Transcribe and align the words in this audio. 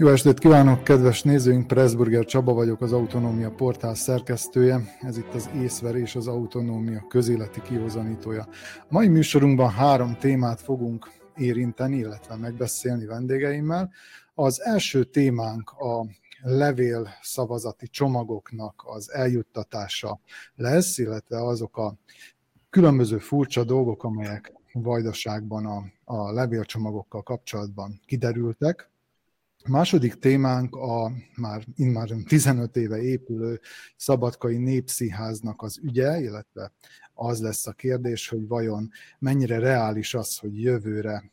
Jó 0.00 0.08
estét 0.08 0.38
kívánok, 0.38 0.84
kedves 0.84 1.22
nézőink! 1.22 1.66
Pressburger 1.66 2.24
Csaba 2.24 2.52
vagyok, 2.52 2.80
az 2.80 2.92
Autonómia 2.92 3.50
Portál 3.50 3.94
szerkesztője. 3.94 4.80
Ez 5.00 5.16
itt 5.16 5.34
az 5.34 5.50
észverés, 5.54 6.16
az 6.16 6.26
autonómia 6.26 7.06
közéleti 7.08 7.62
kihozanítója. 7.62 8.48
Mai 8.88 9.08
műsorunkban 9.08 9.70
három 9.70 10.16
témát 10.18 10.60
fogunk 10.60 11.10
érinteni, 11.36 11.96
illetve 11.96 12.36
megbeszélni 12.36 13.06
vendégeimmel. 13.06 13.90
Az 14.34 14.62
első 14.62 15.04
témánk 15.04 15.70
a 15.70 16.06
levél 16.42 17.08
szavazati 17.22 17.86
csomagoknak 17.86 18.82
az 18.86 19.12
eljuttatása 19.12 20.20
lesz, 20.54 20.98
illetve 20.98 21.44
azok 21.44 21.76
a 21.76 21.94
különböző 22.70 23.18
furcsa 23.18 23.64
dolgok, 23.64 24.04
amelyek 24.04 24.52
vajdaságban 24.72 25.66
a, 25.66 25.84
a 26.04 26.32
levélcsomagokkal 26.32 27.22
kapcsolatban 27.22 28.00
kiderültek. 28.06 28.90
A 29.64 29.70
második 29.70 30.14
témánk 30.14 30.76
a 30.76 31.12
már 31.36 31.64
immár 31.76 32.08
15 32.26 32.76
éve 32.76 33.02
épülő 33.02 33.60
Szabadkai 33.96 34.56
Népszínháznak 34.56 35.62
az 35.62 35.78
ügye, 35.82 36.20
illetve 36.20 36.72
az 37.14 37.40
lesz 37.40 37.66
a 37.66 37.72
kérdés, 37.72 38.28
hogy 38.28 38.46
vajon 38.46 38.90
mennyire 39.18 39.58
reális 39.58 40.14
az, 40.14 40.36
hogy 40.38 40.62
jövőre 40.62 41.30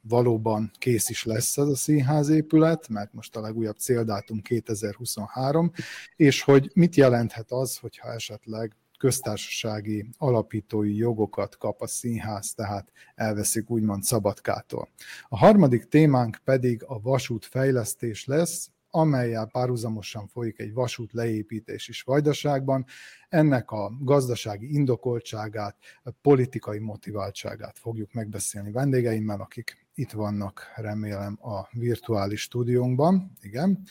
valóban 0.00 0.70
kész 0.78 1.08
is 1.08 1.24
lesz 1.24 1.58
ez 1.58 1.66
a 1.66 1.76
színházépület, 1.76 2.88
mert 2.88 3.12
most 3.12 3.36
a 3.36 3.40
legújabb 3.40 3.76
céldátum 3.76 4.40
2023, 4.40 5.70
és 6.16 6.42
hogy 6.42 6.70
mit 6.74 6.96
jelenthet 6.96 7.50
az, 7.50 7.76
hogyha 7.76 8.12
esetleg 8.12 8.76
köztársasági 8.96 10.08
alapítói 10.18 10.96
jogokat 10.96 11.56
kap 11.56 11.80
a 11.80 11.86
színház, 11.86 12.54
tehát 12.54 12.92
elveszik 13.14 13.70
úgymond 13.70 14.02
Szabadkától. 14.02 14.88
A 15.28 15.36
harmadik 15.36 15.88
témánk 15.88 16.38
pedig 16.44 16.82
a 16.86 17.00
vasútfejlesztés 17.00 18.24
lesz, 18.24 18.70
amelyel 18.90 19.46
párhuzamosan 19.46 20.26
folyik 20.26 20.58
egy 20.58 20.72
vasút 20.72 21.12
leépítés 21.12 21.88
is 21.88 22.02
Vajdaságban. 22.02 22.84
Ennek 23.28 23.70
a 23.70 23.92
gazdasági 24.00 24.72
indokoltságát, 24.72 25.76
a 26.02 26.10
politikai 26.10 26.78
motiváltságát 26.78 27.78
fogjuk 27.78 28.12
megbeszélni 28.12 28.72
vendégeimmel, 28.72 29.40
akik 29.40 29.86
itt 29.94 30.10
vannak, 30.10 30.72
remélem, 30.74 31.38
a 31.42 31.68
virtuális 31.72 32.40
stúdiónkban. 32.40 33.32
Igen. 33.40 33.82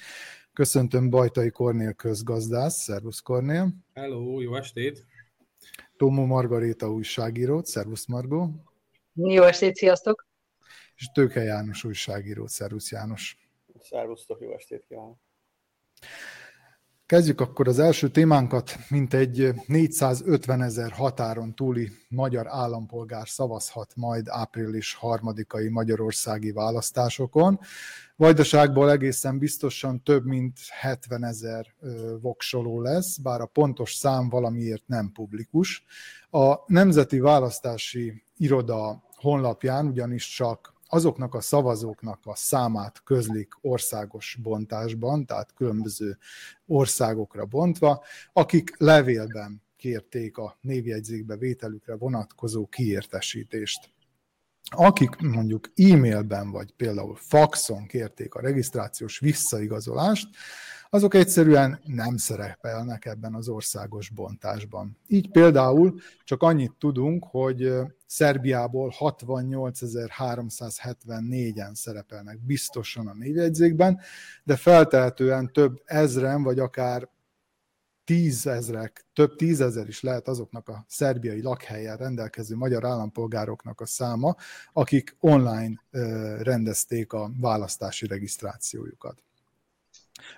Köszöntöm 0.55 1.09
Bajtai 1.09 1.49
Kornél 1.49 1.93
közgazdász, 1.93 2.83
szervusz 2.83 3.19
Kornél. 3.19 3.75
Hello, 3.93 4.41
jó 4.41 4.55
estét! 4.55 5.05
Tomó 5.97 6.25
Margaréta 6.25 6.91
újságírót, 6.91 7.65
szervusz 7.65 8.05
Margó. 8.05 8.49
Jó 9.13 9.43
estét, 9.43 9.75
sziasztok! 9.75 10.27
És 10.95 11.05
Tőke 11.13 11.41
János 11.41 11.83
újságírót, 11.83 12.49
szervusz 12.49 12.91
János. 12.91 13.37
Szervusztok, 13.79 14.41
jó 14.41 14.53
estét 14.53 14.85
kívánok! 14.87 15.17
Kezdjük 17.07 17.41
akkor 17.41 17.67
az 17.67 17.79
első 17.79 18.09
témánkat, 18.09 18.77
mint 18.89 19.13
egy 19.13 19.53
450 19.65 20.61
ezer 20.61 20.91
határon 20.91 21.55
túli 21.55 21.91
magyar 22.09 22.47
állampolgár 22.47 23.27
szavazhat 23.27 23.91
majd 23.95 24.27
április 24.29 24.93
harmadikai 24.93 25.69
magyarországi 25.69 26.51
választásokon. 26.51 27.59
Vajdaságból 28.15 28.91
egészen 28.91 29.37
biztosan 29.37 30.03
több 30.03 30.25
mint 30.25 30.57
70 30.79 31.23
ezer 31.23 31.65
voksoló 32.21 32.81
lesz, 32.81 33.17
bár 33.17 33.41
a 33.41 33.45
pontos 33.45 33.93
szám 33.93 34.29
valamiért 34.29 34.87
nem 34.87 35.11
publikus. 35.11 35.85
A 36.29 36.55
Nemzeti 36.65 37.19
Választási 37.19 38.23
Iroda 38.37 39.03
honlapján 39.15 39.87
ugyanis 39.87 40.27
csak 40.27 40.74
azoknak 40.95 41.33
a 41.33 41.41
szavazóknak 41.41 42.19
a 42.23 42.35
számát 42.35 43.01
közlik 43.03 43.53
országos 43.61 44.37
bontásban, 44.41 45.25
tehát 45.25 45.53
különböző 45.53 46.17
országokra 46.65 47.45
bontva, 47.45 48.03
akik 48.33 48.75
levélben 48.77 49.63
kérték 49.75 50.37
a 50.37 50.57
névjegyzékbe 50.61 51.37
vételükre 51.37 51.95
vonatkozó 51.95 52.67
kiértesítést. 52.67 53.93
Akik 54.69 55.15
mondjuk 55.17 55.71
e-mailben 55.75 56.51
vagy 56.51 56.71
például 56.71 57.15
faxon 57.15 57.85
kérték 57.85 58.33
a 58.33 58.41
regisztrációs 58.41 59.19
visszaigazolást, 59.19 60.27
azok 60.95 61.13
egyszerűen 61.13 61.79
nem 61.85 62.17
szerepelnek 62.17 63.05
ebben 63.05 63.33
az 63.33 63.47
országos 63.47 64.09
bontásban. 64.09 64.97
Így 65.07 65.31
például 65.31 65.99
csak 66.23 66.43
annyit 66.43 66.73
tudunk, 66.79 67.25
hogy 67.27 67.73
Szerbiából 68.05 68.93
68.374-en 68.99 71.73
szerepelnek 71.73 72.39
biztosan 72.39 73.07
a 73.07 73.13
névjegyzékben, 73.13 73.99
de 74.43 74.55
feltehetően 74.55 75.53
több 75.53 75.81
ezren, 75.85 76.43
vagy 76.43 76.59
akár 76.59 77.09
tízezrek, 78.03 79.05
több 79.13 79.35
tízezer 79.35 79.87
is 79.87 80.01
lehet 80.01 80.27
azoknak 80.27 80.69
a 80.69 80.85
szerbiai 80.87 81.41
lakhelyen 81.41 81.97
rendelkező 81.97 82.55
magyar 82.55 82.85
állampolgároknak 82.85 83.81
a 83.81 83.85
száma, 83.85 84.35
akik 84.73 85.15
online 85.19 85.81
rendezték 86.41 87.13
a 87.13 87.31
választási 87.39 88.07
regisztrációjukat. 88.07 89.24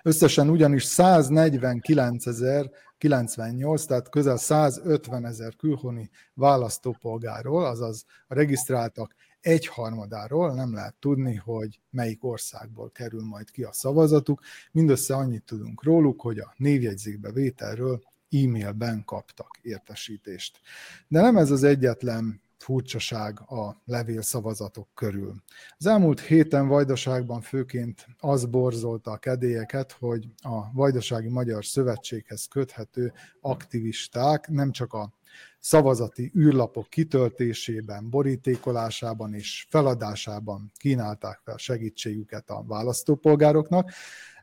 Összesen 0.02 0.48
ugyanis 0.48 0.84
149 0.84 2.26
ezer 2.26 2.70
98, 2.98 3.84
tehát 3.84 4.08
közel 4.08 4.36
150 4.36 5.24
ezer 5.24 5.56
külhoni 5.56 6.10
választópolgáról, 6.34 7.64
azaz 7.64 8.04
a 8.26 8.34
regisztráltak 8.34 9.14
egyharmadáról 9.40 10.54
nem 10.54 10.74
lehet 10.74 10.94
tudni, 10.94 11.34
hogy 11.34 11.80
melyik 11.90 12.24
országból 12.24 12.90
kerül 12.90 13.24
majd 13.24 13.50
ki 13.50 13.62
a 13.62 13.72
szavazatuk. 13.72 14.40
Mindössze 14.72 15.14
annyit 15.14 15.44
tudunk 15.44 15.82
róluk, 15.82 16.20
hogy 16.20 16.38
a 16.38 16.54
névjegyzékbe 16.56 17.32
vételről 17.32 18.02
e-mailben 18.30 19.04
kaptak 19.04 19.58
értesítést. 19.62 20.60
De 21.08 21.20
nem 21.20 21.36
ez 21.36 21.50
az 21.50 21.62
egyetlen 21.62 22.40
furcsaság 22.58 23.40
a 23.40 23.82
levélszavazatok 23.84 24.88
körül. 24.94 25.34
Az 25.76 25.86
elmúlt 25.86 26.20
héten 26.20 26.68
Vajdaságban 26.68 27.40
főként 27.40 28.06
az 28.18 28.44
borzolta 28.44 29.10
a 29.10 29.16
kedélyeket, 29.16 29.92
hogy 29.92 30.28
a 30.42 30.72
Vajdasági 30.72 31.28
Magyar 31.28 31.64
Szövetséghez 31.64 32.46
köthető 32.46 33.12
aktivisták 33.40 34.48
nem 34.48 34.72
csak 34.72 34.92
a 34.92 35.12
szavazati 35.60 36.32
űrlapok 36.36 36.88
kitöltésében, 36.88 38.10
borítékolásában 38.10 39.34
és 39.34 39.66
feladásában 39.70 40.72
kínálták 40.76 41.40
fel 41.44 41.56
segítségüket 41.56 42.50
a 42.50 42.64
választópolgároknak, 42.66 43.90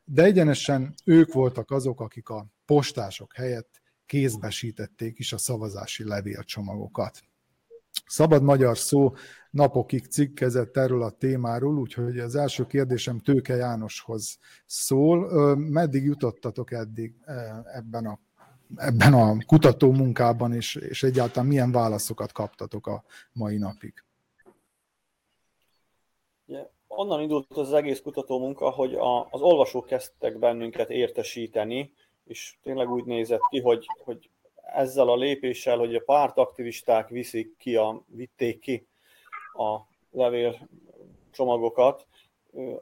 de 0.06 0.24
egyenesen 0.24 0.94
ők 1.06 1.34
voltak 1.34 1.72
azok, 1.72 2.02
akik 2.02 2.30
a 2.30 2.46
postások 2.66 3.34
helyett 3.34 3.82
kézbesítették 4.06 5.20
is 5.20 5.34
a 5.34 5.38
szavazási 5.38 6.04
levélcsomagokat. 6.04 7.24
Szabad 8.06 8.44
magyar 8.44 8.78
szó 8.78 9.14
napokig 9.50 10.06
cikkezett 10.06 10.78
erről 10.78 11.04
a 11.04 11.10
témáról, 11.10 11.78
úgyhogy 11.78 12.20
az 12.20 12.36
első 12.36 12.66
kérdésem 12.66 13.20
Tőke 13.20 13.56
Jánoshoz 13.56 14.40
szól. 14.66 15.56
Meddig 15.56 16.04
jutottatok 16.04 16.72
eddig 16.72 17.16
ebben 17.74 18.06
a, 18.06 18.20
ebben 18.76 19.14
a 19.14 19.38
kutató 19.46 19.92
munkában, 19.92 20.54
és, 20.54 20.76
és 20.76 21.04
egyáltalán 21.04 21.48
milyen 21.48 21.72
válaszokat 21.72 22.32
kaptatok 22.32 22.88
a 22.88 23.04
mai 23.32 23.58
napig? 23.58 23.94
Ja, 26.46 26.72
onnan 26.88 27.22
indult 27.22 27.58
az 27.58 27.74
egész 27.74 28.02
kutató 28.02 28.40
munka, 28.40 28.70
hogy 28.70 28.94
a, 28.94 29.28
az 29.30 29.42
olvasók 29.42 29.86
kezdtek 29.86 30.40
bennünket 30.40 30.90
értesíteni, 30.90 31.94
és 32.24 32.58
tényleg 32.62 32.90
úgy 32.90 33.06
nézett 33.06 33.48
ki, 33.50 33.60
hogy, 33.60 33.86
hogy 34.04 34.30
ezzel 34.74 35.10
a 35.10 35.16
lépéssel, 35.16 35.78
hogy 35.78 35.96
a 35.96 36.04
pártaktivisták 36.06 37.10
viszik 37.10 37.58
ki 37.58 37.76
a, 37.76 38.04
vitték 38.08 38.60
ki 38.60 38.88
a 39.54 39.80
levél 40.12 40.70
csomagokat, 41.32 42.08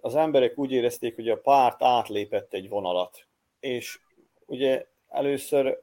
az 0.02 0.16
emberek 0.16 0.58
úgy 0.58 0.72
érezték, 0.72 1.16
hogy 1.16 1.30
a 1.30 1.38
párt 1.38 1.84
átlépett 1.84 2.54
egy 2.54 2.70
vonalat. 2.70 3.28
És 3.60 4.00
ugye 4.46 4.88
először 5.10 5.80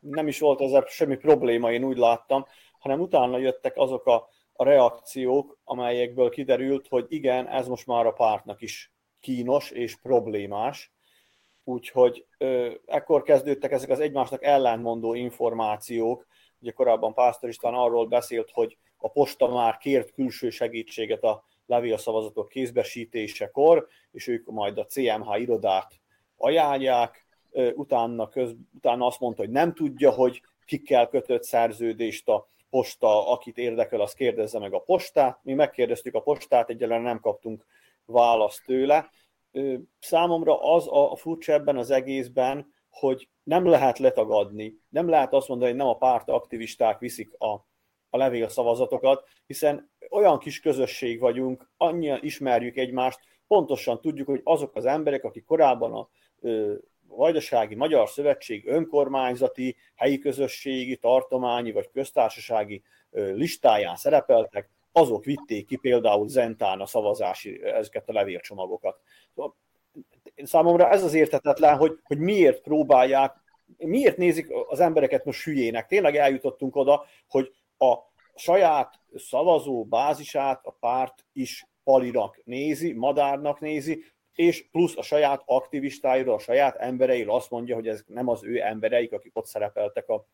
nem 0.00 0.28
is 0.28 0.40
volt 0.40 0.60
ezzel 0.60 0.84
semmi 0.88 1.16
probléma, 1.16 1.72
én 1.72 1.84
úgy 1.84 1.96
láttam, 1.96 2.46
hanem 2.78 3.00
utána 3.00 3.38
jöttek 3.38 3.76
azok 3.76 4.06
a, 4.06 4.28
a 4.52 4.64
reakciók, 4.64 5.58
amelyekből 5.64 6.30
kiderült, 6.30 6.88
hogy 6.88 7.06
igen, 7.08 7.48
ez 7.48 7.68
most 7.68 7.86
már 7.86 8.06
a 8.06 8.12
pártnak 8.12 8.60
is 8.60 8.92
kínos 9.20 9.70
és 9.70 9.96
problémás, 9.96 10.93
Úgyhogy 11.64 12.26
ö, 12.38 12.70
ekkor 12.86 13.22
kezdődtek 13.22 13.72
ezek 13.72 13.90
az 13.90 14.00
egymásnak 14.00 14.42
ellentmondó 14.42 15.14
információk. 15.14 16.26
Ugye 16.60 16.70
korábban 16.70 17.14
Pásztor 17.14 17.48
István 17.48 17.74
arról 17.74 18.06
beszélt, 18.06 18.50
hogy 18.52 18.76
a 18.96 19.08
posta 19.08 19.48
már 19.48 19.76
kért 19.76 20.12
külső 20.12 20.50
segítséget 20.50 21.22
a 21.22 21.44
levélszavazatok 21.66 22.48
kézbesítésekor, 22.48 23.86
és 24.10 24.26
ők 24.26 24.46
majd 24.46 24.78
a 24.78 24.86
CMH 24.86 25.40
irodát 25.40 26.00
ajánlják. 26.36 27.26
Utána, 27.74 28.28
köz, 28.28 28.54
utána 28.74 29.06
azt 29.06 29.20
mondta, 29.20 29.42
hogy 29.42 29.50
nem 29.50 29.74
tudja, 29.74 30.10
hogy 30.10 30.42
kikkel 30.64 31.08
kötött 31.08 31.42
szerződést 31.42 32.28
a 32.28 32.48
posta, 32.70 33.30
akit 33.30 33.58
érdekel, 33.58 34.00
az 34.00 34.12
kérdezze 34.12 34.58
meg 34.58 34.72
a 34.72 34.78
postát. 34.78 35.38
Mi 35.42 35.52
megkérdeztük 35.52 36.14
a 36.14 36.20
postát, 36.20 36.70
egyelőre 36.70 37.00
nem 37.00 37.20
kaptunk 37.20 37.64
választ 38.04 38.64
tőle 38.64 39.10
számomra 40.00 40.62
az 40.74 40.86
a 40.90 41.16
furcsa 41.16 41.52
ebben 41.52 41.76
az 41.76 41.90
egészben, 41.90 42.72
hogy 42.88 43.28
nem 43.42 43.66
lehet 43.66 43.98
letagadni, 43.98 44.78
nem 44.88 45.08
lehet 45.08 45.32
azt 45.32 45.48
mondani, 45.48 45.70
hogy 45.70 45.78
nem 45.78 45.88
a 45.88 45.96
párt 45.96 46.28
aktivisták 46.28 46.98
viszik 46.98 47.34
a, 47.38 47.52
a 48.10 48.16
levél 48.16 48.48
szavazatokat, 48.48 49.28
hiszen 49.46 49.90
olyan 50.10 50.38
kis 50.38 50.60
közösség 50.60 51.20
vagyunk, 51.20 51.70
annyian 51.76 52.18
ismerjük 52.22 52.76
egymást, 52.76 53.20
pontosan 53.46 54.00
tudjuk, 54.00 54.26
hogy 54.26 54.40
azok 54.44 54.76
az 54.76 54.84
emberek, 54.84 55.24
akik 55.24 55.44
korábban 55.44 55.92
a 55.92 56.08
ö, 56.40 56.74
Vajdasági 57.06 57.74
Magyar 57.74 58.08
Szövetség 58.08 58.66
önkormányzati, 58.66 59.76
helyi 59.94 60.18
közösségi, 60.18 60.96
tartományi 60.96 61.72
vagy 61.72 61.90
köztársasági 61.90 62.82
listáján 63.10 63.96
szerepeltek, 63.96 64.70
azok 64.96 65.24
vitték 65.24 65.66
ki 65.66 65.76
például 65.76 66.28
Zentán 66.28 66.80
a 66.80 66.86
szavazási 66.86 67.64
ezeket 67.64 68.08
a 68.08 68.12
levélcsomagokat. 68.12 69.00
Szóval 69.34 69.56
számomra 70.36 70.90
ez 70.90 71.02
az 71.02 71.14
értetetlen, 71.14 71.76
hogy, 71.76 71.98
hogy 72.04 72.18
miért 72.18 72.60
próbálják, 72.60 73.42
miért 73.76 74.16
nézik 74.16 74.46
az 74.68 74.80
embereket 74.80 75.24
most 75.24 75.44
hülyének. 75.44 75.86
Tényleg 75.86 76.16
eljutottunk 76.16 76.76
oda, 76.76 77.04
hogy 77.28 77.52
a 77.78 77.94
saját 78.34 79.00
szavazó 79.14 79.84
bázisát 79.84 80.66
a 80.66 80.76
párt 80.80 81.26
is 81.32 81.66
palinak 81.84 82.40
nézi, 82.44 82.92
madárnak 82.92 83.60
nézi, 83.60 84.04
és 84.34 84.68
plusz 84.70 84.96
a 84.96 85.02
saját 85.02 85.42
aktivistáira, 85.46 86.34
a 86.34 86.38
saját 86.38 86.76
embereire 86.76 87.32
azt 87.32 87.50
mondja, 87.50 87.74
hogy 87.74 87.88
ez 87.88 88.04
nem 88.06 88.28
az 88.28 88.44
ő 88.44 88.60
embereik, 88.60 89.12
akik 89.12 89.36
ott 89.36 89.46
szerepeltek 89.46 90.08
a, 90.08 90.26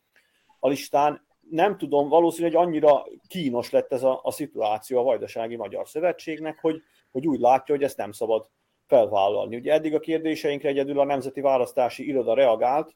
a 0.59 0.67
listán. 0.67 1.29
Nem 1.51 1.77
tudom, 1.77 2.09
valószínűleg 2.09 2.55
annyira 2.55 3.05
kínos 3.27 3.69
lett 3.69 3.91
ez 3.91 4.03
a, 4.03 4.19
a 4.23 4.31
szituáció 4.31 4.99
a 4.99 5.03
Vajdasági 5.03 5.55
Magyar 5.55 5.87
Szövetségnek, 5.87 6.59
hogy, 6.59 6.81
hogy 7.11 7.27
úgy 7.27 7.39
látja, 7.39 7.75
hogy 7.75 7.83
ezt 7.83 7.97
nem 7.97 8.11
szabad 8.11 8.49
felvállalni. 8.87 9.55
Ugye 9.55 9.73
eddig 9.73 9.93
a 9.93 9.99
kérdéseinkre 9.99 10.69
egyedül 10.69 10.99
a 10.99 11.03
Nemzeti 11.03 11.41
Választási 11.41 12.07
Iroda 12.07 12.33
reagált, 12.33 12.95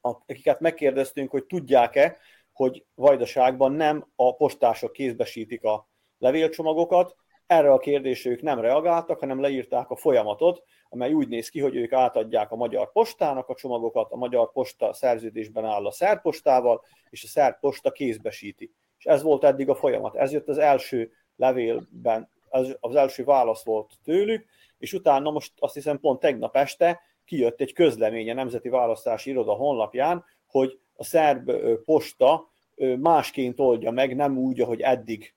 akiket 0.00 0.60
megkérdeztünk, 0.60 1.30
hogy 1.30 1.44
tudják-e, 1.44 2.16
hogy 2.52 2.84
Vajdaságban 2.94 3.72
nem 3.72 4.06
a 4.16 4.36
postások 4.36 4.92
kézbesítik 4.92 5.64
a 5.64 5.88
levélcsomagokat, 6.18 7.16
erre 7.46 7.72
a 7.72 7.78
kérdésre 7.78 8.30
ők 8.30 8.42
nem 8.42 8.60
reagáltak, 8.60 9.18
hanem 9.18 9.40
leírták 9.40 9.90
a 9.90 9.96
folyamatot, 9.96 10.62
amely 10.88 11.12
úgy 11.12 11.28
néz 11.28 11.48
ki, 11.48 11.60
hogy 11.60 11.76
ők 11.76 11.92
átadják 11.92 12.50
a 12.50 12.56
Magyar 12.56 12.92
Postának 12.92 13.48
a 13.48 13.54
csomagokat, 13.54 14.12
a 14.12 14.16
Magyar 14.16 14.52
Posta 14.52 14.92
szerződésben 14.92 15.64
áll 15.64 15.86
a 15.86 15.90
Szerpostával, 15.90 16.84
és 17.10 17.24
a 17.24 17.26
Szerposta 17.26 17.90
kézbesíti. 17.90 18.72
És 18.98 19.04
ez 19.04 19.22
volt 19.22 19.44
eddig 19.44 19.68
a 19.68 19.74
folyamat. 19.74 20.14
Ez 20.14 20.32
jött 20.32 20.48
az 20.48 20.58
első 20.58 21.12
levélben, 21.36 22.28
az, 22.48 22.76
az 22.80 22.94
első 22.94 23.24
válasz 23.24 23.64
volt 23.64 23.92
tőlük, 24.04 24.44
és 24.78 24.92
utána 24.92 25.30
most 25.30 25.52
azt 25.58 25.74
hiszem 25.74 26.00
pont 26.00 26.20
tegnap 26.20 26.56
este 26.56 27.00
kijött 27.24 27.60
egy 27.60 27.72
közlemény 27.72 28.30
a 28.30 28.34
Nemzeti 28.34 28.68
Választási 28.68 29.30
Iroda 29.30 29.52
honlapján, 29.52 30.24
hogy 30.46 30.78
a 30.96 31.04
szerb 31.04 31.52
posta 31.84 32.50
másként 32.98 33.60
oldja 33.60 33.90
meg, 33.90 34.16
nem 34.16 34.38
úgy, 34.38 34.60
ahogy 34.60 34.80
eddig 34.80 35.34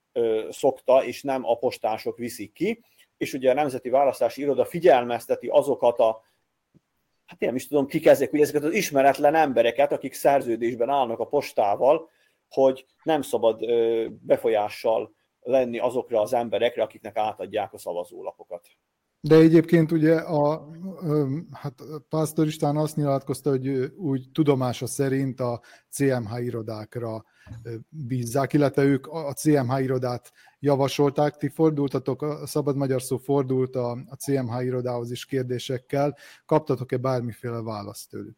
szokta, 0.49 1.03
és 1.03 1.23
nem 1.23 1.45
a 1.45 1.55
postások 1.55 2.17
viszik 2.17 2.51
ki, 2.51 2.83
és 3.17 3.33
ugye 3.33 3.51
a 3.51 3.53
Nemzeti 3.53 3.89
Választási 3.89 4.41
Iroda 4.41 4.65
figyelmezteti 4.65 5.47
azokat 5.47 5.99
a 5.99 6.25
hát 7.25 7.41
én 7.41 7.47
nem 7.47 7.55
is 7.55 7.67
tudom, 7.67 7.87
kik 7.87 8.05
ezek, 8.05 8.29
hogy 8.29 8.41
ezeket 8.41 8.63
az 8.63 8.73
ismeretlen 8.73 9.35
embereket, 9.35 9.91
akik 9.91 10.13
szerződésben 10.13 10.89
állnak 10.89 11.19
a 11.19 11.27
postával, 11.27 12.09
hogy 12.49 12.85
nem 13.03 13.21
szabad 13.21 13.65
befolyással 14.09 15.13
lenni 15.41 15.79
azokra 15.79 16.21
az 16.21 16.33
emberekre, 16.33 16.83
akiknek 16.83 17.17
átadják 17.17 17.73
a 17.73 17.77
szavazólapokat. 17.77 18.67
De 19.19 19.35
egyébként 19.35 19.91
ugye 19.91 20.15
a, 20.15 20.69
hát 21.51 21.73
Pásztor 22.09 22.47
István 22.47 22.77
azt 22.77 22.95
nyilatkozta, 22.95 23.49
hogy 23.49 23.93
úgy 23.95 24.29
tudomása 24.31 24.87
szerint 24.87 25.39
a 25.39 25.61
CMH 25.89 26.43
irodákra 26.43 27.25
bízzák, 27.89 28.53
illetve 28.53 28.83
ők 28.83 29.07
a 29.07 29.33
CMH 29.33 29.81
irodát 29.81 30.31
javasolták. 30.59 31.37
Ti 31.37 31.49
fordultatok, 31.49 32.21
a 32.21 32.45
Szabad 32.45 32.75
Magyar 32.75 33.01
Szó 33.01 33.17
fordult 33.17 33.75
a, 33.75 33.91
a 33.91 34.15
CMH 34.15 34.63
irodához 34.63 35.11
is 35.11 35.25
kérdésekkel. 35.25 36.17
Kaptatok-e 36.45 36.97
bármiféle 36.97 37.61
választ 37.61 38.09
tőlük? 38.09 38.37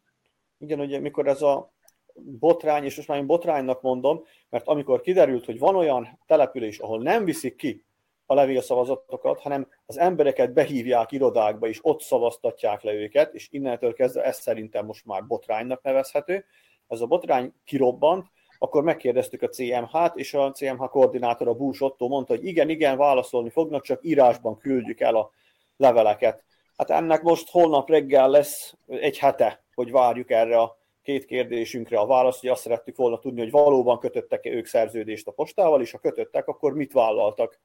Igen, 0.58 0.80
ugye 0.80 1.00
mikor 1.00 1.28
ez 1.28 1.42
a 1.42 1.74
botrány, 2.14 2.84
és 2.84 2.96
most 2.96 3.08
már 3.08 3.18
én 3.18 3.26
botránynak 3.26 3.82
mondom, 3.82 4.22
mert 4.48 4.66
amikor 4.66 5.00
kiderült, 5.00 5.44
hogy 5.44 5.58
van 5.58 5.76
olyan 5.76 6.18
település, 6.26 6.78
ahol 6.78 7.02
nem 7.02 7.24
viszik 7.24 7.56
ki 7.56 7.84
a 8.30 8.34
levélszavazatokat, 8.34 9.40
hanem 9.40 9.68
az 9.86 9.98
embereket 9.98 10.52
behívják 10.52 11.12
irodákba, 11.12 11.68
és 11.68 11.78
ott 11.82 12.00
szavaztatják 12.00 12.82
le 12.82 12.92
őket, 12.92 13.34
és 13.34 13.48
innentől 13.50 13.92
kezdve 13.92 14.22
ez 14.22 14.40
szerintem 14.40 14.86
most 14.86 15.06
már 15.06 15.26
botránynak 15.26 15.82
nevezhető. 15.82 16.44
Ez 16.88 17.00
a 17.00 17.06
botrány 17.06 17.52
kirobbant, 17.64 18.26
akkor 18.58 18.82
megkérdeztük 18.82 19.42
a 19.42 19.48
CMH-t, 19.48 20.16
és 20.16 20.34
a 20.34 20.50
CMH 20.50 20.88
koordinátora 20.88 21.54
Bús 21.54 21.80
Otto 21.80 22.08
mondta, 22.08 22.34
hogy 22.34 22.44
igen, 22.44 22.68
igen, 22.68 22.96
válaszolni 22.96 23.50
fognak, 23.50 23.82
csak 23.82 24.04
írásban 24.04 24.58
küldjük 24.58 25.00
el 25.00 25.14
a 25.14 25.30
leveleket. 25.76 26.44
Hát 26.76 26.90
ennek 26.90 27.22
most 27.22 27.50
holnap 27.50 27.88
reggel 27.88 28.28
lesz 28.28 28.74
egy 28.86 29.18
hete, 29.18 29.64
hogy 29.74 29.90
várjuk 29.90 30.30
erre 30.30 30.58
a 30.58 30.78
két 31.02 31.24
kérdésünkre 31.24 31.98
a 31.98 32.06
választ, 32.06 32.40
hogy 32.40 32.48
azt 32.48 32.62
szerettük 32.62 32.96
volna 32.96 33.18
tudni, 33.18 33.40
hogy 33.40 33.50
valóban 33.50 33.98
kötöttek 33.98 34.46
-e 34.46 34.50
ők 34.50 34.66
szerződést 34.66 35.26
a 35.26 35.32
postával, 35.32 35.80
és 35.80 35.90
ha 35.90 35.98
kötöttek, 35.98 36.46
akkor 36.46 36.74
mit 36.74 36.92
vállaltak 36.92 37.60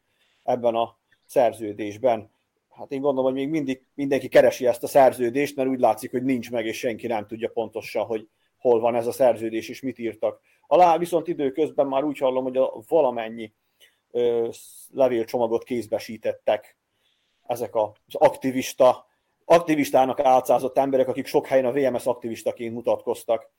ebben 0.45 0.75
a 0.75 0.97
szerződésben. 1.25 2.31
Hát 2.69 2.91
én 2.91 3.01
gondolom, 3.01 3.31
hogy 3.31 3.39
még 3.39 3.49
mindig 3.49 3.85
mindenki 3.93 4.27
keresi 4.27 4.67
ezt 4.67 4.83
a 4.83 4.87
szerződést, 4.87 5.55
mert 5.55 5.69
úgy 5.69 5.79
látszik, 5.79 6.11
hogy 6.11 6.23
nincs 6.23 6.51
meg, 6.51 6.65
és 6.65 6.77
senki 6.77 7.07
nem 7.07 7.27
tudja 7.27 7.49
pontosan, 7.49 8.05
hogy 8.05 8.27
hol 8.57 8.79
van 8.79 8.95
ez 8.95 9.07
a 9.07 9.11
szerződés, 9.11 9.69
és 9.69 9.81
mit 9.81 9.99
írtak. 9.99 10.39
Alá 10.67 10.97
viszont 10.97 11.27
időközben 11.27 11.87
már 11.87 12.03
úgy 12.03 12.17
hallom, 12.17 12.43
hogy 12.43 12.57
a 12.57 12.73
valamennyi 12.87 13.53
ö, 14.11 14.49
levélcsomagot 14.91 15.63
kézbesítettek 15.63 16.77
ezek 17.43 17.75
az 17.75 17.91
aktivista, 18.11 19.05
aktivistának 19.45 20.19
álcázott 20.19 20.77
emberek, 20.77 21.07
akik 21.07 21.25
sok 21.25 21.47
helyen 21.47 21.65
a 21.65 21.71
VMS 21.71 22.05
aktivistaként 22.05 22.73
mutatkoztak 22.73 23.51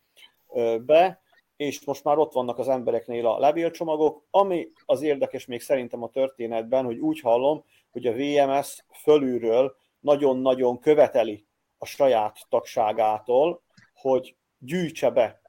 ö, 0.52 0.76
be, 0.86 1.20
és 1.56 1.84
most 1.84 2.04
már 2.04 2.18
ott 2.18 2.32
vannak 2.32 2.58
az 2.58 2.68
embereknél 2.68 3.26
a 3.26 3.38
levélcsomagok, 3.38 4.24
ami 4.30 4.68
az 4.84 5.02
érdekes 5.02 5.46
még 5.46 5.60
szerintem 5.60 6.02
a 6.02 6.10
történetben, 6.10 6.84
hogy 6.84 6.98
úgy 6.98 7.20
hallom, 7.20 7.64
hogy 7.90 8.06
a 8.06 8.12
VMS 8.12 8.84
fölülről 9.02 9.76
nagyon-nagyon 10.00 10.78
követeli 10.78 11.46
a 11.78 11.86
saját 11.86 12.38
tagságától, 12.48 13.62
hogy 13.94 14.36
gyűjtse 14.58 15.10
be 15.10 15.40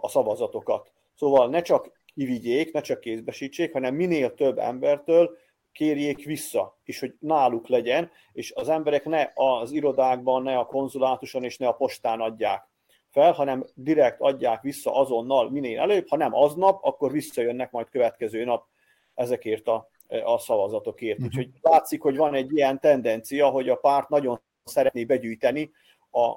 a 0.00 0.08
szavazatokat. 0.08 0.92
Szóval 1.14 1.48
ne 1.48 1.62
csak 1.62 2.00
kivigyék, 2.14 2.72
ne 2.72 2.80
csak 2.80 3.00
kézbesítsék, 3.00 3.72
hanem 3.72 3.94
minél 3.94 4.34
több 4.34 4.58
embertől 4.58 5.36
kérjék 5.72 6.24
vissza, 6.24 6.78
és 6.84 7.00
hogy 7.00 7.14
náluk 7.18 7.68
legyen, 7.68 8.10
és 8.32 8.52
az 8.52 8.68
emberek 8.68 9.04
ne 9.04 9.30
az 9.34 9.72
irodákban, 9.72 10.42
ne 10.42 10.58
a 10.58 10.66
konzulátuson 10.66 11.44
és 11.44 11.58
ne 11.58 11.68
a 11.68 11.72
postán 11.72 12.20
adják 12.20 12.68
fel, 13.16 13.32
hanem 13.32 13.64
direkt 13.74 14.20
adják 14.20 14.62
vissza 14.62 14.94
azonnal 14.94 15.50
minél 15.50 15.80
előbb, 15.80 16.08
ha 16.08 16.16
nem 16.16 16.34
aznap, 16.34 16.84
akkor 16.84 17.12
visszajönnek 17.12 17.70
majd 17.70 17.88
következő 17.88 18.44
nap 18.44 18.66
ezekért 19.14 19.68
a, 19.68 19.88
a 20.24 20.38
szavazatokért. 20.38 21.18
Uh-huh. 21.18 21.26
Úgyhogy 21.26 21.50
látszik, 21.60 22.02
hogy 22.02 22.16
van 22.16 22.34
egy 22.34 22.52
ilyen 22.52 22.80
tendencia, 22.80 23.48
hogy 23.48 23.68
a 23.68 23.76
párt 23.76 24.08
nagyon 24.08 24.40
szeretné 24.64 25.04
begyűjteni 25.04 25.70
a 26.10 26.36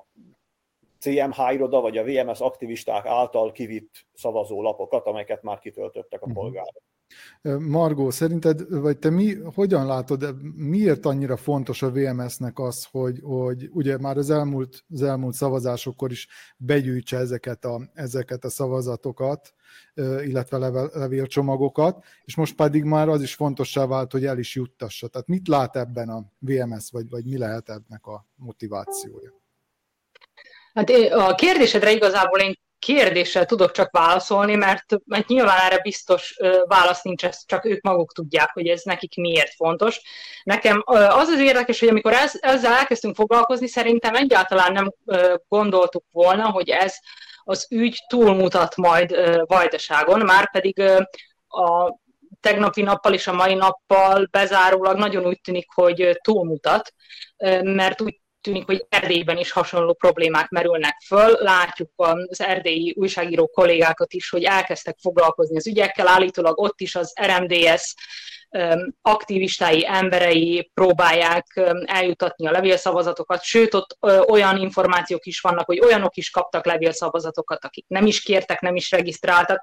CMH 0.99 1.53
iroda 1.53 1.81
vagy 1.81 1.97
a 1.97 2.03
VMS 2.03 2.39
aktivisták 2.39 3.05
által 3.05 3.51
kivitt 3.51 4.05
szavazólapokat, 4.13 5.05
amelyeket 5.05 5.43
már 5.43 5.59
kitöltöttek 5.59 6.21
a 6.21 6.25
mhm. 6.25 6.35
polgárok. 6.35 6.83
Margó, 7.59 8.09
szerinted, 8.09 8.79
vagy 8.79 8.97
te 8.97 9.09
mi, 9.09 9.33
hogyan 9.55 9.85
látod, 9.85 10.35
miért 10.55 11.05
annyira 11.05 11.37
fontos 11.37 11.81
a 11.81 11.91
VMS-nek 11.91 12.59
az, 12.59 12.87
hogy, 12.91 13.19
hogy 13.23 13.69
ugye 13.71 13.97
már 13.97 14.17
az 14.17 14.29
elmúlt, 14.29 14.83
az 14.93 15.01
elmúlt 15.01 15.35
szavazásokkor 15.35 16.11
is 16.11 16.27
begyűjtse 16.57 17.17
ezeket 17.17 17.65
a, 17.65 17.81
ezeket 17.93 18.43
a 18.43 18.49
szavazatokat, 18.49 19.53
illetve 20.23 20.57
level, 20.57 20.89
levélcsomagokat, 20.93 22.03
és 22.25 22.35
most 22.35 22.55
pedig 22.55 22.83
már 22.83 23.09
az 23.09 23.21
is 23.21 23.33
fontossá 23.33 23.85
vált, 23.85 24.11
hogy 24.11 24.25
el 24.25 24.37
is 24.37 24.55
juttassa. 24.55 25.07
Tehát 25.07 25.27
mit 25.27 25.47
lát 25.47 25.75
ebben 25.75 26.09
a 26.09 26.25
VMS, 26.39 26.91
vagy, 26.91 27.09
vagy 27.09 27.25
mi 27.25 27.37
lehet 27.37 27.69
ennek 27.69 28.05
a 28.05 28.27
motivációja? 28.35 29.37
Hát 30.73 30.89
a 31.11 31.35
kérdésedre 31.35 31.91
igazából 31.91 32.39
én 32.39 32.53
kérdéssel 32.79 33.45
tudok 33.45 33.71
csak 33.71 33.91
válaszolni, 33.91 34.55
mert, 34.55 34.85
mert 35.05 35.27
nyilván 35.27 35.59
erre 35.59 35.79
biztos 35.81 36.37
válasz 36.65 37.01
nincs, 37.01 37.25
ezt 37.25 37.47
csak 37.47 37.65
ők 37.65 37.81
maguk 37.81 38.13
tudják, 38.13 38.49
hogy 38.53 38.67
ez 38.67 38.81
nekik 38.83 39.15
miért 39.15 39.53
fontos. 39.53 40.01
Nekem 40.43 40.81
az 40.85 41.27
az 41.27 41.39
érdekes, 41.39 41.79
hogy 41.79 41.89
amikor 41.89 42.13
ez, 42.13 42.33
ezzel 42.39 42.73
elkezdtünk 42.73 43.15
foglalkozni, 43.15 43.67
szerintem 43.67 44.15
egyáltalán 44.15 44.71
nem 44.71 44.93
gondoltuk 45.47 46.03
volna, 46.11 46.49
hogy 46.49 46.69
ez 46.69 46.95
az 47.43 47.67
ügy 47.69 47.97
túlmutat 48.07 48.75
majd 48.75 49.15
Vajdaságon, 49.45 50.19
már 50.19 50.51
pedig 50.51 50.79
a 51.47 51.97
tegnapi 52.41 52.81
nappal 52.81 53.13
és 53.13 53.27
a 53.27 53.33
mai 53.33 53.53
nappal 53.53 54.27
bezárólag 54.31 54.97
nagyon 54.97 55.25
úgy 55.25 55.41
tűnik, 55.41 55.71
hogy 55.73 56.19
túlmutat, 56.21 56.93
mert 57.61 58.01
úgy 58.01 58.19
tűnik, 58.49 58.65
hogy 58.65 58.85
Erdélyben 58.89 59.37
is 59.37 59.51
hasonló 59.51 59.93
problémák 59.93 60.49
merülnek 60.49 60.95
föl. 61.05 61.37
Látjuk 61.39 61.89
az 61.95 62.41
erdélyi 62.41 62.93
újságíró 62.97 63.47
kollégákat 63.47 64.13
is, 64.13 64.29
hogy 64.29 64.43
elkezdtek 64.43 64.97
foglalkozni 65.01 65.57
az 65.57 65.67
ügyekkel, 65.67 66.07
állítólag 66.07 66.59
ott 66.59 66.81
is 66.81 66.95
az 66.95 67.13
RMDS 67.25 67.93
aktivistái, 69.01 69.85
emberei 69.87 70.71
próbálják 70.73 71.45
eljutatni 71.83 72.47
a 72.47 72.51
levélszavazatokat, 72.51 73.43
sőt, 73.43 73.73
ott 73.73 73.97
olyan 74.27 74.57
információk 74.57 75.25
is 75.25 75.39
vannak, 75.39 75.65
hogy 75.65 75.79
olyanok 75.79 76.15
is 76.15 76.29
kaptak 76.29 76.65
levélszavazatokat, 76.65 77.65
akik 77.65 77.85
nem 77.87 78.05
is 78.05 78.21
kértek, 78.21 78.59
nem 78.59 78.75
is 78.75 78.91
regisztráltak. 78.91 79.61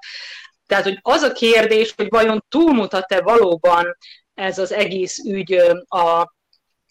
Tehát, 0.65 0.83
hogy 0.83 0.99
az 1.01 1.21
a 1.21 1.31
kérdés, 1.31 1.93
hogy 1.95 2.09
vajon 2.09 2.45
túlmutat-e 2.49 3.21
valóban 3.21 3.97
ez 4.33 4.57
az 4.57 4.71
egész 4.71 5.17
ügy 5.17 5.53
a 5.87 6.35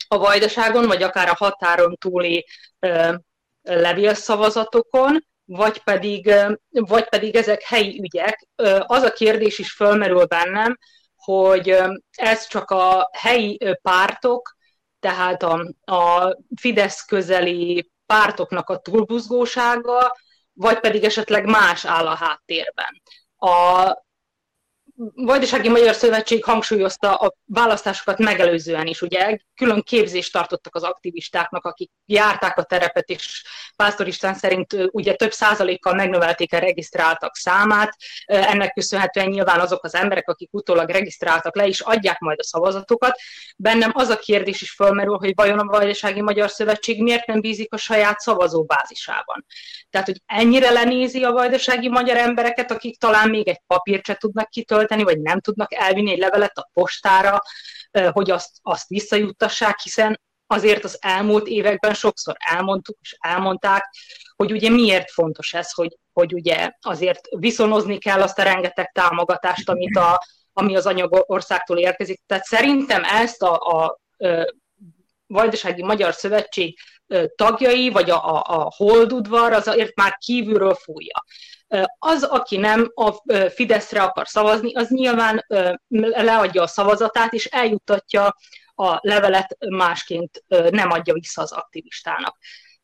a 0.09 0.19
vajdaságon, 0.19 0.87
vagy 0.87 1.03
akár 1.03 1.29
a 1.29 1.37
határon 1.39 1.97
túli 2.01 2.47
levélszavazatokon, 3.63 5.27
vagy 5.45 5.83
pedig, 5.83 6.35
vagy 6.71 7.09
pedig 7.09 7.37
ezek 7.37 7.63
helyi 7.63 8.01
ügyek. 8.03 8.49
Az 8.87 9.03
a 9.03 9.13
kérdés 9.13 9.59
is 9.59 9.73
fölmerül 9.73 10.25
bennem, 10.25 10.79
hogy 11.17 11.77
ez 12.11 12.47
csak 12.47 12.71
a 12.71 13.11
helyi 13.13 13.59
pártok, 13.83 14.57
tehát 15.01 15.43
a, 15.43 15.73
a 15.93 16.37
Fidesz 16.61 17.05
közeli 17.05 17.91
pártoknak 18.07 18.69
a 18.71 18.79
túlbuzgósága, 18.79 20.17
vagy 20.53 20.81
pedig 20.81 21.05
esetleg 21.05 21.45
más 21.45 21.85
áll 21.85 22.07
a 22.07 22.15
háttérben. 22.15 23.03
A, 23.37 23.91
Vajdasági 25.15 25.69
Magyar 25.69 25.95
Szövetség 25.95 26.45
hangsúlyozta 26.45 27.15
a 27.15 27.35
választásokat 27.45 28.19
megelőzően 28.19 28.87
is, 28.87 29.03
ugye 29.03 29.37
külön 29.55 29.83
képzést 29.83 30.33
tartottak 30.33 30.75
az 30.75 30.83
aktivistáknak, 30.83 31.65
akik 31.65 31.91
járták 32.07 32.59
a 32.59 32.63
terepet, 32.63 33.09
és 33.09 33.45
Pásztor 33.77 34.07
István 34.07 34.35
szerint 34.35 34.77
ugye 34.91 35.15
több 35.15 35.33
százalékkal 35.33 35.95
megnövelték 35.95 36.53
a 36.53 36.59
regisztráltak 36.59 37.37
számát, 37.37 37.97
ennek 38.25 38.73
köszönhetően 38.73 39.29
nyilván 39.29 39.61
azok 39.61 39.85
az 39.85 39.95
emberek, 39.95 40.29
akik 40.29 40.49
utólag 40.53 40.91
regisztráltak 40.91 41.57
le, 41.57 41.67
is 41.67 41.81
adják 41.81 42.19
majd 42.19 42.39
a 42.39 42.45
szavazatokat. 42.45 43.19
Bennem 43.57 43.91
az 43.95 44.09
a 44.09 44.19
kérdés 44.19 44.63
is 44.63 44.71
fölmerül, 44.71 45.17
hogy 45.17 45.33
vajon 45.35 45.59
a 45.59 45.65
Vajdasági 45.65 46.23
Magyar 46.23 46.51
Szövetség 46.51 47.03
miért 47.03 47.27
nem 47.27 47.41
bízik 47.41 47.73
a 47.73 47.77
saját 47.77 48.21
szavazóbázisában. 48.21 49.47
Tehát, 49.91 50.07
hogy 50.07 50.23
ennyire 50.27 50.71
lenézi 50.71 51.25
a 51.25 51.33
vajdasági 51.33 51.89
magyar 51.89 52.17
embereket, 52.17 52.71
akik 52.71 52.99
talán 52.99 53.29
még 53.29 53.49
egy 53.49 53.61
papírt 53.67 54.05
se 54.05 54.15
tudnak 54.15 54.49
kitölteni, 54.49 54.85
vagy 54.89 55.21
nem 55.21 55.41
tudnak 55.41 55.75
elvinni 55.75 56.11
egy 56.11 56.19
levelet 56.19 56.59
a 56.59 56.71
postára, 56.73 57.43
hogy 58.11 58.31
azt, 58.31 58.51
azt 58.63 58.89
visszajuttassák, 58.89 59.81
hiszen 59.81 60.21
azért 60.47 60.85
az 60.85 60.99
elmúlt 61.01 61.47
években 61.47 61.95
sokszor 61.95 62.37
elmondtuk 62.39 62.97
és 63.01 63.17
elmondták, 63.21 63.85
hogy 64.37 64.53
ugye 64.53 64.71
miért 64.71 65.11
fontos 65.11 65.55
ez, 65.55 65.73
hogy, 65.73 65.97
hogy 66.13 66.35
ugye 66.35 66.71
azért 66.81 67.21
viszonozni 67.31 67.99
kell 67.99 68.23
azt 68.23 68.39
a 68.39 68.43
rengeteg 68.43 68.91
támogatást, 68.93 69.69
amit 69.69 69.97
a, 69.97 70.23
ami 70.53 70.77
az 70.77 70.87
anyagországtól 70.87 71.79
érkezik. 71.79 72.23
Tehát 72.27 72.45
szerintem 72.45 73.05
ezt 73.05 73.43
a, 73.43 73.55
a, 73.55 73.85
a 73.85 74.55
Vajdasági 75.27 75.83
Magyar 75.83 76.15
Szövetség 76.15 76.79
tagjai, 77.35 77.91
vagy 77.91 78.11
a, 78.11 78.37
a, 78.37 78.43
a 78.47 78.73
holdudvar 78.77 79.53
azért 79.53 79.97
már 79.97 80.17
kívülről 80.19 80.75
fújja. 80.75 81.25
Az, 81.99 82.23
aki 82.23 82.57
nem 82.57 82.93
a 82.95 83.13
Fideszre 83.49 84.03
akar 84.03 84.29
szavazni, 84.29 84.75
az 84.75 84.89
nyilván 84.89 85.47
leadja 85.89 86.63
a 86.63 86.67
szavazatát, 86.67 87.33
és 87.33 87.45
eljuttatja 87.45 88.37
a 88.75 88.99
levelet 89.01 89.57
másként 89.69 90.45
nem 90.71 90.91
adja 90.91 91.15
vissza 91.15 91.43
az 91.43 91.53
aktivistának. 91.53 92.37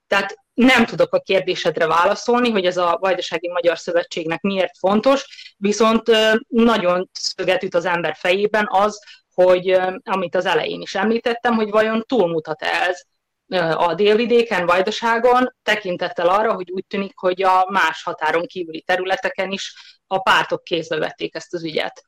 Tehát 0.06 0.34
nem 0.54 0.84
tudok 0.84 1.14
a 1.14 1.20
kérdésedre 1.20 1.86
válaszolni, 1.86 2.50
hogy 2.50 2.64
ez 2.64 2.76
a 2.76 2.96
Vajdasági 3.00 3.48
Magyar 3.48 3.78
Szövetségnek 3.78 4.40
miért 4.40 4.78
fontos, 4.78 5.54
viszont 5.56 6.10
nagyon 6.48 7.10
szöget 7.12 7.62
üt 7.62 7.74
az 7.74 7.84
ember 7.84 8.14
fejében 8.14 8.66
az, 8.70 9.04
hogy 9.34 9.80
amit 10.02 10.34
az 10.34 10.46
elején 10.46 10.80
is 10.80 10.94
említettem, 10.94 11.54
hogy 11.54 11.70
vajon 11.70 12.04
túlmutat 12.06 12.62
ez 12.62 13.02
a 13.76 13.94
délvidéken, 13.94 14.66
Vajdaságon, 14.66 15.54
tekintettel 15.62 16.28
arra, 16.28 16.54
hogy 16.54 16.70
úgy 16.70 16.86
tűnik, 16.86 17.18
hogy 17.18 17.42
a 17.42 17.66
más 17.70 18.02
határon 18.02 18.46
kívüli 18.46 18.82
területeken 18.82 19.50
is 19.50 19.74
a 20.06 20.18
pártok 20.18 20.64
kézbe 20.64 20.96
vették 20.98 21.34
ezt 21.34 21.54
az 21.54 21.64
ügyet. 21.64 22.04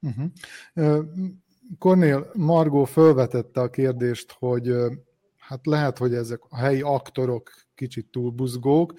Uh-huh. 0.00 1.04
Kornél 1.78 2.30
Margó 2.34 2.84
felvetette 2.84 3.60
a 3.60 3.70
kérdést, 3.70 4.36
hogy 4.38 4.72
hát 5.38 5.66
lehet, 5.66 5.98
hogy 5.98 6.14
ezek 6.14 6.40
a 6.48 6.56
helyi 6.56 6.80
aktorok 6.80 7.50
kicsit 7.74 8.06
túlbuzgók, 8.06 8.94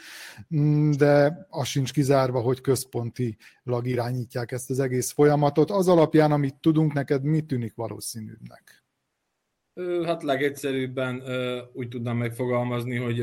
mm, 0.56 0.92
de 0.92 1.46
az 1.50 1.68
sincs 1.68 1.94
kizárva, 1.94 2.40
hogy 2.40 2.62
központilag 2.62 3.88
irányítják 3.88 4.52
ezt 4.52 4.70
az 4.70 4.80
egész 4.80 5.12
folyamatot. 5.12 5.72
Az 5.72 5.88
alapján, 5.88 6.32
amit 6.32 6.56
tudunk, 6.56 6.94
neked 6.94 7.24
mi 7.24 7.42
tűnik 7.42 7.76
valószínűbbnek? 7.76 8.85
Hát 10.06 10.24
legegyszerűbben 10.24 11.24
úgy 11.74 11.88
tudnám 11.88 12.18
megfogalmazni, 12.18 12.96
hogy 12.96 13.20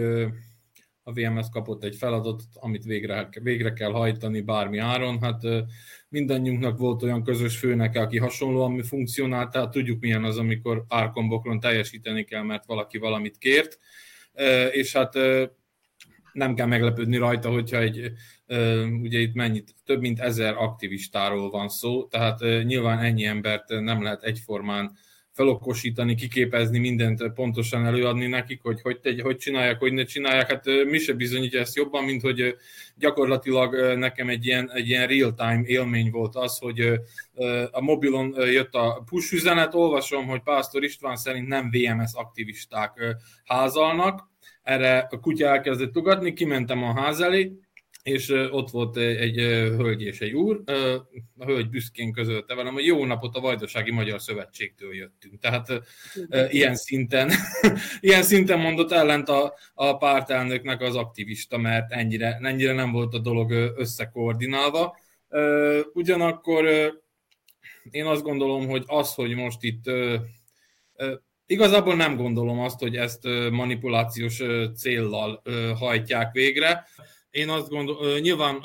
a 1.03 1.13
VMS 1.13 1.47
kapott 1.51 1.85
egy 1.85 1.97
feladatot, 1.97 2.43
amit 2.53 2.85
végre, 2.85 3.29
végre 3.43 3.73
kell 3.73 3.91
hajtani 3.91 4.41
bármi 4.41 4.79
áron. 4.79 5.21
Hát 5.21 5.43
mindannyiunknak 6.09 6.79
volt 6.79 7.03
olyan 7.03 7.23
közös 7.23 7.59
főnek, 7.59 7.97
aki 7.97 8.19
hasonlóan 8.19 8.73
mi 8.73 8.83
funkcionált, 8.83 9.51
tehát 9.51 9.71
tudjuk 9.71 10.01
milyen 10.01 10.25
az, 10.25 10.39
amikor 10.39 10.85
árkombokron 10.89 11.61
teljesíteni 11.61 12.25
kell, 12.25 12.43
mert 12.43 12.67
valaki 12.67 12.99
valamit 12.99 13.39
kért, 13.39 13.79
és 14.71 14.93
hát 14.93 15.15
nem 16.33 16.55
kell 16.55 16.67
meglepődni 16.67 17.17
rajta, 17.17 17.51
hogyha 17.51 17.79
egy, 17.79 18.13
ugye 19.03 19.19
itt 19.19 19.35
mennyit, 19.35 19.75
több 19.85 20.01
mint 20.01 20.21
ezer 20.21 20.55
aktivistáról 20.57 21.51
van 21.51 21.69
szó, 21.69 22.07
tehát 22.07 22.41
nyilván 22.65 22.99
ennyi 22.99 23.25
embert 23.25 23.69
nem 23.69 24.03
lehet 24.03 24.23
egyformán 24.23 24.97
felokosítani, 25.33 26.15
kiképezni, 26.15 26.79
mindent 26.79 27.33
pontosan 27.33 27.87
előadni 27.87 28.27
nekik, 28.27 28.63
hogy 28.63 28.81
hogy, 28.81 29.01
tegy, 29.01 29.21
hogy 29.21 29.37
csinálják, 29.37 29.79
hogy 29.79 29.93
ne 29.93 30.05
csinálják. 30.05 30.51
Hát 30.51 30.65
mi 30.85 30.99
se 30.99 31.13
bizonyítja 31.13 31.61
ezt 31.61 31.77
jobban, 31.77 32.05
mint 32.05 32.23
hogy 32.23 32.57
gyakorlatilag 32.97 33.97
nekem 33.99 34.29
egy 34.29 34.47
ilyen, 34.47 34.71
egy 34.73 34.89
ilyen 34.89 35.07
real-time 35.07 35.63
élmény 35.65 36.11
volt 36.11 36.37
az, 36.37 36.59
hogy 36.59 37.01
a 37.71 37.81
mobilon 37.81 38.35
jött 38.51 38.75
a 38.75 39.03
push 39.07 39.33
üzenet, 39.33 39.75
olvasom, 39.75 40.27
hogy 40.27 40.43
Pásztor 40.43 40.83
István 40.83 41.17
szerint 41.17 41.49
nem 41.49 41.71
VMS 41.71 42.13
aktivisták 42.13 43.17
házalnak, 43.45 44.31
erre 44.63 45.09
a 45.11 45.21
kutya 45.21 45.47
elkezdett 45.47 45.97
ugatni, 45.97 46.33
kimentem 46.33 46.83
a 46.83 47.01
ház 47.01 47.21
elé, 47.21 47.53
és 48.03 48.29
ott 48.51 48.71
volt 48.71 48.97
egy 48.97 49.37
hölgy 49.77 50.03
és 50.03 50.21
egy 50.21 50.33
úr, 50.33 50.63
a 51.39 51.45
hölgy 51.45 51.71
büszkén 51.71 52.13
közölte 52.13 52.55
velem, 52.55 52.73
hogy 52.73 52.85
jó 52.87 53.05
napot 53.05 53.37
a 53.37 53.41
Vajdasági 53.41 53.91
Magyar 53.91 54.21
Szövetségtől 54.21 54.95
jöttünk. 54.95 55.39
Tehát 55.39 55.83
ilyen 56.49 56.75
szinten, 56.75 57.31
ilyen 58.01 58.23
szinten 58.23 58.59
mondott 58.59 58.93
ellent 58.93 59.29
a, 59.29 59.55
a 59.75 59.97
pártelnöknek 59.97 60.81
az 60.81 60.97
aktivista, 60.97 61.59
mert 61.59 61.93
ennyire, 61.93 62.39
ennyire 62.43 62.73
nem 62.73 62.93
volt 62.93 63.15
a 63.15 63.19
dolog 63.19 63.51
összekoordinálva. 63.77 64.97
Ugyanakkor 65.93 66.65
én 67.91 68.07
azt 68.07 68.23
gondolom, 68.23 68.67
hogy 68.69 68.85
az, 68.87 69.15
hogy 69.15 69.35
most 69.35 69.63
itt 69.63 69.91
Igazából 71.47 71.95
nem 71.95 72.17
gondolom 72.17 72.59
azt, 72.59 72.79
hogy 72.79 72.97
ezt 72.97 73.25
manipulációs 73.51 74.43
céllal 74.77 75.43
hajtják 75.79 76.33
végre. 76.33 76.87
Én 77.33 77.49
azt 77.49 77.69
gondolom, 77.69 78.19
nyilván 78.19 78.65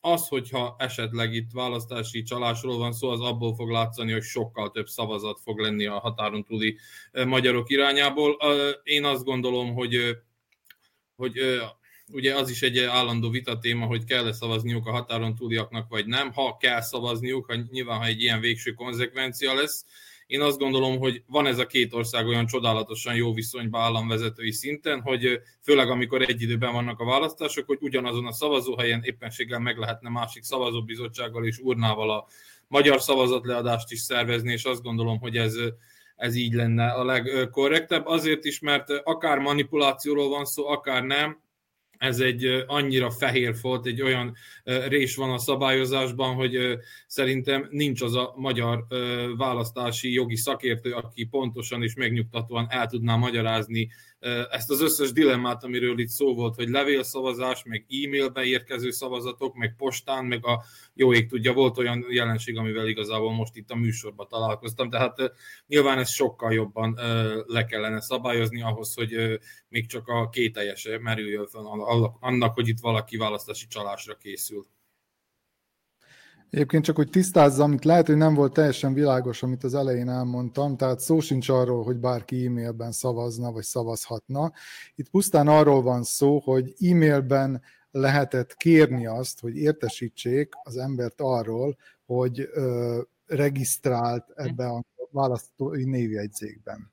az, 0.00 0.28
hogyha 0.28 0.76
esetleg 0.78 1.34
itt 1.34 1.50
választási 1.52 2.22
csalásról 2.22 2.78
van 2.78 2.92
szó, 2.92 3.10
az 3.10 3.20
abból 3.20 3.54
fog 3.54 3.70
látszani, 3.70 4.12
hogy 4.12 4.22
sokkal 4.22 4.70
több 4.70 4.86
szavazat 4.86 5.40
fog 5.40 5.58
lenni 5.58 5.86
a 5.86 5.98
határon 5.98 6.44
túli 6.44 6.78
magyarok 7.26 7.70
irányából. 7.70 8.36
Én 8.82 9.04
azt 9.04 9.24
gondolom, 9.24 9.74
hogy, 9.74 10.16
hogy 11.16 11.40
ugye 12.12 12.34
az 12.34 12.50
is 12.50 12.62
egy 12.62 12.78
állandó 12.78 13.30
vitatéma, 13.30 13.86
hogy 13.86 14.04
kell-e 14.04 14.32
szavazniuk 14.32 14.86
a 14.86 14.92
határon 14.92 15.34
túliaknak, 15.34 15.88
vagy 15.88 16.06
nem. 16.06 16.32
Ha 16.32 16.56
kell 16.56 16.80
szavazniuk, 16.80 17.46
ha 17.46 17.54
nyilván, 17.70 17.98
ha 17.98 18.06
egy 18.06 18.22
ilyen 18.22 18.40
végső 18.40 18.72
konzekvencia 18.72 19.54
lesz, 19.54 19.84
én 20.28 20.40
azt 20.40 20.58
gondolom, 20.58 20.98
hogy 20.98 21.22
van 21.26 21.46
ez 21.46 21.58
a 21.58 21.66
két 21.66 21.94
ország 21.94 22.26
olyan 22.26 22.46
csodálatosan 22.46 23.14
jó 23.14 23.32
viszonyban 23.32 23.80
államvezetői 23.80 24.52
szinten, 24.52 25.00
hogy 25.00 25.40
főleg 25.62 25.90
amikor 25.90 26.22
egy 26.22 26.42
időben 26.42 26.72
vannak 26.72 27.00
a 27.00 27.04
választások, 27.04 27.66
hogy 27.66 27.78
ugyanazon 27.80 28.26
a 28.26 28.32
szavazóhelyen 28.32 29.02
éppenséggel 29.04 29.58
meg 29.58 29.78
lehetne 29.78 30.08
másik 30.08 30.42
szavazóbizottsággal 30.42 31.46
és 31.46 31.58
urnával 31.58 32.10
a 32.10 32.26
magyar 32.66 33.00
szavazatleadást 33.00 33.92
is 33.92 34.00
szervezni, 34.00 34.52
és 34.52 34.64
azt 34.64 34.82
gondolom, 34.82 35.18
hogy 35.18 35.36
ez, 35.36 35.54
ez 36.16 36.34
így 36.34 36.52
lenne 36.52 36.90
a 36.90 37.04
legkorrektebb. 37.04 38.06
Azért 38.06 38.44
is, 38.44 38.60
mert 38.60 38.90
akár 38.90 39.38
manipulációról 39.38 40.28
van 40.28 40.44
szó, 40.44 40.66
akár 40.66 41.02
nem, 41.02 41.40
ez 41.98 42.20
egy 42.20 42.64
annyira 42.66 43.10
fehér 43.10 43.54
folt, 43.56 43.86
egy 43.86 44.02
olyan 44.02 44.34
rés 44.64 45.16
van 45.16 45.30
a 45.30 45.38
szabályozásban, 45.38 46.34
hogy 46.34 46.78
szerintem 47.06 47.66
nincs 47.70 48.02
az 48.02 48.14
a 48.14 48.34
magyar 48.36 48.86
választási 49.36 50.12
jogi 50.12 50.36
szakértő, 50.36 50.92
aki 50.92 51.24
pontosan 51.24 51.82
és 51.82 51.94
megnyugtatóan 51.94 52.66
el 52.70 52.86
tudná 52.86 53.16
magyarázni 53.16 53.88
ezt 54.50 54.70
az 54.70 54.80
összes 54.80 55.12
dilemmát, 55.12 55.64
amiről 55.64 55.98
itt 55.98 56.08
szó 56.08 56.34
volt, 56.34 56.54
hogy 56.54 56.68
levélszavazás, 56.68 57.62
meg 57.64 57.86
e-mailbe 57.88 58.44
érkező 58.44 58.90
szavazatok, 58.90 59.54
meg 59.54 59.74
postán, 59.76 60.24
meg 60.24 60.46
a 60.46 60.64
jó 60.94 61.12
ég 61.12 61.28
tudja, 61.28 61.52
volt 61.52 61.78
olyan 61.78 62.04
jelenség, 62.10 62.56
amivel 62.56 62.88
igazából 62.88 63.32
most 63.32 63.56
itt 63.56 63.70
a 63.70 63.76
műsorban 63.76 64.28
találkoztam, 64.28 64.90
tehát 64.90 65.16
nyilván 65.66 65.98
ez 65.98 66.10
sokkal 66.10 66.52
jobban 66.52 66.98
le 67.46 67.64
kellene 67.64 68.00
szabályozni 68.00 68.62
ahhoz, 68.62 68.94
hogy 68.94 69.40
még 69.68 69.86
csak 69.86 70.08
a 70.08 70.28
kételjese 70.28 70.98
merüljön 70.98 71.46
fel 71.46 71.62
annak, 72.20 72.54
hogy 72.54 72.68
itt 72.68 72.80
valaki 72.80 73.16
választási 73.16 73.66
csalásra 73.66 74.14
készül. 74.14 74.66
Egyébként 76.50 76.84
csak, 76.84 76.96
hogy 76.96 77.10
tisztázzam, 77.10 77.64
amit 77.64 77.84
lehet, 77.84 78.06
hogy 78.06 78.16
nem 78.16 78.34
volt 78.34 78.52
teljesen 78.52 78.92
világos, 78.92 79.42
amit 79.42 79.64
az 79.64 79.74
elején 79.74 80.08
elmondtam, 80.08 80.76
tehát 80.76 81.00
szó 81.00 81.20
sincs 81.20 81.48
arról, 81.48 81.84
hogy 81.84 81.96
bárki 81.96 82.46
e-mailben 82.46 82.92
szavazna, 82.92 83.52
vagy 83.52 83.62
szavazhatna. 83.62 84.52
Itt 84.94 85.10
pusztán 85.10 85.48
arról 85.48 85.82
van 85.82 86.02
szó, 86.02 86.38
hogy 86.38 86.74
e-mailben 86.80 87.62
lehetett 87.90 88.54
kérni 88.54 89.06
azt, 89.06 89.40
hogy 89.40 89.56
értesítsék 89.56 90.52
az 90.62 90.76
embert 90.76 91.20
arról, 91.20 91.76
hogy 92.06 92.48
ö, 92.52 93.00
regisztrált 93.26 94.24
ebbe 94.34 94.66
a 94.66 94.84
választói 95.10 95.84
névjegyzékben. 95.84 96.92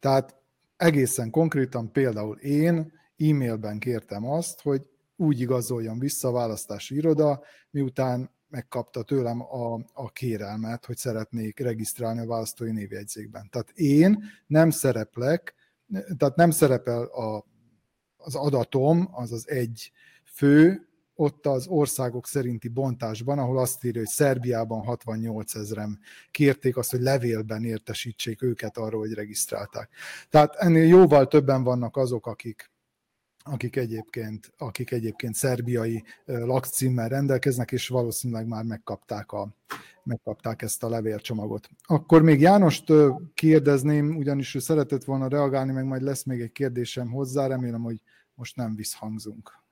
Tehát 0.00 0.36
egészen 0.76 1.30
konkrétan 1.30 1.92
például 1.92 2.36
én 2.36 2.92
e-mailben 3.18 3.78
kértem 3.78 4.30
azt, 4.30 4.60
hogy 4.62 4.88
úgy 5.16 5.40
igazoljon 5.40 5.98
vissza 5.98 6.28
a 6.28 6.32
választási 6.32 6.94
iroda, 6.94 7.42
miután 7.70 8.30
megkapta 8.56 9.02
tőlem 9.02 9.40
a, 9.42 9.80
a 9.92 10.10
kérelmet, 10.10 10.84
hogy 10.84 10.96
szeretnék 10.96 11.58
regisztrálni 11.58 12.20
a 12.20 12.26
választói 12.26 12.70
névjegyzékben. 12.70 13.48
Tehát 13.50 13.70
én 13.70 14.22
nem 14.46 14.70
szereplek, 14.70 15.54
tehát 16.16 16.36
nem 16.36 16.50
szerepel 16.50 17.02
a, 17.02 17.46
az 18.16 18.34
adatom, 18.34 19.08
az 19.12 19.32
az 19.32 19.48
egy 19.48 19.92
fő, 20.24 20.88
ott 21.14 21.46
az 21.46 21.66
országok 21.66 22.26
szerinti 22.26 22.68
bontásban, 22.68 23.38
ahol 23.38 23.58
azt 23.58 23.84
írja, 23.84 24.00
hogy 24.00 24.10
Szerbiában 24.10 24.84
68 24.84 25.54
ezrem 25.54 25.98
kérték 26.30 26.76
azt, 26.76 26.90
hogy 26.90 27.00
levélben 27.00 27.64
értesítsék 27.64 28.42
őket 28.42 28.76
arról, 28.76 29.00
hogy 29.00 29.12
regisztrálták. 29.12 29.90
Tehát 30.30 30.54
ennél 30.54 30.86
jóval 30.86 31.26
többen 31.26 31.62
vannak 31.62 31.96
azok, 31.96 32.26
akik 32.26 32.70
akik 33.46 33.76
egyébként, 33.76 34.52
akik 34.58 34.90
egyébként 34.90 35.34
szerbiai 35.34 36.04
lakcímmel 36.24 37.08
rendelkeznek, 37.08 37.72
és 37.72 37.88
valószínűleg 37.88 38.46
már 38.46 38.64
megkapták, 38.64 39.32
a, 39.32 39.48
megkapták 40.02 40.62
ezt 40.62 40.82
a 40.82 40.88
levélcsomagot. 40.88 41.68
Akkor 41.86 42.22
még 42.22 42.40
Jánost 42.40 42.92
kérdezném, 43.34 44.16
ugyanis 44.16 44.54
ő 44.54 44.58
szeretett 44.58 45.04
volna 45.04 45.28
reagálni, 45.28 45.72
meg 45.72 45.84
majd 45.84 46.02
lesz 46.02 46.24
még 46.24 46.40
egy 46.40 46.52
kérdésem 46.52 47.10
hozzá, 47.10 47.46
remélem, 47.46 47.82
hogy 47.82 48.00
most 48.34 48.56
nem 48.56 48.74
visszhangzunk. 48.74 49.64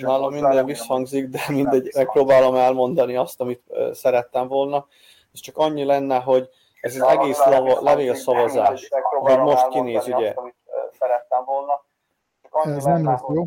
Nálam 0.00 0.32
minden 0.32 0.64
visszhangzik, 0.64 1.28
de 1.28 1.40
mindegy, 1.48 1.90
megpróbálom 1.94 2.54
elmondani 2.54 3.16
azt, 3.16 3.40
amit 3.40 3.62
szerettem 3.92 4.48
volna. 4.48 4.86
Ez 5.32 5.40
csak 5.40 5.56
annyi 5.56 5.84
lenne, 5.84 6.18
hogy 6.18 6.48
ez 6.80 6.96
az 6.96 7.02
egész 7.02 7.38
levélszavazás, 7.80 8.88
hogy 9.10 9.38
most 9.38 9.68
kinéz, 9.68 10.06
ugye? 10.06 10.34
Szerettem 10.98 11.44
volna. 11.44 11.84
Ez 12.64 12.84
nem 12.84 13.04
lesz 13.04 13.22
jó. 13.34 13.44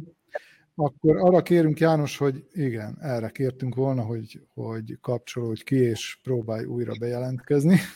Akkor 0.75 1.17
arra 1.17 1.41
kérünk 1.41 1.79
János, 1.79 2.17
hogy 2.17 2.45
igen, 2.51 2.97
erre 3.01 3.29
kértünk 3.29 3.75
volna, 3.75 4.01
hogy, 4.03 4.41
hogy 4.53 4.97
kapcsolódj 5.01 5.63
ki, 5.63 5.75
és 5.75 6.19
próbálj 6.23 6.65
újra 6.65 6.93
bejelentkezni. 6.99 7.79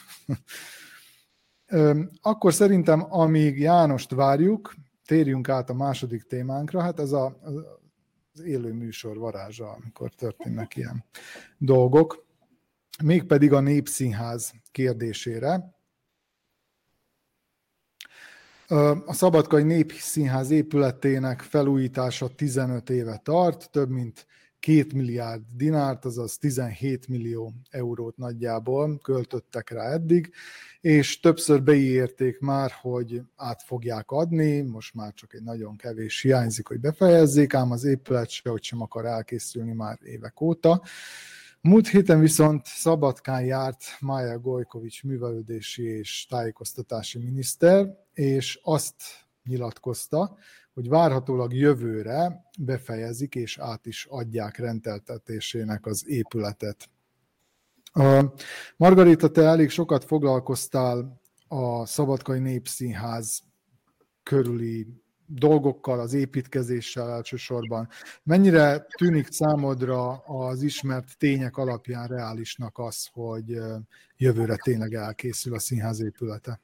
Akkor 2.21 2.53
szerintem, 2.53 3.05
amíg 3.09 3.59
Jánost 3.59 4.11
várjuk, 4.11 4.73
térjünk 5.05 5.49
át 5.49 5.69
a 5.69 5.73
második 5.73 6.23
témánkra. 6.23 6.81
Hát 6.81 6.99
ez 6.99 7.11
a, 7.11 7.37
az 7.41 8.43
élő 8.43 8.73
műsor 8.73 9.17
varázsa, 9.17 9.71
amikor 9.71 10.09
történnek 10.09 10.75
ilyen 10.75 11.05
dolgok 11.57 12.25
mégpedig 13.01 13.53
a 13.53 13.59
Népszínház 13.59 14.53
kérdésére. 14.71 15.75
A 19.05 19.13
Szabadkai 19.13 19.63
Népszínház 19.63 20.49
épületének 20.49 21.41
felújítása 21.41 22.27
15 22.27 22.89
éve 22.89 23.17
tart, 23.23 23.71
több 23.71 23.89
mint 23.89 24.27
2 24.59 24.87
milliárd 24.93 25.41
dinárt, 25.55 26.05
azaz 26.05 26.37
17 26.37 27.07
millió 27.07 27.53
eurót 27.69 28.17
nagyjából 28.17 28.97
költöttek 28.97 29.69
rá 29.69 29.91
eddig, 29.91 30.33
és 30.81 31.19
többször 31.19 31.63
beígérték 31.63 32.39
már, 32.39 32.71
hogy 32.81 33.21
át 33.35 33.63
fogják 33.63 34.11
adni, 34.11 34.61
most 34.61 34.93
már 34.93 35.13
csak 35.13 35.33
egy 35.33 35.43
nagyon 35.43 35.75
kevés 35.75 36.21
hiányzik, 36.21 36.67
hogy 36.67 36.79
befejezzék, 36.79 37.53
ám 37.53 37.71
az 37.71 37.83
épület 37.83 38.29
se, 38.29 38.49
hogy 38.49 38.63
sem 38.63 38.81
akar 38.81 39.05
elkészülni 39.05 39.73
már 39.73 39.97
évek 40.03 40.41
óta. 40.41 40.81
Múlt 41.67 41.87
héten 41.87 42.19
viszont 42.19 42.65
Szabadkán 42.65 43.45
járt 43.45 43.83
Mája 43.99 44.39
Gojkovics 44.39 45.03
művelődési 45.03 45.83
és 45.83 46.25
tájékoztatási 46.29 47.19
miniszter, 47.19 47.97
és 48.13 48.59
azt 48.63 48.95
nyilatkozta, 49.43 50.37
hogy 50.73 50.89
várhatólag 50.89 51.53
jövőre 51.53 52.49
befejezik 52.59 53.35
és 53.35 53.57
át 53.57 53.85
is 53.85 54.05
adják 54.09 54.57
rendeltetésének 54.57 55.85
az 55.85 56.07
épületet. 56.07 56.89
Margarita, 58.77 59.29
te 59.31 59.41
elég 59.41 59.69
sokat 59.69 60.03
foglalkoztál 60.03 61.21
a 61.47 61.85
Szabadkai 61.85 62.39
Népszínház 62.39 63.41
körüli 64.23 65.02
dolgokkal, 65.35 65.99
az 65.99 66.13
építkezéssel 66.13 67.09
elsősorban. 67.09 67.89
Mennyire 68.23 68.85
tűnik 68.97 69.31
számodra 69.31 70.11
az 70.17 70.61
ismert 70.61 71.17
tények 71.17 71.57
alapján 71.57 72.07
reálisnak 72.07 72.77
az, 72.77 73.09
hogy 73.13 73.57
jövőre 74.17 74.55
tényleg 74.55 74.93
elkészül 74.93 75.53
a 75.53 75.59
színház 75.59 76.01
épülete? 76.01 76.59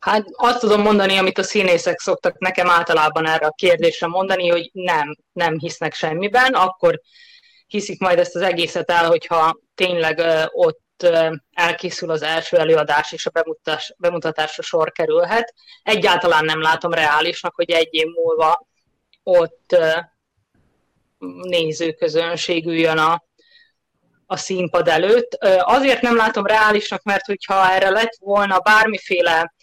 Hát 0.00 0.24
azt 0.32 0.60
tudom 0.60 0.80
mondani, 0.80 1.16
amit 1.16 1.38
a 1.38 1.42
színészek 1.42 2.00
szoktak 2.00 2.38
nekem 2.38 2.70
általában 2.70 3.26
erre 3.26 3.46
a 3.46 3.54
kérdésre 3.56 4.06
mondani, 4.06 4.48
hogy 4.48 4.70
nem, 4.72 5.16
nem 5.32 5.58
hisznek 5.58 5.94
semmiben, 5.94 6.52
akkor 6.54 7.00
hiszik 7.66 8.00
majd 8.00 8.18
ezt 8.18 8.34
az 8.34 8.42
egészet 8.42 8.90
el, 8.90 9.06
hogyha 9.06 9.58
tényleg 9.74 10.22
ott 10.52 10.80
elkészül 11.52 12.10
az 12.10 12.22
első 12.22 12.56
előadás, 12.56 13.12
és 13.12 13.26
a 13.26 13.30
bemutatás, 13.30 13.94
bemutatásra 13.98 14.62
sor 14.62 14.92
kerülhet. 14.92 15.54
Egyáltalán 15.82 16.44
nem 16.44 16.60
látom 16.60 16.92
reálisnak, 16.92 17.54
hogy 17.54 17.70
egy 17.70 17.88
év 17.90 18.06
múlva 18.06 18.66
ott 19.22 19.76
nézőközönség 21.42 22.66
üljön 22.66 22.98
a, 22.98 23.24
a 24.26 24.36
színpad 24.36 24.88
előtt. 24.88 25.34
Azért 25.58 26.00
nem 26.00 26.16
látom 26.16 26.46
reálisnak, 26.46 27.02
mert 27.02 27.26
hogyha 27.26 27.70
erre 27.70 27.90
lett 27.90 28.16
volna 28.20 28.58
bármiféle 28.58 29.54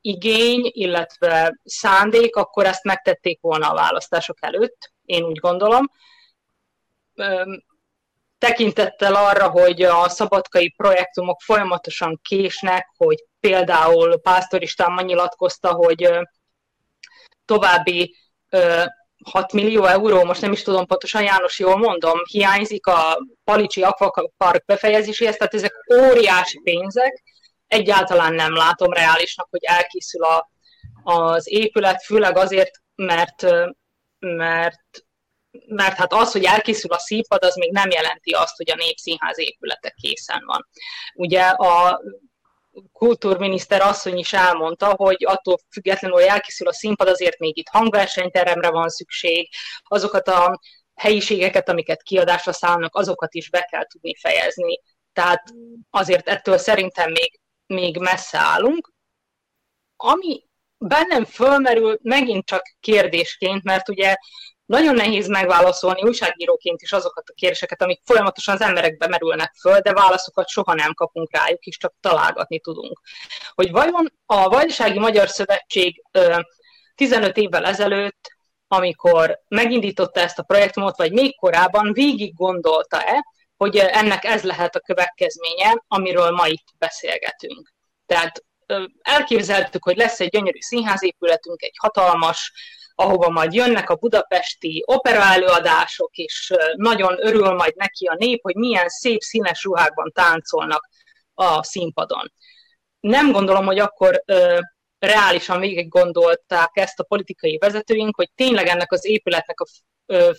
igény, 0.00 0.70
illetve 0.72 1.60
szándék, 1.64 2.36
akkor 2.36 2.64
ezt 2.64 2.84
megtették 2.84 3.40
volna 3.40 3.70
a 3.70 3.74
választások 3.74 4.36
előtt, 4.40 4.92
én 5.04 5.22
úgy 5.22 5.38
gondolom 5.38 5.90
tekintettel 8.38 9.14
arra, 9.14 9.48
hogy 9.48 9.82
a 9.82 10.08
szabadkai 10.08 10.70
projektumok 10.76 11.40
folyamatosan 11.40 12.20
késnek, 12.22 12.88
hogy 12.96 13.24
például 13.40 14.20
Pásztor 14.20 14.62
István 14.62 15.04
nyilatkozta, 15.04 15.72
hogy 15.72 16.10
további 17.44 18.16
6 19.24 19.52
millió 19.52 19.84
euró, 19.84 20.24
most 20.24 20.40
nem 20.40 20.52
is 20.52 20.62
tudom 20.62 20.86
pontosan, 20.86 21.22
János, 21.22 21.58
jól 21.58 21.76
mondom, 21.76 22.18
hiányzik 22.24 22.86
a 22.86 23.18
Palicsi 23.44 23.82
Aquapark 23.82 24.64
befejezéséhez, 24.64 25.36
tehát 25.36 25.54
ezek 25.54 25.72
óriási 25.94 26.60
pénzek, 26.64 27.22
egyáltalán 27.66 28.34
nem 28.34 28.54
látom 28.54 28.92
reálisnak, 28.92 29.48
hogy 29.50 29.64
elkészül 29.64 30.22
a, 30.24 30.50
az 31.02 31.50
épület, 31.50 32.04
főleg 32.04 32.36
azért, 32.36 32.70
mert, 32.94 33.46
mert 34.18 35.06
mert 35.66 35.96
hát 35.96 36.12
az, 36.12 36.32
hogy 36.32 36.44
elkészül 36.44 36.92
a 36.92 36.98
színpad, 36.98 37.44
az 37.44 37.56
még 37.56 37.72
nem 37.72 37.90
jelenti 37.90 38.30
azt, 38.30 38.56
hogy 38.56 38.70
a 38.70 38.74
Népszínház 38.74 39.38
épülete 39.38 39.90
készen 39.90 40.42
van. 40.46 40.68
Ugye 41.14 41.42
a 41.42 42.00
kultúrminiszter 42.92 43.80
asszony 43.80 44.18
is 44.18 44.32
elmondta, 44.32 44.94
hogy 44.96 45.24
attól 45.24 45.58
függetlenül, 45.70 46.16
hogy 46.16 46.26
elkészül 46.26 46.68
a 46.68 46.72
színpad, 46.72 47.08
azért 47.08 47.38
még 47.38 47.58
itt 47.58 47.68
hangversenyteremre 47.68 48.70
van 48.70 48.88
szükség, 48.88 49.48
azokat 49.82 50.28
a 50.28 50.60
helyiségeket, 50.94 51.68
amiket 51.68 52.02
kiadásra 52.02 52.52
szállnak, 52.52 52.94
azokat 52.94 53.34
is 53.34 53.50
be 53.50 53.60
kell 53.60 53.86
tudni 53.86 54.14
fejezni. 54.16 54.80
Tehát 55.12 55.42
azért 55.90 56.28
ettől 56.28 56.58
szerintem 56.58 57.10
még, 57.10 57.40
még 57.66 57.98
messze 57.98 58.38
állunk. 58.38 58.92
ami 59.96 60.46
bennem 60.78 61.24
fölmerül 61.24 61.98
megint 62.02 62.46
csak 62.46 62.62
kérdésként, 62.80 63.62
mert 63.62 63.88
ugye 63.88 64.16
nagyon 64.68 64.94
nehéz 64.94 65.26
megválaszolni 65.26 66.02
újságíróként 66.02 66.82
is 66.82 66.92
azokat 66.92 67.28
a 67.28 67.32
kérdéseket, 67.34 67.82
amik 67.82 68.00
folyamatosan 68.04 68.54
az 68.54 68.60
emberekbe 68.60 69.06
merülnek 69.06 69.54
föl, 69.60 69.80
de 69.80 69.92
válaszokat 69.92 70.48
soha 70.48 70.74
nem 70.74 70.94
kapunk 70.94 71.32
rájuk, 71.32 71.64
és 71.64 71.76
csak 71.76 71.94
találgatni 72.00 72.60
tudunk. 72.60 73.00
Hogy 73.54 73.70
vajon 73.70 74.12
a 74.26 74.48
Vajdasági 74.48 74.98
Magyar 74.98 75.28
Szövetség 75.28 76.02
15 76.94 77.36
évvel 77.36 77.64
ezelőtt, 77.64 78.36
amikor 78.66 79.40
megindította 79.48 80.20
ezt 80.20 80.38
a 80.38 80.42
projektumot, 80.42 80.96
vagy 80.96 81.12
még 81.12 81.36
korábban 81.36 81.92
végig 81.92 82.34
gondolta-e, 82.34 83.24
hogy 83.56 83.76
ennek 83.76 84.24
ez 84.24 84.42
lehet 84.42 84.76
a 84.76 84.80
következménye, 84.80 85.84
amiről 85.88 86.30
ma 86.30 86.46
itt 86.46 86.66
beszélgetünk. 86.78 87.72
Tehát 88.06 88.44
elképzeltük, 89.02 89.84
hogy 89.84 89.96
lesz 89.96 90.20
egy 90.20 90.28
gyönyörű 90.28 90.60
színházépületünk, 90.60 91.62
egy 91.62 91.76
hatalmas, 91.78 92.52
ahova 92.98 93.28
majd 93.28 93.52
jönnek 93.52 93.90
a 93.90 93.94
budapesti 93.96 94.82
operaelőadások, 94.86 96.16
és 96.16 96.52
nagyon 96.76 97.26
örül 97.26 97.54
majd 97.54 97.76
neki 97.76 98.06
a 98.06 98.14
nép, 98.14 98.42
hogy 98.42 98.54
milyen 98.54 98.88
szép 98.88 99.20
színes 99.20 99.62
ruhákban 99.64 100.12
táncolnak 100.14 100.88
a 101.34 101.62
színpadon. 101.62 102.32
Nem 103.00 103.32
gondolom, 103.32 103.66
hogy 103.66 103.78
akkor 103.78 104.22
ö, 104.26 104.58
reálisan 104.98 105.60
végig 105.60 105.88
gondolták 105.88 106.70
ezt 106.72 106.98
a 106.98 107.04
politikai 107.04 107.58
vezetőink, 107.58 108.16
hogy 108.16 108.30
tényleg 108.34 108.66
ennek 108.66 108.92
az 108.92 109.06
épületnek 109.06 109.60
a 109.60 109.66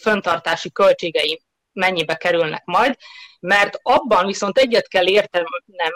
föntartási 0.02 0.72
költségei 0.72 1.42
mennyibe 1.74 2.16
kerülnek 2.16 2.66
majd, 2.66 2.96
mert 3.40 3.80
abban 3.82 4.26
viszont 4.26 4.58
egyet 4.58 4.88
kell 4.88 5.08
értenem 5.08 5.48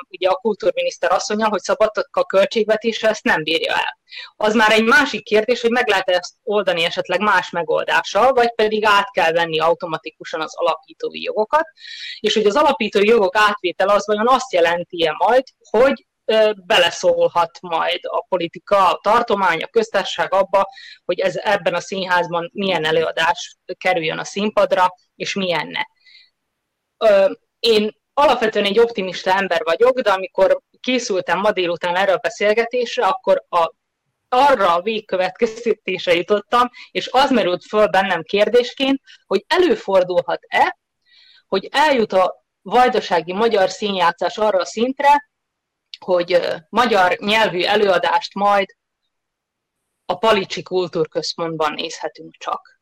ugye 0.09 0.27
a 0.27 0.35
kultúrminiszter 0.35 1.11
asszonya, 1.11 1.47
hogy 1.47 1.61
a 2.11 2.25
költségvetése 2.25 3.09
ezt 3.09 3.23
nem 3.23 3.43
bírja 3.43 3.73
el. 3.73 3.97
Az 4.35 4.53
már 4.53 4.71
egy 4.71 4.83
másik 4.83 5.23
kérdés, 5.23 5.61
hogy 5.61 5.71
meg 5.71 5.87
lehet 5.87 6.09
ezt 6.09 6.33
oldani 6.43 6.83
esetleg 6.83 7.19
más 7.19 7.49
megoldással, 7.49 8.33
vagy 8.33 8.53
pedig 8.55 8.85
át 8.85 9.11
kell 9.11 9.31
venni 9.31 9.59
automatikusan 9.59 10.41
az 10.41 10.55
alapítói 10.55 11.21
jogokat, 11.21 11.65
és 12.19 12.33
hogy 12.33 12.45
az 12.45 12.55
alapítói 12.55 13.07
jogok 13.07 13.35
átvétel 13.35 13.89
az 13.89 14.07
vajon 14.07 14.27
azt 14.27 14.53
jelenti-e 14.53 15.15
majd, 15.17 15.43
hogy 15.69 16.05
beleszólhat 16.65 17.61
majd 17.61 17.99
a 18.01 18.25
politika, 18.29 18.89
a 18.89 18.99
tartomány, 19.01 19.63
a 19.63 19.67
köztársaság 19.67 20.33
abba, 20.33 20.67
hogy 21.05 21.19
ez 21.19 21.35
ebben 21.35 21.73
a 21.73 21.79
színházban 21.79 22.49
milyen 22.53 22.85
előadás 22.85 23.57
kerüljön 23.77 24.17
a 24.17 24.23
színpadra, 24.23 24.93
és 25.15 25.33
milyen 25.33 25.67
ne. 25.67 25.81
Én 27.59 27.91
alapvetően 28.13 28.65
egy 28.65 28.79
optimista 28.79 29.31
ember 29.31 29.61
vagyok, 29.63 29.99
de 29.99 30.11
amikor 30.11 30.59
készültem 30.79 31.39
ma 31.39 31.51
délután 31.51 31.95
erre 31.95 32.13
a 32.13 32.17
beszélgetésre, 32.17 33.05
akkor 33.05 33.45
a, 33.49 33.73
arra 34.29 34.75
a 34.75 34.81
végkövetkeztetésre 34.81 36.13
jutottam, 36.13 36.69
és 36.91 37.09
az 37.11 37.29
merült 37.29 37.65
föl 37.65 37.87
bennem 37.87 38.23
kérdésként, 38.23 39.01
hogy 39.25 39.45
előfordulhat-e, 39.47 40.77
hogy 41.47 41.67
eljut 41.71 42.13
a 42.13 42.45
vajdasági 42.61 43.33
magyar 43.33 43.69
színjátszás 43.69 44.37
arra 44.37 44.59
a 44.59 44.65
szintre, 44.65 45.31
hogy 46.03 46.39
magyar 46.69 47.17
nyelvű 47.19 47.61
előadást 47.63 48.33
majd 48.33 48.67
a 50.05 50.17
Palicsi 50.17 50.63
Kultúrközpontban 50.63 51.73
nézhetünk 51.73 52.35
csak. 52.37 52.81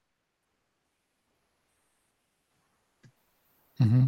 Uh-huh. 3.80 4.04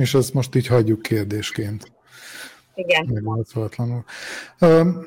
És 0.00 0.14
ezt 0.14 0.32
most 0.32 0.54
így 0.54 0.66
hagyjuk 0.66 1.02
kérdésként. 1.02 1.92
Igen. 2.74 3.06
Megválaszolatlanul. 3.06 4.04
Um, 4.60 5.04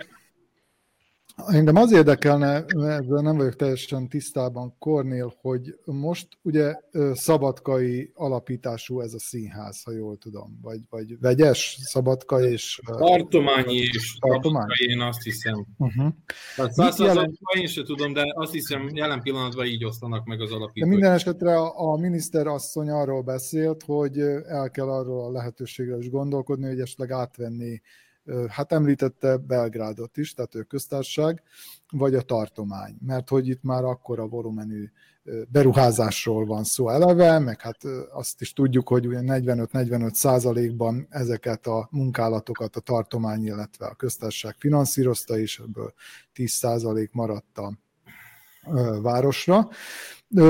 Engem 1.36 1.76
az 1.76 1.92
érdekelne, 1.92 2.66
ezzel 2.66 3.22
nem 3.22 3.38
vagyok 3.38 3.56
teljesen 3.56 4.08
tisztában, 4.08 4.76
Kornél, 4.80 5.34
hogy 5.42 5.76
most 5.86 6.28
ugye 6.42 6.76
szabadkai 7.14 8.12
alapítású 8.14 9.02
ez 9.02 9.14
a 9.14 9.20
színház, 9.20 9.84
ha 9.84 9.92
jól 9.92 10.18
tudom, 10.18 10.60
vagy, 10.62 10.80
vagy 10.90 11.20
vegyes 11.20 11.78
szabadkai 11.82 12.52
és... 12.52 12.82
Tartományi 12.86 13.76
és 13.76 14.18
tartomány? 14.20 14.68
én 14.88 15.00
azt 15.00 15.24
hiszem. 15.24 15.66
Uh-huh. 15.78 16.14
Tehát 16.56 16.74
száz 16.74 17.00
jelen... 17.00 17.40
én 17.60 17.68
sem 17.68 17.84
tudom, 17.84 18.14
de 18.14 18.24
azt 18.34 18.52
hiszem 18.52 18.90
jelen 18.94 19.22
pillanatban 19.22 19.66
így 19.66 19.86
osztanak 19.86 20.26
meg 20.26 20.42
az 20.42 20.52
alapítók. 20.52 20.90
De 20.90 20.96
minden 20.96 21.14
esetre 21.14 21.58
a, 21.58 21.92
a 21.92 21.98
miniszter 21.98 22.48
asszony 22.48 22.90
arról 22.90 23.22
beszélt, 23.22 23.84
hogy 23.84 24.20
el 24.46 24.70
kell 24.72 24.90
arról 24.90 25.26
a 25.26 25.32
lehetőségről 25.32 26.00
is 26.00 26.10
gondolkodni, 26.10 26.68
hogy 26.68 26.80
esetleg 26.80 27.12
átvenni 27.12 27.82
hát 28.50 28.72
említette 28.72 29.38
Belgrádot 29.38 30.18
is, 30.18 30.34
tehát 30.34 30.56
ő 30.56 30.64
köztársaság, 30.64 31.44
vagy 31.92 32.16
a 32.16 32.22
tartomány, 32.22 32.98
mert 33.06 33.30
hogy 33.30 33.48
itt 33.48 33.64
már 33.64 33.84
akkora 33.84 34.28
volumenű 34.28 34.90
beruházásról 35.48 36.46
van 36.46 36.64
szó 36.64 36.90
eleve, 36.90 37.40
meg 37.40 37.62
hát 37.62 37.78
azt 38.12 38.42
is 38.42 38.54
tudjuk, 38.54 38.88
hogy 38.88 39.06
45-45 39.08 40.14
százalékban 40.14 41.08
ezeket 41.10 41.68
a 41.68 41.88
munkálatokat 41.92 42.76
a 42.76 42.80
tartomány, 42.80 43.46
illetve 43.46 43.86
a 43.86 43.96
köztársaság 43.96 44.56
finanszírozta, 44.58 45.38
és 45.38 45.60
ebből 45.60 45.94
10 46.34 46.52
százalék 46.52 47.12
maradt 47.12 47.58
a 47.58 47.74
városra. 49.02 49.70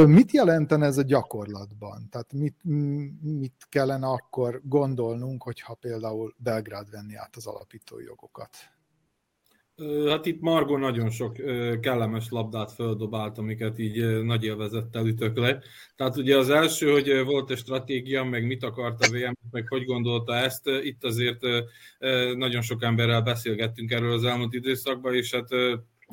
Mit 0.05 0.31
jelenten 0.31 0.83
ez 0.83 0.97
a 0.97 1.01
gyakorlatban? 1.01 2.07
Tehát 2.09 2.33
mit, 2.33 2.55
mit 3.21 3.67
kellene 3.69 4.07
akkor 4.07 4.61
gondolnunk, 4.63 5.43
hogyha 5.43 5.73
például 5.73 6.33
Belgrád 6.37 6.89
venni 6.89 7.15
át 7.15 7.35
az 7.35 7.47
alapítói 7.47 8.03
jogokat? 8.03 8.49
Hát 10.07 10.25
itt 10.25 10.41
Margo 10.41 10.77
nagyon 10.77 11.09
sok 11.09 11.35
kellemes 11.81 12.29
labdát 12.29 12.71
földobált, 12.71 13.37
amiket 13.37 13.79
így 13.79 14.23
nagy 14.23 14.43
élvezettel 14.43 15.05
ütök 15.05 15.37
le. 15.37 15.61
Tehát 15.95 16.17
ugye 16.17 16.37
az 16.37 16.49
első, 16.49 16.91
hogy 16.91 17.23
volt 17.25 17.51
egy 17.51 17.57
stratégia, 17.57 18.23
meg 18.23 18.45
mit 18.45 18.63
akart 18.63 19.05
a 19.05 19.09
VM, 19.11 19.33
meg 19.51 19.67
hogy 19.67 19.85
gondolta 19.85 20.35
ezt, 20.35 20.67
itt 20.83 21.03
azért 21.03 21.39
nagyon 22.35 22.61
sok 22.61 22.83
emberrel 22.83 23.21
beszélgettünk 23.21 23.91
erről 23.91 24.13
az 24.13 24.23
elmúlt 24.23 24.53
időszakban, 24.53 25.13
és 25.15 25.33
hát 25.33 25.47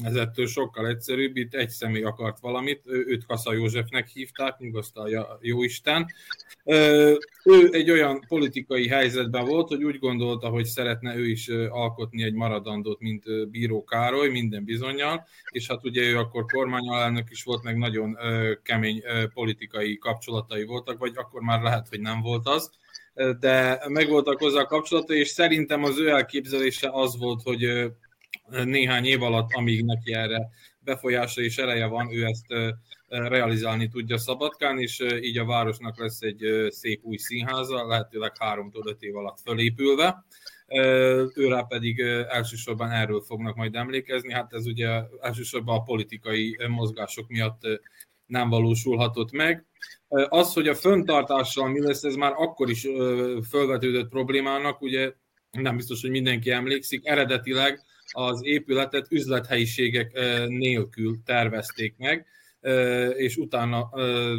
ez 0.03 0.15
ettől 0.15 0.47
sokkal 0.47 0.89
egyszerűbb, 0.89 1.37
itt 1.37 1.55
egy 1.55 1.69
személy 1.69 2.03
akart 2.03 2.41
valamit, 2.41 2.83
őt 2.87 3.27
Kassa 3.27 3.53
Józsefnek 3.53 4.09
hívták, 4.09 4.59
nyugosztalja 4.59 5.39
Jóisten. 5.41 6.07
Ő 7.45 7.69
egy 7.71 7.91
olyan 7.91 8.25
politikai 8.29 8.89
helyzetben 8.89 9.45
volt, 9.45 9.69
hogy 9.69 9.85
úgy 9.85 9.99
gondolta, 9.99 10.49
hogy 10.49 10.65
szeretne 10.65 11.17
ő 11.17 11.29
is 11.29 11.49
alkotni 11.69 12.23
egy 12.23 12.35
maradandót, 12.35 13.01
mint 13.01 13.51
Bíró 13.51 13.85
Károly, 13.85 14.29
minden 14.29 14.65
bizonyal, 14.65 15.27
és 15.51 15.67
hát 15.67 15.85
ugye 15.85 16.03
ő 16.03 16.19
akkor 16.19 16.45
kormányalelnök 16.45 17.31
is 17.31 17.43
volt, 17.43 17.63
meg 17.63 17.77
nagyon 17.77 18.17
kemény 18.63 19.03
politikai 19.35 19.99
kapcsolatai 19.99 20.65
voltak, 20.65 20.99
vagy 20.99 21.13
akkor 21.15 21.41
már 21.41 21.63
lehet, 21.63 21.89
hogy 21.89 22.01
nem 22.01 22.21
volt 22.21 22.49
az. 22.49 22.71
De 23.41 23.85
megvoltak 23.89 24.39
hozzá 24.39 24.61
a 24.61 24.67
kapcsolatai, 24.67 25.19
és 25.19 25.29
szerintem 25.29 25.85
az 25.85 25.99
ő 25.99 26.09
elképzelése 26.09 26.89
az 26.93 27.19
volt, 27.19 27.43
hogy 27.43 27.93
néhány 28.65 29.05
év 29.05 29.23
alatt, 29.23 29.53
amíg 29.53 29.85
neki 29.85 30.13
erre 30.13 30.49
befolyása 30.81 31.41
és 31.41 31.59
ereje 31.59 31.87
van, 31.87 32.13
ő 32.13 32.25
ezt 32.25 32.47
realizálni 33.09 33.89
tudja 33.89 34.19
Szabadkán, 34.19 34.79
és 34.79 35.05
így 35.21 35.39
a 35.39 35.45
városnak 35.45 35.99
lesz 35.99 36.21
egy 36.21 36.67
szép 36.69 37.05
új 37.05 37.17
színháza, 37.17 37.87
lehetőleg 37.87 38.33
háromtól 38.39 38.87
öt 38.87 39.03
év 39.03 39.17
alatt 39.17 39.41
fölépülve. 39.45 40.25
Őrá 41.35 41.63
pedig 41.63 42.01
elsősorban 42.29 42.91
erről 42.91 43.21
fognak 43.21 43.57
majd 43.57 43.75
emlékezni. 43.75 44.33
Hát 44.33 44.53
ez 44.53 44.67
ugye 44.67 45.03
elsősorban 45.21 45.77
a 45.77 45.83
politikai 45.83 46.59
mozgások 46.69 47.29
miatt 47.29 47.61
nem 48.27 48.49
valósulhatott 48.49 49.31
meg. 49.31 49.67
Az, 50.29 50.53
hogy 50.53 50.69
a 50.69 50.75
föntartással 50.75 51.69
mi 51.69 51.81
lesz, 51.81 52.03
ez 52.03 52.15
már 52.15 52.33
akkor 52.37 52.71
is 52.71 52.87
fölvetődött 53.49 54.09
problémának, 54.09 54.81
ugye 54.81 55.13
nem 55.51 55.77
biztos, 55.77 56.01
hogy 56.01 56.11
mindenki 56.11 56.51
emlékszik, 56.51 57.07
eredetileg 57.07 57.81
az 58.13 58.41
épületet 58.45 59.07
üzlethelyiségek 59.11 60.13
nélkül 60.49 61.17
tervezték 61.25 61.95
meg, 61.97 62.27
és 63.17 63.37
utána 63.37 63.91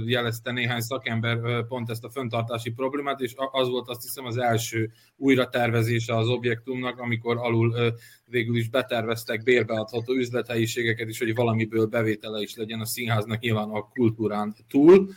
jelezte 0.05 0.51
néhány 0.51 0.79
szakember 0.79 1.65
pont 1.67 1.89
ezt 1.89 2.03
a 2.03 2.10
föntartási 2.10 2.71
problémát, 2.71 3.19
és 3.19 3.34
az 3.51 3.67
volt 3.67 3.89
azt 3.89 4.01
hiszem 4.01 4.25
az 4.25 4.38
első 4.38 4.91
újratervezése 5.15 6.15
az 6.15 6.27
objektumnak, 6.27 6.99
amikor 6.99 7.38
alul 7.38 7.93
végül 8.25 8.55
is 8.55 8.69
beterveztek 8.69 9.43
bérbeadható 9.43 10.13
üzlethelyiségeket 10.13 11.08
is, 11.08 11.19
hogy 11.19 11.36
valamiből 11.36 11.86
bevétele 11.86 12.41
is 12.41 12.55
legyen 12.55 12.79
a 12.79 12.86
színháznak 12.86 13.39
nyilván 13.39 13.69
a 13.69 13.88
kultúrán 13.88 14.55
túl 14.69 15.10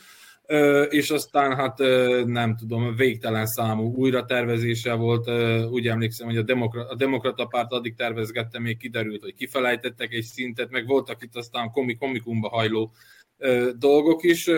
és 0.88 1.10
aztán 1.10 1.56
hát 1.56 1.78
nem 2.26 2.56
tudom, 2.56 2.96
végtelen 2.96 3.46
számú 3.46 3.94
újratervezése 3.94 4.94
volt, 4.94 5.30
úgy 5.70 5.88
emlékszem, 5.88 6.26
hogy 6.26 6.36
a, 6.36 6.42
demokra, 6.42 6.88
a 6.88 6.94
demokrata 6.94 7.46
párt 7.46 7.72
addig 7.72 7.94
tervezgette, 7.94 8.58
még 8.58 8.76
kiderült, 8.76 9.22
hogy 9.22 9.34
kifelejtettek 9.34 10.12
egy 10.12 10.22
szintet, 10.22 10.70
meg 10.70 10.86
voltak 10.86 11.22
itt 11.22 11.36
aztán 11.36 11.70
komik, 11.70 11.98
komikumba 11.98 12.48
hajló 12.48 12.92
dolgok 13.78 14.22
is. 14.22 14.50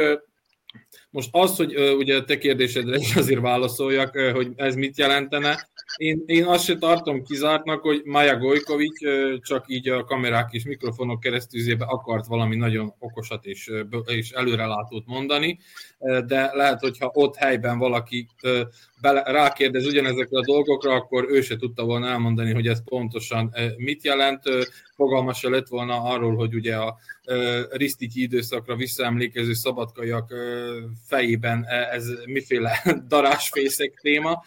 Most 1.10 1.28
az, 1.32 1.56
hogy 1.56 1.76
ugye 1.76 2.22
te 2.22 2.38
kérdésedre 2.38 2.96
is 2.96 3.16
azért 3.16 3.40
válaszoljak, 3.40 4.18
hogy 4.18 4.52
ez 4.56 4.74
mit 4.74 4.98
jelentene, 4.98 5.68
én, 5.96 6.22
én 6.26 6.44
azt 6.44 6.64
se 6.64 6.76
tartom 6.76 7.22
kizártnak, 7.22 7.80
hogy 7.80 8.02
Maja 8.04 8.38
Gojkovic 8.38 8.98
csak 9.40 9.64
így 9.66 9.88
a 9.88 10.04
kamerák 10.04 10.52
és 10.52 10.64
mikrofonok 10.64 11.20
keresztüzébe 11.20 11.84
akart 11.84 12.26
valami 12.26 12.56
nagyon 12.56 12.94
okosat 12.98 13.44
és, 13.44 13.70
és 14.04 14.30
előrelátót 14.30 15.06
mondani, 15.06 15.58
de 16.26 16.50
lehet, 16.52 16.80
hogyha 16.80 17.10
ott 17.14 17.36
helyben 17.36 17.78
valaki 17.78 18.28
bele, 19.04 19.22
rákérdez 19.22 19.86
ugyanezekre 19.86 20.38
a 20.38 20.44
dolgokra, 20.44 20.92
akkor 20.92 21.26
ő 21.28 21.40
se 21.40 21.56
tudta 21.56 21.84
volna 21.84 22.08
elmondani, 22.08 22.52
hogy 22.52 22.66
ez 22.66 22.84
pontosan 22.84 23.54
mit 23.76 24.04
jelent. 24.04 24.42
Fogalma 24.96 25.32
se 25.32 25.48
lett 25.48 25.68
volna 25.68 26.02
arról, 26.02 26.34
hogy 26.34 26.54
ugye 26.54 26.76
a 26.76 26.96
Risztiki 27.70 28.22
időszakra 28.22 28.76
visszaemlékező 28.76 29.52
szabadkajak 29.52 30.34
fejében 31.06 31.64
ez 31.68 32.08
miféle 32.26 32.82
darásfészek 33.08 33.98
téma. 34.02 34.42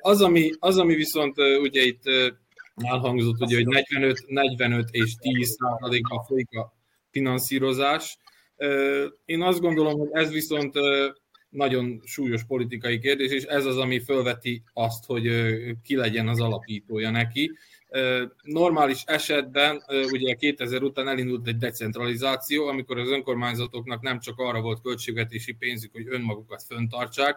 Az, 0.00 0.22
ami, 0.22 0.50
az, 0.58 0.78
ami 0.78 0.94
viszont 0.94 1.38
ugye 1.62 1.82
itt 1.82 2.02
elhangzott, 2.74 3.40
ugye, 3.40 3.56
hogy 3.56 3.66
45, 3.66 4.24
45 4.26 4.88
és 4.90 5.14
10 5.14 5.56
százalékban 5.60 6.24
folyik 6.24 6.56
a 6.56 6.72
finanszírozás. 7.10 8.18
Én 9.24 9.42
azt 9.42 9.60
gondolom, 9.60 9.98
hogy 9.98 10.08
ez 10.12 10.32
viszont 10.32 10.74
nagyon 11.52 12.00
súlyos 12.04 12.44
politikai 12.44 12.98
kérdés, 12.98 13.30
és 13.30 13.42
ez 13.42 13.64
az, 13.64 13.78
ami 13.78 14.00
felveti 14.00 14.62
azt, 14.72 15.04
hogy 15.04 15.28
ki 15.82 15.96
legyen 15.96 16.28
az 16.28 16.40
alapítója 16.40 17.10
neki. 17.10 17.50
Normális 18.42 19.02
esetben, 19.06 19.82
ugye 20.10 20.34
2000 20.34 20.82
után 20.82 21.08
elindult 21.08 21.46
egy 21.46 21.56
decentralizáció, 21.56 22.66
amikor 22.66 22.98
az 22.98 23.08
önkormányzatoknak 23.08 24.02
nem 24.02 24.20
csak 24.20 24.38
arra 24.38 24.60
volt 24.60 24.80
költségvetési 24.80 25.52
pénzük, 25.52 25.92
hogy 25.92 26.06
önmagukat 26.08 26.62
föntartsák, 26.62 27.36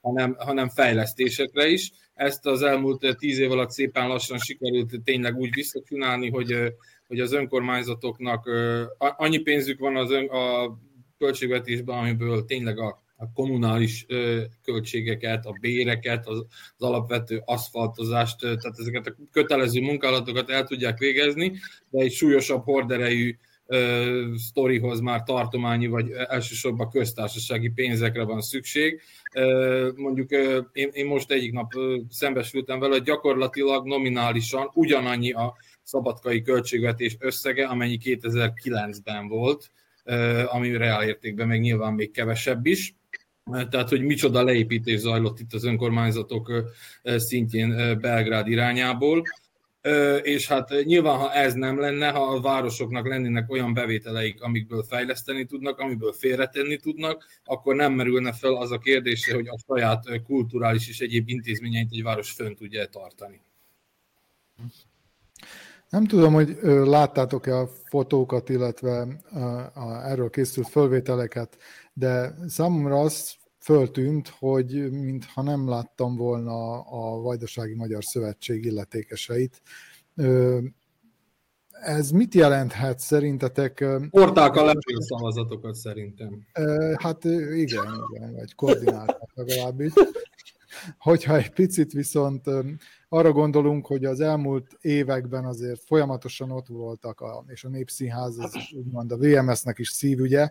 hanem, 0.00 0.34
hanem 0.38 0.68
fejlesztésekre 0.68 1.68
is. 1.68 1.92
Ezt 2.14 2.46
az 2.46 2.62
elmúlt 2.62 3.16
tíz 3.18 3.38
év 3.38 3.50
alatt 3.50 3.70
szépen 3.70 4.08
lassan 4.08 4.38
sikerült 4.38 5.02
tényleg 5.04 5.36
úgy 5.36 5.54
visszacsinálni, 5.54 6.30
hogy, 6.30 6.56
hogy 7.06 7.20
az 7.20 7.32
önkormányzatoknak 7.32 8.50
annyi 8.98 9.38
pénzük 9.38 9.78
van 9.78 9.96
az 9.96 10.10
ön, 10.10 10.26
a 10.26 10.78
költségvetésben, 11.18 11.98
amiből 11.98 12.44
tényleg 12.44 12.78
a 12.78 13.04
a 13.16 13.32
kommunális 13.32 14.06
költségeket, 14.62 15.46
a 15.46 15.56
béreket, 15.60 16.26
az, 16.26 16.44
alapvető 16.78 17.42
aszfaltozást, 17.44 18.38
tehát 18.38 18.78
ezeket 18.78 19.06
a 19.06 19.14
kötelező 19.32 19.80
munkálatokat 19.80 20.50
el 20.50 20.64
tudják 20.64 20.98
végezni, 20.98 21.52
de 21.90 22.00
egy 22.00 22.12
súlyosabb 22.12 22.64
horderejű 22.64 23.36
sztorihoz 24.36 25.00
már 25.00 25.22
tartományi, 25.22 25.86
vagy 25.86 26.10
elsősorban 26.10 26.90
köztársasági 26.90 27.68
pénzekre 27.68 28.24
van 28.24 28.40
szükség. 28.40 29.00
Mondjuk 29.96 30.30
én, 30.72 31.06
most 31.06 31.30
egyik 31.30 31.52
nap 31.52 31.72
szembesültem 32.08 32.78
vele, 32.78 32.94
hogy 32.94 33.02
gyakorlatilag 33.02 33.86
nominálisan 33.86 34.70
ugyanannyi 34.72 35.32
a 35.32 35.56
szabadkai 35.82 36.42
költségvetés 36.42 37.16
összege, 37.18 37.66
amennyi 37.66 37.98
2009-ben 38.02 39.28
volt, 39.28 39.70
ami 40.46 40.76
reálértékben 40.76 41.46
meg 41.46 41.60
nyilván 41.60 41.92
még 41.92 42.10
kevesebb 42.10 42.66
is 42.66 42.94
tehát 43.50 43.88
hogy 43.88 44.02
micsoda 44.02 44.42
leépítés 44.42 45.00
zajlott 45.00 45.40
itt 45.40 45.52
az 45.52 45.64
önkormányzatok 45.64 46.52
szintjén 47.02 47.98
Belgrád 48.00 48.48
irányából. 48.48 49.22
És 50.22 50.48
hát 50.48 50.84
nyilván, 50.84 51.18
ha 51.18 51.32
ez 51.32 51.54
nem 51.54 51.80
lenne, 51.80 52.10
ha 52.10 52.22
a 52.22 52.40
városoknak 52.40 53.08
lennének 53.08 53.50
olyan 53.50 53.74
bevételeik, 53.74 54.42
amikből 54.42 54.82
fejleszteni 54.82 55.44
tudnak, 55.44 55.78
amiből 55.78 56.12
félretenni 56.12 56.76
tudnak, 56.76 57.26
akkor 57.44 57.74
nem 57.74 57.92
merülne 57.92 58.32
fel 58.32 58.54
az 58.54 58.70
a 58.70 58.78
kérdése, 58.78 59.34
hogy 59.34 59.48
a 59.48 59.58
saját 59.66 60.22
kulturális 60.22 60.88
és 60.88 61.00
egyéb 61.00 61.28
intézményeit 61.28 61.88
egy 61.90 62.02
város 62.02 62.30
fönn 62.30 62.54
tudja 62.54 62.86
tartani. 62.86 63.40
Nem 65.88 66.04
tudom, 66.04 66.32
hogy 66.32 66.58
láttátok-e 66.62 67.56
a 67.56 67.66
fotókat, 67.66 68.48
illetve 68.48 69.06
a, 69.30 69.38
a, 69.74 70.08
erről 70.08 70.30
készült 70.30 70.68
fölvételeket, 70.68 71.58
de 71.98 72.34
számomra 72.46 73.00
az 73.00 73.34
föltűnt, 73.58 74.28
hogy 74.28 74.90
mintha 74.90 75.42
nem 75.42 75.68
láttam 75.68 76.16
volna 76.16 76.80
a 76.80 77.20
Vajdasági 77.20 77.74
Magyar 77.74 78.04
Szövetség 78.04 78.64
illetékeseit. 78.64 79.62
Ez 81.70 82.10
mit 82.10 82.34
jelenthet 82.34 82.98
szerintetek? 82.98 83.84
Porták 84.10 84.56
a 84.56 84.72
szavazatokat 84.98 85.74
szerintem. 85.74 86.46
Hát 86.96 87.24
igen, 87.24 87.84
igen, 88.12 88.34
vagy 88.34 88.54
koordinálták 88.54 89.30
legalábbis. 89.34 89.92
Hogyha 90.98 91.36
egy 91.36 91.50
picit 91.50 91.92
viszont 91.92 92.44
arra 93.08 93.32
gondolunk, 93.32 93.86
hogy 93.86 94.04
az 94.04 94.20
elmúlt 94.20 94.76
években 94.80 95.44
azért 95.44 95.82
folyamatosan 95.84 96.50
ott 96.50 96.66
voltak, 96.66 97.20
a, 97.20 97.44
és 97.48 97.64
a 97.64 97.68
Népszínház, 97.68 98.38
az 98.38 98.56
úgymond 98.76 99.12
a 99.12 99.16
VMS-nek 99.16 99.78
is 99.78 99.88
szívügye, 99.88 100.50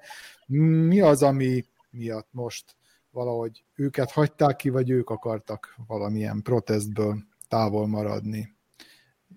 mi 0.87 1.01
az, 1.01 1.23
ami 1.23 1.65
miatt 1.89 2.27
most 2.31 2.75
valahogy 3.11 3.63
őket 3.75 4.11
hagyták 4.11 4.55
ki, 4.55 4.69
vagy 4.69 4.89
ők 4.89 5.09
akartak 5.09 5.75
valamilyen 5.87 6.41
protestből 6.41 7.17
távol 7.47 7.87
maradni? 7.87 8.55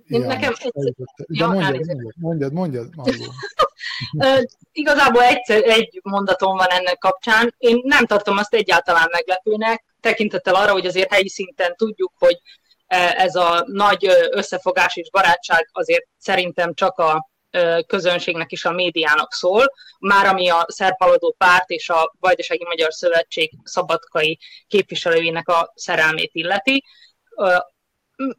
Ilyen, 0.07 0.27
Nekem. 0.27 0.53
De 1.27 1.47
mondjad, 1.47 1.87
mondjad, 1.87 2.13
mondjad, 2.17 2.53
mondjad, 2.53 2.95
mondjad. 2.95 3.31
Igazából 4.73 5.23
egyszer, 5.23 5.63
egy 5.63 6.01
mondatom 6.03 6.57
van 6.57 6.69
ennek 6.69 6.99
kapcsán. 6.99 7.55
Én 7.59 7.81
nem 7.85 8.07
tartom 8.07 8.37
azt 8.37 8.55
egyáltalán 8.55 9.09
meglepőnek, 9.11 9.85
tekintettel 10.01 10.55
arra, 10.55 10.73
hogy 10.73 10.87
azért 10.87 11.13
helyi 11.13 11.29
szinten 11.29 11.77
tudjuk, 11.77 12.13
hogy 12.19 12.39
ez 13.17 13.35
a 13.35 13.65
nagy 13.67 14.07
összefogás 14.31 14.97
és 14.97 15.11
barátság 15.11 15.69
azért 15.73 16.07
szerintem 16.19 16.75
csak 16.75 16.99
a 16.99 17.29
közönségnek 17.87 18.51
és 18.51 18.65
a 18.65 18.73
médiának 18.73 19.33
szól, 19.33 19.73
már 19.99 20.27
ami 20.27 20.49
a 20.49 20.65
szerpaladó 20.69 21.35
párt 21.39 21.71
és 21.71 21.89
a 21.89 22.15
Vajdasági 22.21 22.65
Magyar 22.65 22.93
Szövetség 22.93 23.53
szabadkai 23.65 24.39
képviselőinek 24.67 25.49
a 25.49 25.73
szerelmét 25.75 26.31
illeti. 26.33 26.85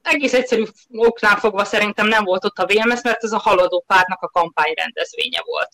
Egész 0.01 0.33
egyszerű 0.33 0.63
oknál 0.89 1.35
fogva 1.35 1.63
szerintem 1.63 2.07
nem 2.07 2.23
volt 2.23 2.45
ott 2.45 2.57
a 2.57 2.65
VMS, 2.65 3.01
mert 3.01 3.23
ez 3.23 3.31
a 3.31 3.37
haladó 3.37 3.83
pártnak 3.87 4.21
a 4.21 4.29
kampány 4.29 4.73
rendezvénye 4.75 5.41
volt. 5.45 5.69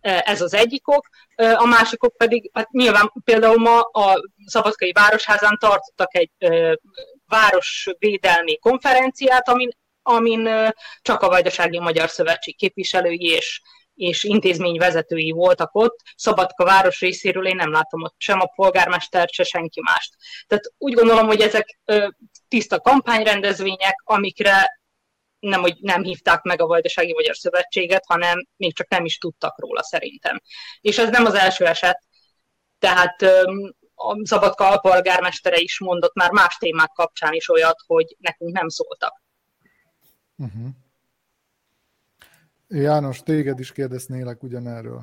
Ez 0.00 0.40
az 0.40 0.54
egyik 0.54 0.88
ok. 0.88 1.06
A 1.36 1.66
másik 1.66 2.02
ok 2.02 2.16
pedig, 2.16 2.50
hát 2.52 2.70
nyilván 2.70 3.12
például 3.24 3.58
ma 3.58 3.80
a 3.80 4.20
Szabadkai 4.46 4.92
Városházán 4.92 5.56
tartottak 5.60 6.14
egy 6.14 6.30
városvédelmi 7.26 8.58
konferenciát, 8.58 9.48
amin, 9.48 9.70
amin 10.02 10.48
csak 11.02 11.22
a 11.22 11.28
Vajdasági 11.28 11.78
Magyar 11.78 12.08
Szövetség 12.08 12.56
képviselői 12.56 13.24
és, 13.24 13.60
és 13.94 14.24
intézményvezetői 14.24 15.30
voltak 15.30 15.70
ott. 15.72 15.96
Szabadka 16.16 16.64
város 16.64 17.00
részéről 17.00 17.46
én 17.46 17.56
nem 17.56 17.72
látom 17.72 18.02
ott 18.02 18.14
sem 18.18 18.40
a 18.40 18.52
polgármestert, 18.54 19.32
se 19.32 19.42
senki 19.42 19.80
mást. 19.80 20.14
Tehát 20.46 20.72
úgy 20.78 20.94
gondolom, 20.94 21.26
hogy 21.26 21.40
ezek 21.40 21.78
tiszta 22.48 22.80
kampányrendezvények, 22.80 24.02
amikre 24.04 24.79
nem, 25.40 25.60
hogy 25.60 25.76
nem 25.80 26.02
hívták 26.02 26.42
meg 26.42 26.60
a 26.60 26.66
Vajdasági 26.66 27.12
Magyar 27.12 27.36
Szövetséget, 27.36 28.04
hanem 28.06 28.46
még 28.56 28.76
csak 28.76 28.88
nem 28.88 29.04
is 29.04 29.18
tudtak 29.18 29.60
róla 29.60 29.82
szerintem. 29.82 30.40
És 30.80 30.98
ez 30.98 31.10
nem 31.10 31.24
az 31.24 31.34
első 31.34 31.66
eset. 31.66 32.02
Tehát 32.78 33.22
a 33.94 34.20
Szabadka 34.22 34.68
alpolgármestere 34.68 35.58
is 35.58 35.80
mondott 35.80 36.14
már 36.14 36.30
más 36.30 36.56
témák 36.56 36.90
kapcsán 36.94 37.32
is 37.32 37.48
olyat, 37.48 37.76
hogy 37.86 38.16
nekünk 38.18 38.52
nem 38.52 38.68
szóltak. 38.68 39.22
Uh-huh. 40.36 40.68
János, 42.68 43.22
téged 43.22 43.58
is 43.58 43.72
kérdeznélek 43.72 44.42
ugyanerről. 44.42 45.02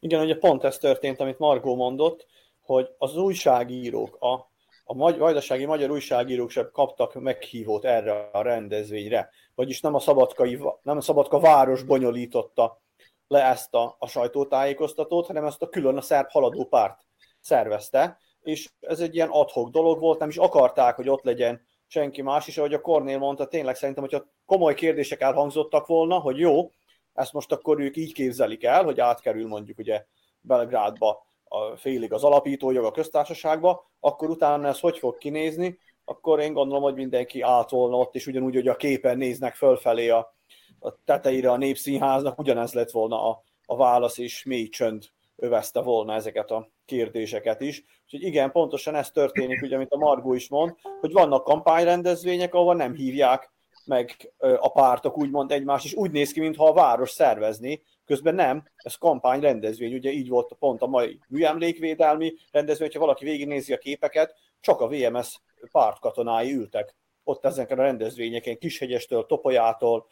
Igen, 0.00 0.20
ugye 0.20 0.36
pont 0.36 0.64
ez 0.64 0.78
történt, 0.78 1.20
amit 1.20 1.38
Margó 1.38 1.76
mondott, 1.76 2.26
hogy 2.60 2.88
az 2.98 3.16
újságírók, 3.16 4.16
a, 4.22 4.52
a 4.84 4.94
magy- 4.94 5.18
vajdasági 5.18 5.64
magyar 5.64 5.90
újságírók 5.90 6.50
sem 6.50 6.70
kaptak 6.72 7.14
meghívót 7.14 7.84
erre 7.84 8.28
a 8.32 8.42
rendezvényre. 8.42 9.30
Vagyis 9.54 9.80
nem 9.80 9.94
a, 9.94 9.98
szabadkai, 9.98 10.58
nem 10.82 10.96
a 10.96 11.00
Szabadka 11.00 11.40
város 11.40 11.82
bonyolította 11.82 12.82
le 13.26 13.44
ezt 13.44 13.74
a, 13.74 13.96
a 13.98 14.06
sajtótájékoztatót, 14.06 15.26
hanem 15.26 15.44
ezt 15.44 15.62
a 15.62 15.68
külön 15.68 15.96
a 15.96 16.00
szerb 16.00 16.28
haladó 16.30 16.64
párt 16.64 17.06
szervezte, 17.40 18.18
és 18.40 18.70
ez 18.80 19.00
egy 19.00 19.14
ilyen 19.14 19.28
adhok 19.28 19.70
dolog 19.70 19.98
volt, 19.98 20.18
nem 20.18 20.28
is 20.28 20.36
akarták, 20.36 20.94
hogy 20.94 21.08
ott 21.08 21.24
legyen 21.24 21.66
senki 21.86 22.22
más, 22.22 22.48
és 22.48 22.58
ahogy 22.58 22.74
a 22.74 22.80
Kornél 22.80 23.18
mondta, 23.18 23.46
tényleg 23.46 23.76
szerintem, 23.76 24.04
hogyha 24.04 24.26
komoly 24.46 24.74
kérdések 24.74 25.20
elhangzottak 25.20 25.86
volna, 25.86 26.18
hogy 26.18 26.38
jó, 26.38 26.70
ezt 27.12 27.32
most 27.32 27.52
akkor 27.52 27.80
ők 27.80 27.96
így 27.96 28.12
képzelik 28.12 28.64
el, 28.64 28.84
hogy 28.84 29.00
átkerül 29.00 29.46
mondjuk 29.46 29.78
ugye 29.78 30.04
Belgrádba 30.40 31.26
a 31.54 31.76
félig 31.76 32.12
az 32.12 32.24
alapítójog 32.24 32.84
a 32.84 32.90
köztársaságba, 32.90 33.90
akkor 34.00 34.30
utána 34.30 34.68
ez 34.68 34.80
hogy 34.80 34.98
fog 34.98 35.18
kinézni, 35.18 35.78
akkor 36.04 36.40
én 36.40 36.52
gondolom, 36.52 36.82
hogy 36.82 36.94
mindenki 36.94 37.40
állt 37.40 37.70
volna 37.70 37.96
ott, 37.96 38.14
és 38.14 38.26
ugyanúgy, 38.26 38.54
hogy 38.54 38.68
a 38.68 38.76
képen 38.76 39.16
néznek 39.16 39.54
fölfelé 39.54 40.08
a, 40.08 40.34
a 40.80 40.94
tetejére 41.04 41.50
a 41.50 41.56
népszínháznak, 41.56 42.38
ugyanez 42.38 42.72
lett 42.72 42.90
volna 42.90 43.28
a, 43.28 43.42
a 43.66 43.76
válasz, 43.76 44.18
és 44.18 44.44
mély 44.44 44.68
csönd 44.68 45.02
övezte 45.36 45.80
volna 45.80 46.14
ezeket 46.14 46.50
a 46.50 46.70
kérdéseket 46.84 47.60
is. 47.60 47.84
Úgyhogy 48.04 48.22
igen, 48.22 48.50
pontosan 48.50 48.94
ez 48.94 49.10
történik, 49.10 49.62
ugye, 49.62 49.74
amit 49.74 49.92
a 49.92 49.96
Margó 49.96 50.34
is 50.34 50.48
mond, 50.48 50.74
hogy 51.00 51.12
vannak 51.12 51.44
kampányrendezvények, 51.44 52.54
ahol 52.54 52.74
nem 52.74 52.94
hívják 52.94 53.52
meg 53.84 54.32
a 54.58 54.72
pártok 54.72 55.18
úgymond 55.18 55.52
egymást, 55.52 55.84
és 55.84 55.94
úgy 55.94 56.10
néz 56.10 56.32
ki, 56.32 56.40
mintha 56.40 56.68
a 56.68 56.72
város 56.72 57.10
szervezni, 57.10 57.82
közben 58.04 58.34
nem, 58.34 58.64
ez 58.76 58.94
kampányrendezvény, 58.94 59.94
ugye 59.94 60.10
így 60.10 60.28
volt 60.28 60.52
pont 60.58 60.82
a 60.82 60.86
mai 60.86 61.18
műemlékvédelmi 61.28 62.34
rendezvény, 62.50 62.90
ha 62.92 62.98
valaki 62.98 63.24
végignézi 63.24 63.72
a 63.72 63.78
képeket, 63.78 64.34
csak 64.60 64.80
a 64.80 64.88
VMS 64.88 65.40
pártkatonái 65.70 66.52
ültek 66.52 66.94
ott 67.24 67.44
ezeken 67.44 67.78
a 67.78 67.82
rendezvényeken, 67.82 68.58
Kishegyestől, 68.58 69.26
Topolyától, 69.26 70.06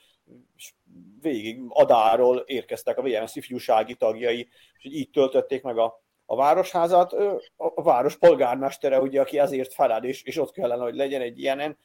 és 0.56 0.72
végig 1.20 1.60
Adáról 1.68 2.36
érkeztek 2.38 2.98
a 2.98 3.02
VMS 3.02 3.36
ifjúsági 3.36 3.94
tagjai, 3.94 4.48
és 4.78 4.84
így 4.84 5.10
töltötték 5.10 5.62
meg 5.62 5.78
a, 5.78 6.02
a 6.26 6.36
városházat. 6.36 7.12
A 7.56 7.82
város 7.82 8.16
polgármestere, 8.16 9.00
ugye, 9.00 9.20
aki 9.20 9.38
ezért 9.38 9.74
felel, 9.74 10.04
és, 10.04 10.22
és 10.22 10.38
ott 10.38 10.52
kellene, 10.52 10.82
hogy 10.82 10.94
legyen 10.94 11.20
egy 11.20 11.38
ilyenen, 11.38 11.78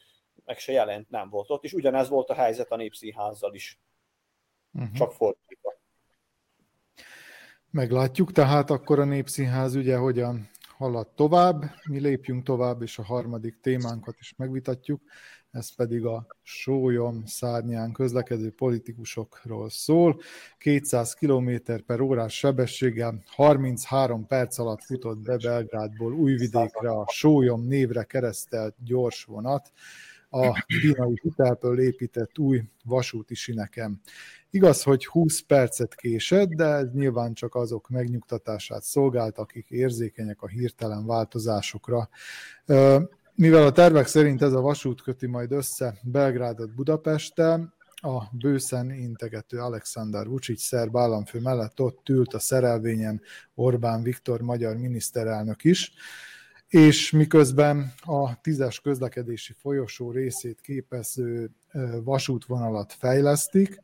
meg 0.46 0.60
se 0.60 0.72
jelent, 0.72 1.10
nem 1.10 1.30
volt 1.30 1.50
ott, 1.50 1.64
és 1.64 1.74
ugyanez 1.74 2.10
volt 2.10 2.30
a 2.30 2.34
helyzet 2.34 2.72
a 2.72 2.76
Népszínházzal 2.76 3.54
is. 3.54 3.80
Uh-huh. 4.74 4.92
Csak 4.94 5.12
fordítva. 5.12 5.47
Meglátjuk 7.72 8.32
tehát 8.32 8.70
akkor 8.70 9.00
a 9.00 9.06
Népszínház 9.06 9.76
ugye 9.76 9.98
hogyan 9.98 10.50
halad 10.78 11.08
tovább, 11.08 11.64
mi 11.90 12.00
lépjünk 12.00 12.44
tovább, 12.44 12.82
és 12.82 12.98
a 12.98 13.04
harmadik 13.04 13.60
témánkat 13.62 14.16
is 14.20 14.34
megvitatjuk, 14.38 15.02
ez 15.52 15.76
pedig 15.76 16.06
a 16.06 16.26
sólyom 16.42 17.26
szárnyán 17.26 17.92
közlekedő 17.92 18.52
politikusokról 18.52 19.70
szól. 19.70 20.20
200 20.58 21.14
km 21.14 21.52
per 21.86 22.00
órás 22.00 22.38
sebességgel 22.38 23.24
33 23.26 24.28
perc 24.28 24.58
alatt 24.58 24.84
futott 24.84 25.18
be 25.18 25.38
Belgrádból 25.38 26.14
Újvidékre 26.14 26.90
a 26.90 27.06
sólyom 27.08 27.68
névre 27.68 28.04
keresztelt 28.04 28.76
gyors 28.84 29.24
vonat 29.24 29.72
a 30.30 30.66
kínai 30.82 31.20
hitelből 31.22 31.80
épített 31.80 32.38
új 32.38 32.64
vasúti 32.84 33.36
sineken. 33.36 34.02
Igaz, 34.50 34.84
hogy 34.84 35.06
20 35.06 35.42
percet 35.42 35.96
késett, 35.96 36.50
de 36.50 36.66
ez 36.66 36.92
nyilván 36.94 37.34
csak 37.34 37.56
azok 37.56 37.90
megnyugtatását 37.90 38.84
szolgált, 38.84 39.38
akik 39.38 39.70
érzékenyek 39.70 40.42
a 40.42 40.48
hirtelen 40.48 41.06
változásokra. 41.06 42.10
Mivel 43.36 43.66
a 43.66 43.72
tervek 43.72 44.08
szerint 44.08 44.42
ez 44.42 44.54
a 44.54 44.62
vasút 44.62 45.02
köti 45.02 45.28
majd 45.28 45.52
össze 45.52 45.98
Belgrádot 46.04 46.76
Budapesttel, 46.76 47.76
a 48.02 48.24
bőszen 48.32 48.92
integető 48.92 49.58
Alexander 49.58 50.28
Vucic 50.28 50.62
szerb 50.62 50.98
államfő 50.98 51.40
mellett 51.40 51.80
ott 51.80 52.10
ült 52.10 52.34
a 52.34 52.40
szerelvényen 52.40 53.22
Orbán 53.56 54.04
Viktor 54.04 54.42
magyar 54.42 54.78
miniszterelnök 54.78 55.64
is, 55.64 55.94
és 56.68 57.12
miközben 57.12 57.94
a 58.02 58.42
tízes 58.42 58.80
közlekedési 58.80 59.54
folyosó 59.54 60.12
részét 60.12 60.62
képező 60.62 61.52
vasútvonalat 62.04 62.94
fejlesztik, 62.94 63.82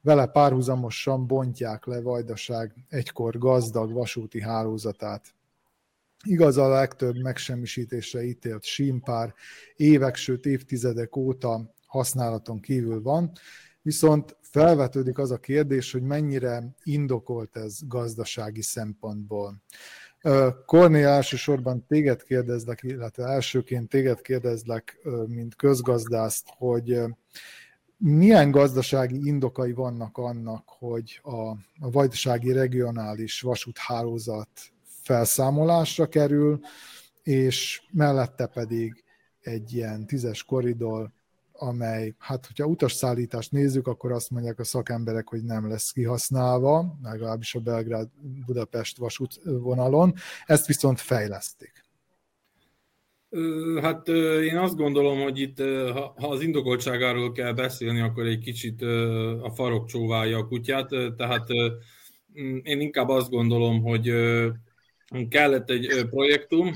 vele 0.00 0.26
párhuzamosan 0.26 1.26
bontják 1.26 1.84
le 1.84 2.00
Vajdaság 2.00 2.74
egykor 2.88 3.38
gazdag 3.38 3.92
vasúti 3.92 4.40
hálózatát. 4.40 5.34
Igaz, 6.24 6.56
a 6.56 6.68
legtöbb 6.68 7.16
megsemmisítésre 7.16 8.22
ítélt 8.22 8.64
símpár 8.64 9.34
évek, 9.76 10.16
sőt 10.16 10.46
évtizedek 10.46 11.16
óta 11.16 11.74
használaton 11.86 12.60
kívül 12.60 13.02
van, 13.02 13.32
viszont 13.82 14.36
felvetődik 14.40 15.18
az 15.18 15.30
a 15.30 15.38
kérdés, 15.38 15.92
hogy 15.92 16.02
mennyire 16.02 16.74
indokolt 16.82 17.56
ez 17.56 17.78
gazdasági 17.86 18.62
szempontból. 18.62 19.62
Korné, 20.66 21.02
elsősorban 21.02 21.86
téged 21.86 22.22
kérdezlek, 22.22 22.82
illetve 22.82 23.24
elsőként 23.24 23.88
téged 23.88 24.20
kérdezlek, 24.20 24.98
mint 25.26 25.56
közgazdászt, 25.56 26.46
hogy 26.56 27.00
milyen 27.96 28.50
gazdasági 28.50 29.26
indokai 29.26 29.72
vannak 29.72 30.18
annak, 30.18 30.64
hogy 30.66 31.20
a, 31.22 31.48
a 31.80 31.90
vajdasági 31.90 32.52
regionális 32.52 33.40
vasúthálózat 33.40 34.48
felszámolásra 34.82 36.06
kerül, 36.06 36.60
és 37.22 37.82
mellette 37.90 38.46
pedig 38.46 39.04
egy 39.40 39.72
ilyen 39.74 40.06
tízes 40.06 40.44
koridor 40.44 41.10
amely, 41.60 42.14
hát 42.18 42.46
hogyha 42.46 42.66
utasszállítást 42.66 43.52
nézzük, 43.52 43.86
akkor 43.86 44.12
azt 44.12 44.30
mondják 44.30 44.58
a 44.58 44.64
szakemberek, 44.64 45.28
hogy 45.28 45.42
nem 45.42 45.68
lesz 45.68 45.90
kihasználva, 45.90 46.98
legalábbis 47.02 47.54
a 47.54 47.60
Belgrád-Budapest 47.60 48.96
vasútvonalon, 48.96 50.14
ezt 50.44 50.66
viszont 50.66 51.00
fejlesztik. 51.00 51.72
Hát 53.80 54.08
én 54.42 54.56
azt 54.56 54.76
gondolom, 54.76 55.20
hogy 55.20 55.38
itt, 55.38 55.58
ha 56.16 56.28
az 56.28 56.40
indokoltságáról 56.42 57.32
kell 57.32 57.52
beszélni, 57.52 58.00
akkor 58.00 58.26
egy 58.26 58.38
kicsit 58.38 58.82
a 59.42 59.50
farok 59.54 59.86
csóválja 59.86 60.38
a 60.38 60.46
kutyát, 60.46 60.88
tehát 61.16 61.48
én 62.62 62.80
inkább 62.80 63.08
azt 63.08 63.30
gondolom, 63.30 63.82
hogy 63.82 64.12
kellett 65.28 65.70
egy 65.70 66.06
projektum, 66.10 66.74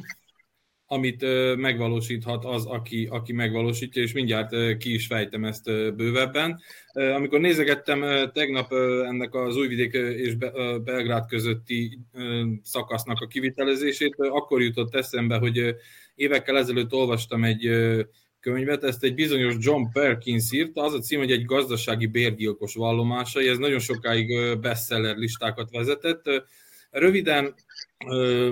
amit 0.86 1.24
megvalósíthat 1.56 2.44
az, 2.44 2.66
aki, 2.66 3.08
aki 3.10 3.32
megvalósítja, 3.32 4.02
és 4.02 4.12
mindjárt 4.12 4.76
ki 4.76 4.94
is 4.94 5.06
fejtem 5.06 5.44
ezt 5.44 5.64
bővebben. 5.96 6.60
Amikor 6.92 7.40
nézegettem 7.40 8.30
tegnap 8.32 8.72
ennek 9.06 9.34
az 9.34 9.56
Újvidék 9.56 9.92
és 9.92 10.34
Belgrád 10.84 11.26
közötti 11.26 11.98
szakasznak 12.62 13.20
a 13.20 13.26
kivitelezését, 13.26 14.14
akkor 14.16 14.62
jutott 14.62 14.94
eszembe, 14.94 15.36
hogy 15.36 15.74
évekkel 16.14 16.58
ezelőtt 16.58 16.92
olvastam 16.92 17.44
egy 17.44 17.70
könyvet, 18.40 18.84
ezt 18.84 19.04
egy 19.04 19.14
bizonyos 19.14 19.54
John 19.58 19.82
Perkins 19.92 20.52
írta, 20.52 20.82
az 20.82 20.94
a 20.94 20.98
cím, 20.98 21.18
hogy 21.18 21.32
egy 21.32 21.44
gazdasági 21.44 22.06
bérgyilkos 22.06 22.74
vallomásai, 22.74 23.48
ez 23.48 23.58
nagyon 23.58 23.78
sokáig 23.78 24.58
bestseller 24.60 25.16
listákat 25.16 25.70
vezetett, 25.70 26.22
Röviden, 26.94 27.54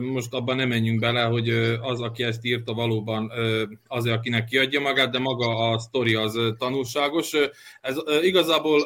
most 0.00 0.33
abban 0.33 0.57
nem 0.57 0.68
menjünk 0.68 1.00
bele, 1.00 1.22
hogy 1.22 1.48
az, 1.81 2.00
aki 2.00 2.22
ezt 2.22 2.44
írta, 2.44 2.72
valóban 2.72 3.33
az, 3.87 4.07
akinek 4.07 4.44
kiadja 4.44 4.81
magát, 4.81 5.11
de 5.11 5.18
maga 5.18 5.70
a 5.70 5.78
sztori 5.78 6.14
az 6.14 6.38
tanulságos. 6.59 7.33
Ez 7.81 7.96
igazából 8.22 8.81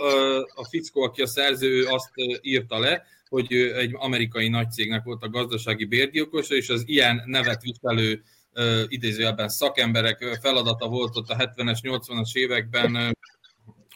a 0.55 0.65
fickó, 0.65 1.03
aki 1.03 1.23
a 1.23 1.27
szerző, 1.27 1.85
azt 1.85 2.11
írta 2.41 2.79
le, 2.79 3.05
hogy 3.29 3.53
egy 3.53 3.91
amerikai 3.93 4.49
nagycégnek 4.49 5.05
volt 5.05 5.23
a 5.23 5.29
gazdasági 5.29 5.85
bérgyilkosa, 5.85 6.55
és 6.55 6.69
az 6.69 6.83
ilyen 6.87 7.23
nevet 7.27 7.63
viselő 7.63 8.23
idézőjelben 8.89 9.49
szakemberek 9.49 10.39
feladata 10.43 10.89
volt 10.89 11.17
ott 11.17 11.29
a 11.29 11.37
70-es, 11.37 11.79
80-as 11.83 12.35
években 12.35 13.17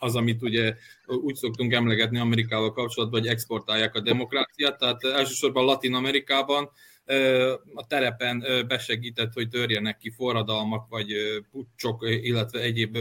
az, 0.01 0.17
amit 0.17 0.43
ugye 0.43 0.75
úgy 1.07 1.35
szoktunk 1.35 1.73
emlegetni 1.73 2.19
Amerikával 2.19 2.73
kapcsolatban, 2.73 3.21
hogy 3.21 3.29
exportálják 3.29 3.95
a 3.95 4.01
demokráciát, 4.01 4.79
tehát 4.79 5.05
elsősorban 5.05 5.65
Latin 5.65 5.95
Amerikában 5.95 6.71
a 7.75 7.87
terepen 7.87 8.45
besegített, 8.69 9.33
hogy 9.33 9.49
törjenek 9.49 9.97
ki 9.97 10.11
forradalmak, 10.11 10.89
vagy 10.89 11.13
pucsok, 11.51 12.05
illetve 12.23 12.61
egyéb 12.61 12.99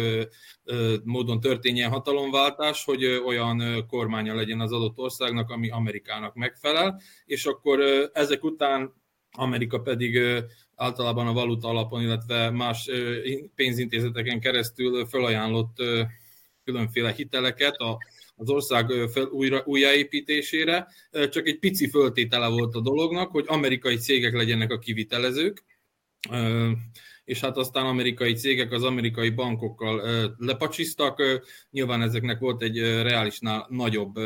módon 1.04 1.40
történjen 1.40 1.90
hatalomváltás, 1.90 2.84
hogy 2.84 3.06
olyan 3.06 3.86
kormánya 3.88 4.36
legyen 4.36 4.60
az 4.60 4.72
adott 4.72 4.98
országnak, 4.98 5.50
ami 5.50 5.70
Amerikának 5.70 6.36
megfelel, 6.36 7.02
és 7.26 7.46
akkor 7.46 7.80
ezek 8.14 8.44
után 8.44 8.94
Amerika 9.32 9.80
pedig 9.80 10.20
általában 10.76 11.28
a 11.28 11.34
valuta 11.34 11.68
alapon, 11.68 12.02
illetve 12.02 12.50
más 12.50 12.90
pénzintézeteken 13.56 14.40
keresztül 14.40 15.06
felajánlott 15.06 15.78
különféle 16.70 17.12
hiteleket 17.12 17.76
a, 17.76 17.98
az 18.36 18.50
ország 18.50 18.92
fel, 19.12 19.24
újra, 19.24 19.62
újjáépítésére, 19.66 20.88
csak 21.30 21.48
egy 21.48 21.60
pici 21.60 21.90
föltétele 21.90 22.48
volt 22.48 22.76
a 22.76 22.82
dolognak, 22.82 23.32
hogy 23.32 23.46
amerikai 23.48 23.96
cégek 23.96 24.34
legyenek 24.34 24.72
a 24.72 24.80
kivitelezők, 24.80 25.64
és 27.24 27.40
hát 27.40 27.58
aztán 27.58 27.86
amerikai 27.86 28.34
cégek 28.34 28.72
az 28.72 28.84
amerikai 28.84 29.30
bankokkal 29.30 30.02
lepacsisztak, 30.38 31.22
nyilván 31.72 32.02
ezeknek 32.02 32.40
volt 32.40 32.62
egy 32.62 32.78
reálisnál 32.80 33.68
nagyobb 33.70 34.20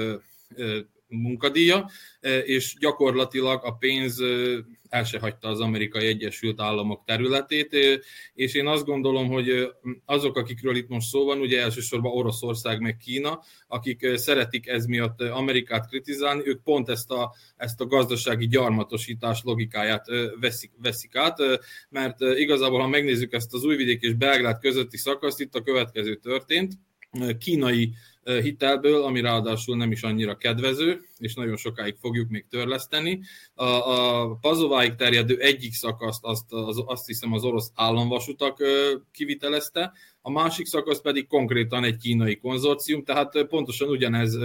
munkadíja, 1.22 1.90
és 2.44 2.76
gyakorlatilag 2.80 3.66
a 3.66 3.72
pénz 3.72 4.22
el 4.94 5.04
se 5.04 5.20
hagyta 5.20 5.48
az 5.48 5.60
amerikai 5.60 6.08
Egyesült 6.08 6.62
Államok 6.62 7.04
területét, 7.06 7.78
és 8.34 8.54
én 8.54 8.68
azt 8.68 8.86
gondolom, 8.86 9.28
hogy 9.28 9.74
azok, 10.06 10.38
akikről 10.38 10.76
itt 10.76 10.88
most 10.88 11.08
szó 11.08 11.26
van, 11.26 11.40
ugye 11.40 11.62
elsősorban 11.62 12.12
Oroszország 12.12 12.80
meg 12.80 12.98
Kína, 12.98 13.42
akik 13.68 14.08
szeretik 14.16 14.68
ez 14.68 14.86
miatt 14.86 15.22
Amerikát 15.22 15.88
kritizálni, 15.88 16.42
ők 16.46 16.64
pont 16.64 16.90
ezt 16.90 17.12
a, 17.12 17.34
ezt 17.56 17.82
a 17.82 17.86
gazdasági 17.86 18.48
gyarmatosítás 18.48 19.42
logikáját 19.44 20.06
veszik, 20.40 20.72
veszik 20.82 21.16
át, 21.16 21.38
mert 21.90 22.20
igazából, 22.20 22.80
ha 22.80 22.88
megnézzük 22.88 23.34
ezt 23.34 23.54
az 23.54 23.64
Újvidék 23.64 24.02
és 24.02 24.14
Belgrád 24.14 24.60
közötti 24.60 24.98
szakaszt, 24.98 25.40
itt 25.40 25.56
a 25.56 25.62
következő 25.62 26.16
történt, 26.16 26.74
kínai 27.40 27.94
hitelből, 28.24 29.04
ami 29.04 29.22
ráadásul 29.22 29.78
nem 29.78 29.92
is 29.92 30.04
annyira 30.04 30.38
kedvező, 30.38 31.02
és 31.18 31.34
nagyon 31.34 31.56
sokáig 31.56 31.96
fogjuk 32.00 32.30
még 32.30 32.46
törleszteni. 32.50 33.22
A, 33.54 33.66
a 33.66 34.36
Pazováig 34.42 34.96
terjedő 34.96 35.38
egyik 35.38 35.74
szakaszt 35.74 36.24
azt, 36.24 36.54
az, 36.54 36.84
azt 36.86 37.06
hiszem 37.06 37.34
az 37.34 37.44
orosz 37.44 37.72
államvasutak 37.76 38.58
kivitelezte, 39.12 39.94
a 40.22 40.32
másik 40.32 40.66
szakasz 40.66 41.02
pedig 41.02 41.28
konkrétan 41.28 41.84
egy 41.84 41.98
kínai 41.98 42.38
konzorcium, 42.38 43.04
tehát 43.04 43.46
pontosan 43.46 43.90
ugyanez 43.90 44.38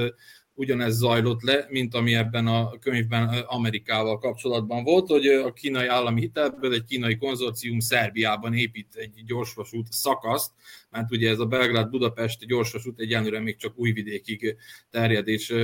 ugyanez 0.58 0.96
zajlott 0.96 1.42
le, 1.42 1.66
mint 1.68 1.94
ami 1.94 2.14
ebben 2.14 2.46
a 2.46 2.78
könyvben 2.78 3.28
Amerikával 3.46 4.18
kapcsolatban 4.18 4.84
volt, 4.84 5.08
hogy 5.08 5.26
a 5.26 5.52
kínai 5.52 5.86
állami 5.86 6.20
hitelből 6.20 6.72
egy 6.72 6.84
kínai 6.84 7.16
konzorcium 7.16 7.80
Szerbiában 7.80 8.54
épít 8.54 8.94
egy 8.94 9.24
gyorsvasút 9.26 9.86
szakaszt, 9.90 10.50
mert 10.90 11.10
ugye 11.10 11.30
ez 11.30 11.38
a 11.38 11.46
Belgrád-Budapest 11.46 12.46
gyorsvasút 12.46 13.00
egyenlőre 13.00 13.40
még 13.40 13.56
csak 13.56 13.78
újvidékig 13.78 14.56
terjed, 14.90 15.28
és 15.28 15.54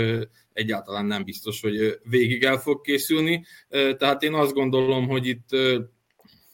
egyáltalán 0.52 1.06
nem 1.06 1.24
biztos, 1.24 1.60
hogy 1.60 1.98
végig 2.02 2.42
el 2.42 2.58
fog 2.58 2.80
készülni. 2.80 3.44
Tehát 3.68 4.22
én 4.22 4.34
azt 4.34 4.52
gondolom, 4.52 5.08
hogy 5.08 5.26
itt 5.26 5.48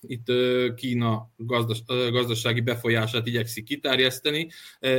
itt 0.02 0.32
Kína 0.74 1.30
gazdas, 1.36 1.82
gazdasági 1.86 2.60
befolyását 2.60 3.26
igyekszik 3.26 3.64
kiterjeszteni, 3.64 4.48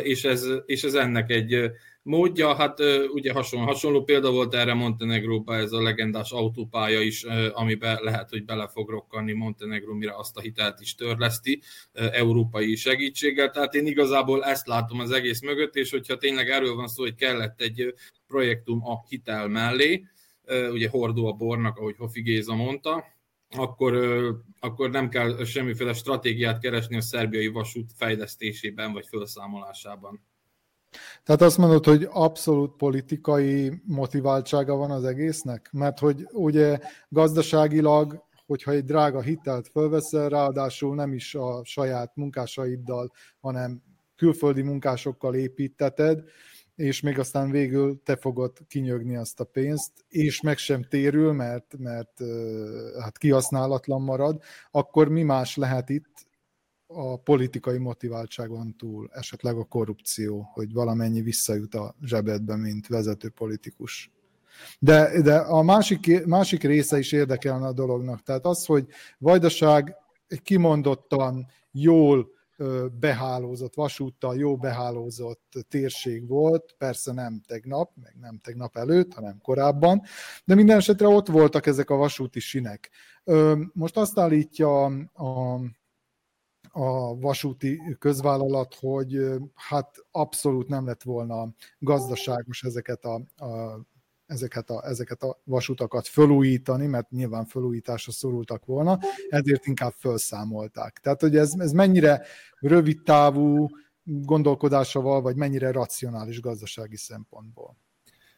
és 0.03 0.23
ez, 0.23 0.47
és 0.65 0.83
ez 0.83 0.93
ennek 0.93 1.29
egy 1.29 1.71
módja, 2.03 2.55
hát 2.55 2.79
ugye 3.13 3.33
hasonló, 3.33 3.65
hasonló 3.65 4.03
példa 4.03 4.31
volt 4.31 4.53
erre 4.53 4.73
Montenegróban 4.73 5.59
ez 5.59 5.71
a 5.71 5.81
legendás 5.81 6.31
autópálya 6.31 7.01
is, 7.01 7.23
amiben 7.51 7.97
lehet, 8.01 8.29
hogy 8.29 8.45
bele 8.45 8.67
fog 8.67 8.89
rokkanni 8.89 9.33
Montenegró, 9.33 9.93
mire 9.93 10.17
azt 10.17 10.37
a 10.37 10.41
hitelt 10.41 10.79
is 10.79 10.95
törleszti 10.95 11.61
európai 11.93 12.75
segítséggel. 12.75 13.49
Tehát 13.49 13.73
én 13.73 13.85
igazából 13.85 14.43
ezt 14.43 14.67
látom 14.67 14.99
az 14.99 15.11
egész 15.11 15.41
mögött, 15.41 15.75
és 15.75 15.91
hogyha 15.91 16.17
tényleg 16.17 16.49
erről 16.49 16.75
van 16.75 16.87
szó, 16.87 17.03
hogy 17.03 17.15
kellett 17.15 17.61
egy 17.61 17.93
projektum 18.27 18.85
a 18.85 19.05
hitel 19.07 19.47
mellé, 19.47 20.03
ugye 20.71 20.89
hordó 20.89 21.27
a 21.27 21.33
bornak, 21.33 21.77
ahogy 21.77 21.95
Hofi 21.97 22.21
Géza 22.21 22.55
mondta, 22.55 23.05
akkor, 23.49 23.93
akkor 24.59 24.89
nem 24.89 25.09
kell 25.09 25.43
semmiféle 25.43 25.93
stratégiát 25.93 26.59
keresni 26.59 26.95
a 26.95 27.01
szerbiai 27.01 27.47
vasút 27.47 27.91
fejlesztésében 27.95 28.93
vagy 28.93 29.07
felszámolásában. 29.07 30.30
Tehát 31.23 31.41
azt 31.41 31.57
mondod, 31.57 31.85
hogy 31.85 32.07
abszolút 32.11 32.75
politikai 32.75 33.81
motiváltsága 33.85 34.75
van 34.75 34.91
az 34.91 35.03
egésznek? 35.03 35.69
Mert 35.71 35.99
hogy 35.99 36.27
ugye 36.31 36.79
gazdaságilag, 37.09 38.23
hogyha 38.45 38.71
egy 38.71 38.85
drága 38.85 39.21
hitelt 39.21 39.67
fölveszel, 39.67 40.29
ráadásul 40.29 40.95
nem 40.95 41.13
is 41.13 41.35
a 41.35 41.61
saját 41.63 42.15
munkásaiddal, 42.15 43.11
hanem 43.39 43.81
külföldi 44.15 44.61
munkásokkal 44.61 45.35
építeted, 45.35 46.23
és 46.75 47.01
még 47.01 47.19
aztán 47.19 47.51
végül 47.51 48.01
te 48.03 48.15
fogod 48.15 48.57
kinyögni 48.67 49.15
azt 49.15 49.39
a 49.39 49.43
pénzt, 49.43 49.91
és 50.07 50.41
meg 50.41 50.57
sem 50.57 50.83
térül, 50.83 51.31
mert, 51.31 51.77
mert 51.77 52.21
hát 52.99 53.17
kihasználatlan 53.17 54.01
marad, 54.01 54.41
akkor 54.71 55.09
mi 55.09 55.23
más 55.23 55.55
lehet 55.55 55.89
itt, 55.89 56.29
a 56.93 57.17
politikai 57.17 57.77
motiváltságon 57.77 58.75
túl, 58.77 59.09
esetleg 59.13 59.55
a 59.55 59.63
korrupció, 59.63 60.49
hogy 60.53 60.73
valamennyi 60.73 61.21
visszajut 61.21 61.75
a 61.75 61.95
zsebedbe, 62.01 62.55
mint 62.55 62.87
vezető 62.87 63.29
politikus. 63.29 64.11
De, 64.79 65.21
de 65.21 65.35
a 65.35 65.61
másik, 65.61 66.25
másik 66.25 66.63
része 66.63 66.97
is 66.97 67.11
érdekelne 67.11 67.65
a 67.67 67.73
dolognak. 67.73 68.23
Tehát 68.23 68.45
az, 68.45 68.65
hogy 68.65 68.87
Vajdaság 69.17 69.95
egy 70.27 70.41
kimondottan 70.41 71.47
jól 71.71 72.29
behálózott 72.99 73.75
vasúttal, 73.75 74.37
jó 74.37 74.57
behálózott 74.57 75.65
térség 75.69 76.27
volt, 76.27 76.75
persze 76.77 77.13
nem 77.13 77.41
tegnap, 77.47 77.91
meg 78.03 78.15
nem 78.19 78.39
tegnap 78.43 78.77
előtt, 78.77 79.13
hanem 79.13 79.39
korábban, 79.41 80.01
de 80.45 80.55
minden 80.55 80.77
esetre 80.77 81.07
ott 81.07 81.27
voltak 81.27 81.65
ezek 81.65 81.89
a 81.89 81.95
vasúti 81.95 82.39
sinek. 82.39 82.89
Most 83.73 83.97
azt 83.97 84.19
állítja 84.19 84.83
a 84.85 84.91
a 85.13 85.59
vasúti 87.19 87.81
közvállalat, 87.99 88.75
hogy 88.79 89.17
hát 89.55 89.95
abszolút 90.11 90.67
nem 90.67 90.85
lett 90.85 91.03
volna 91.03 91.53
gazdaságos 91.79 92.63
ezeket 92.63 93.05
a, 93.05 93.13
a 93.45 93.79
ezeket 94.31 94.69
a, 94.69 94.87
ezeket 94.87 95.23
a 95.23 95.41
vasutakat 95.43 96.07
fölújítani, 96.07 96.87
mert 96.87 97.09
nyilván 97.09 97.45
fölújításra 97.45 98.11
szorultak 98.11 98.65
volna, 98.65 98.99
ezért 99.29 99.65
inkább 99.65 99.93
felszámolták. 99.95 100.99
Tehát, 101.01 101.21
hogy 101.21 101.35
ez, 101.35 101.53
ez 101.57 101.71
mennyire 101.71 102.21
rövid 102.59 103.01
távú 103.01 103.67
gondolkodásával, 104.03 105.21
vagy 105.21 105.35
mennyire 105.35 105.71
racionális 105.71 106.39
gazdasági 106.41 106.97
szempontból. 106.97 107.77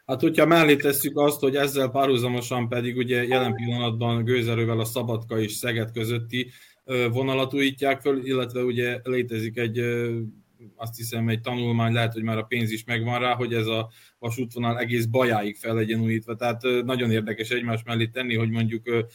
Hát, 0.05 0.21
hogyha 0.21 0.45
mellé 0.45 0.75
tesszük 0.75 1.17
azt, 1.17 1.39
hogy 1.39 1.55
ezzel 1.55 1.89
párhuzamosan 1.89 2.69
pedig 2.69 2.97
ugye 2.97 3.23
jelen 3.23 3.53
pillanatban 3.53 4.23
gőzerővel 4.23 4.79
a 4.79 4.86
Szabadka 4.86 5.39
és 5.39 5.53
Szeged 5.53 5.91
közötti 5.91 6.51
vonalat 7.11 7.53
újítják 7.53 8.01
föl, 8.01 8.25
illetve 8.25 8.63
ugye 8.63 8.99
létezik 9.03 9.57
egy 9.57 9.81
azt 10.75 10.95
hiszem 10.95 11.29
egy 11.29 11.41
tanulmány, 11.41 11.93
lehet, 11.93 12.13
hogy 12.13 12.23
már 12.23 12.38
a 12.38 12.43
pénz 12.43 12.71
is 12.71 12.84
megvan 12.84 13.19
rá, 13.19 13.36
hogy 13.36 13.53
ez 13.53 13.65
a 13.65 13.89
vasútvonal 14.19 14.79
egész 14.79 15.05
bajáig 15.05 15.55
fel 15.55 15.75
legyen 15.75 15.99
újítva. 15.99 16.36
Tehát 16.36 16.61
nagyon 16.86 17.11
érdekes 17.11 17.49
egymás 17.49 17.84
mellé 17.84 18.07
tenni, 18.07 18.36
hogy 18.36 18.49
mondjuk 18.49 19.07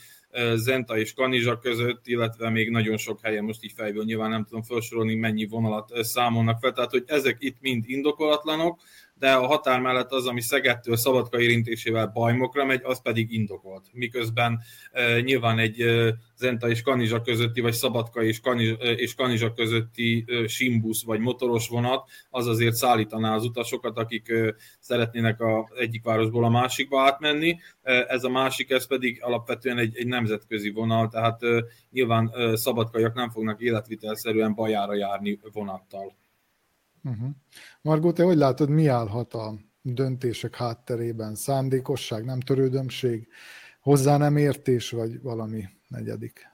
Zenta 0.55 0.99
és 0.99 1.13
Kanizsa 1.13 1.59
között, 1.59 2.07
illetve 2.07 2.51
még 2.51 2.71
nagyon 2.71 2.97
sok 2.97 3.21
helyen, 3.23 3.45
most 3.45 3.65
így 3.65 3.73
fejből 3.73 4.05
nyilván 4.05 4.31
nem 4.31 4.45
tudom 4.45 4.63
felsorolni, 4.63 5.15
mennyi 5.15 5.47
vonalat 5.47 6.05
számolnak 6.05 6.59
fel, 6.61 6.73
tehát 6.73 6.91
hogy 6.91 7.05
ezek 7.07 7.37
itt 7.41 7.57
mind 7.61 7.85
indokolatlanok, 7.87 8.81
de 9.19 9.33
a 9.33 9.47
határ 9.47 9.81
mellett 9.81 10.13
az, 10.13 10.27
ami 10.27 10.41
Szegedtől 10.41 10.97
Szabadka 10.97 11.41
érintésével 11.41 12.07
bajmokra 12.07 12.65
megy, 12.65 12.81
az 12.85 13.03
pedig 13.03 13.33
indokolt. 13.33 13.87
Miközben 13.93 14.61
e, 14.93 15.21
nyilván 15.21 15.59
egy 15.59 15.81
e, 15.81 16.15
Zenta 16.37 16.69
és 16.69 16.83
Kanizsa 16.83 17.21
közötti, 17.21 17.61
vagy 17.61 17.73
Szabadka 17.73 18.23
és 18.23 18.41
Kanizsa, 18.41 18.75
és 18.75 19.15
Kanizsa 19.15 19.53
közötti 19.53 20.25
e, 20.27 20.47
simbusz 20.47 21.05
vagy 21.05 21.21
motoros 21.21 21.69
vonat, 21.69 22.09
az 22.31 22.47
azért 22.47 22.75
szállítaná 22.75 23.35
az 23.35 23.45
utasokat, 23.45 23.99
akik 23.99 24.29
e, 24.29 24.55
szeretnének 24.81 25.41
a 25.41 25.69
egyik 25.77 26.05
városból 26.05 26.45
a 26.45 26.49
másikba 26.49 27.03
átmenni. 27.03 27.59
E, 27.83 28.07
ez 28.09 28.25
a 28.25 28.29
másik, 28.29 28.71
ez 28.71 28.87
pedig 28.87 29.23
alapvetően 29.23 29.79
egy, 29.79 29.97
egy 29.97 30.07
nemzetközi 30.07 30.71
vonal, 30.71 31.09
tehát 31.09 31.43
e, 31.43 31.65
nyilván 31.91 32.31
e, 32.35 32.57
szabadkaiak 32.57 33.15
nem 33.15 33.31
fognak 33.31 33.61
életvitelszerűen 33.61 34.55
bajára 34.55 34.95
járni 34.95 35.41
vonattal. 35.53 36.17
Uh-huh. 37.09 37.29
Margó, 37.81 38.13
te 38.13 38.23
hogy 38.23 38.37
látod, 38.37 38.69
mi 38.69 38.87
állhat 38.87 39.35
a 39.35 39.55
döntések 39.83 40.55
hátterében? 40.55 41.35
Szándékosság, 41.35 42.25
nem 42.25 42.41
törődömség, 42.41 43.29
hozzá 43.81 44.17
nem 44.17 44.37
értés, 44.37 44.91
vagy 44.91 45.23
valami 45.23 45.65
negyedik? 45.89 46.47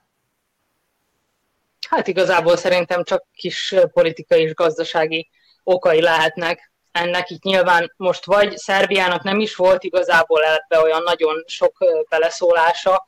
Hát 1.89 2.07
igazából 2.07 2.57
szerintem 2.57 3.05
csak 3.05 3.27
kis 3.33 3.75
politikai 3.93 4.43
és 4.43 4.55
gazdasági 4.55 5.31
okai 5.63 6.01
lehetnek. 6.01 6.73
Ennek 6.93 7.31
itt 7.31 7.43
nyilván 7.43 7.93
most 7.97 8.25
vagy 8.25 8.57
Szerbiának 8.57 9.23
nem 9.23 9.41
is 9.41 9.57
volt 9.57 9.85
igazából 9.85 10.45
ebbe 10.45 10.83
olyan 10.83 11.03
nagyon 11.03 11.45
sok 11.47 11.77
beleszólása, 12.09 13.07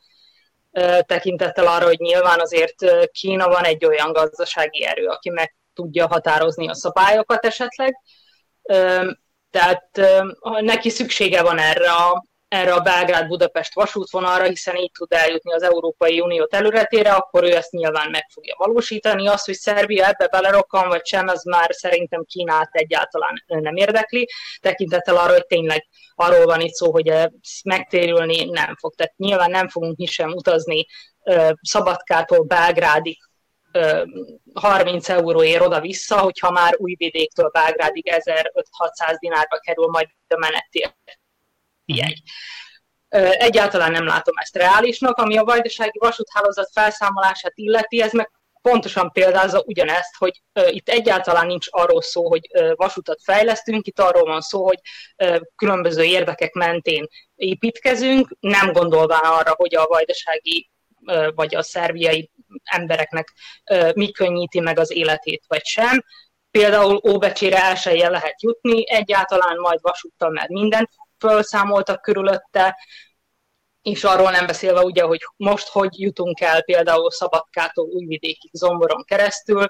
tekintettel 1.01 1.67
arra, 1.67 1.85
hogy 1.85 1.99
nyilván 1.99 2.39
azért 2.39 2.75
Kína 3.11 3.47
van 3.47 3.63
egy 3.63 3.85
olyan 3.85 4.11
gazdasági 4.11 4.85
erő, 4.85 5.05
aki 5.05 5.29
meg 5.29 5.56
tudja 5.77 6.07
határozni 6.07 6.67
a 6.67 6.75
szabályokat 6.75 7.45
esetleg. 7.45 7.95
Tehát 9.49 9.89
neki 10.59 10.89
szüksége 10.89 11.41
van 11.41 11.57
erre 11.57 11.91
a, 11.91 12.25
erre 12.47 12.73
a 12.73 12.79
Belgrád-Budapest 12.79 13.73
vasútvonalra, 13.73 14.43
hiszen 14.43 14.75
így 14.75 14.91
tud 14.97 15.13
eljutni 15.13 15.53
az 15.53 15.63
Európai 15.63 16.19
Unió 16.19 16.45
területére, 16.45 17.11
akkor 17.11 17.43
ő 17.43 17.55
ezt 17.55 17.71
nyilván 17.71 18.09
meg 18.09 18.25
fogja 18.33 18.55
valósítani. 18.57 19.27
Az, 19.27 19.45
hogy 19.45 19.53
Szerbia 19.53 20.07
ebbe 20.07 20.27
belerokkan, 20.27 20.87
vagy 20.87 21.05
sem, 21.05 21.27
az 21.27 21.43
már 21.43 21.69
szerintem 21.71 22.23
Kínát 22.23 22.69
egyáltalán 22.71 23.43
nem 23.45 23.75
érdekli, 23.75 24.27
tekintettel 24.61 25.17
arra, 25.17 25.31
hogy 25.31 25.45
tényleg 25.45 25.87
arról 26.15 26.45
van 26.45 26.61
itt 26.61 26.73
szó, 26.73 26.91
hogy 26.91 27.13
megtérülni 27.63 28.45
nem 28.45 28.75
fog. 28.75 28.95
Tehát 28.95 29.17
nyilván 29.17 29.51
nem 29.51 29.69
fogunk 29.69 29.97
mi 29.97 30.05
sem 30.05 30.31
utazni 30.31 30.85
Szabadkától 31.61 32.43
Belgrádig 32.43 33.17
30 34.53 35.09
euróért 35.09 35.61
oda-vissza, 35.61 36.17
hogyha 36.17 36.51
már 36.51 36.75
Újvidéktől 36.77 37.49
Belgrádig 37.49 38.07
1500 38.07 39.17
dinárba 39.19 39.57
kerül 39.57 39.87
majd 39.87 40.07
a 40.27 40.37
menetért 40.37 41.19
jegy. 41.85 42.21
Egyáltalán 43.37 43.91
nem 43.91 44.05
látom 44.05 44.37
ezt 44.37 44.55
reálisnak, 44.55 45.17
ami 45.17 45.37
a 45.37 45.43
vajdasági 45.43 45.99
vasúthálózat 45.99 46.69
felszámolását 46.71 47.51
illeti, 47.55 48.01
ez 48.01 48.11
meg 48.11 48.31
pontosan 48.61 49.11
példázza 49.11 49.63
ugyanezt, 49.65 50.15
hogy 50.17 50.41
itt 50.69 50.89
egyáltalán 50.89 51.45
nincs 51.45 51.67
arról 51.69 52.01
szó, 52.01 52.29
hogy 52.29 52.47
vasutat 52.75 53.19
fejlesztünk, 53.23 53.87
itt 53.87 53.99
arról 53.99 54.23
van 54.23 54.41
szó, 54.41 54.63
hogy 54.65 54.79
különböző 55.55 56.03
érdekek 56.03 56.53
mentén 56.53 57.07
építkezünk, 57.35 58.35
nem 58.39 58.71
gondolván 58.71 59.23
arra, 59.23 59.53
hogy 59.55 59.75
a 59.75 59.85
vajdasági 59.85 60.69
vagy 61.35 61.55
a 61.55 61.61
szerbiai 61.61 62.31
embereknek 62.63 63.33
mi 63.93 64.11
könnyíti 64.11 64.59
meg 64.59 64.79
az 64.79 64.91
életét, 64.91 65.43
vagy 65.47 65.63
sem. 65.63 66.03
például 66.51 67.01
Óbecsére 67.09 67.63
elsője 67.63 68.09
lehet 68.09 68.41
jutni, 68.41 68.89
egyáltalán 68.89 69.59
majd 69.59 69.79
vasúttal, 69.81 70.29
mert 70.29 70.49
mindent 70.49 70.89
felszámoltak 71.17 72.01
körülötte, 72.01 72.77
és 73.81 74.03
arról 74.03 74.31
nem 74.31 74.45
beszélve 74.45 74.81
ugye, 74.81 75.03
hogy 75.03 75.19
most 75.35 75.67
hogy 75.67 75.99
jutunk 75.99 76.39
el 76.39 76.63
például 76.63 77.11
Szabadkától 77.11 77.85
Újvidékig 77.85 78.51
Zomboron 78.53 79.03
keresztül. 79.03 79.65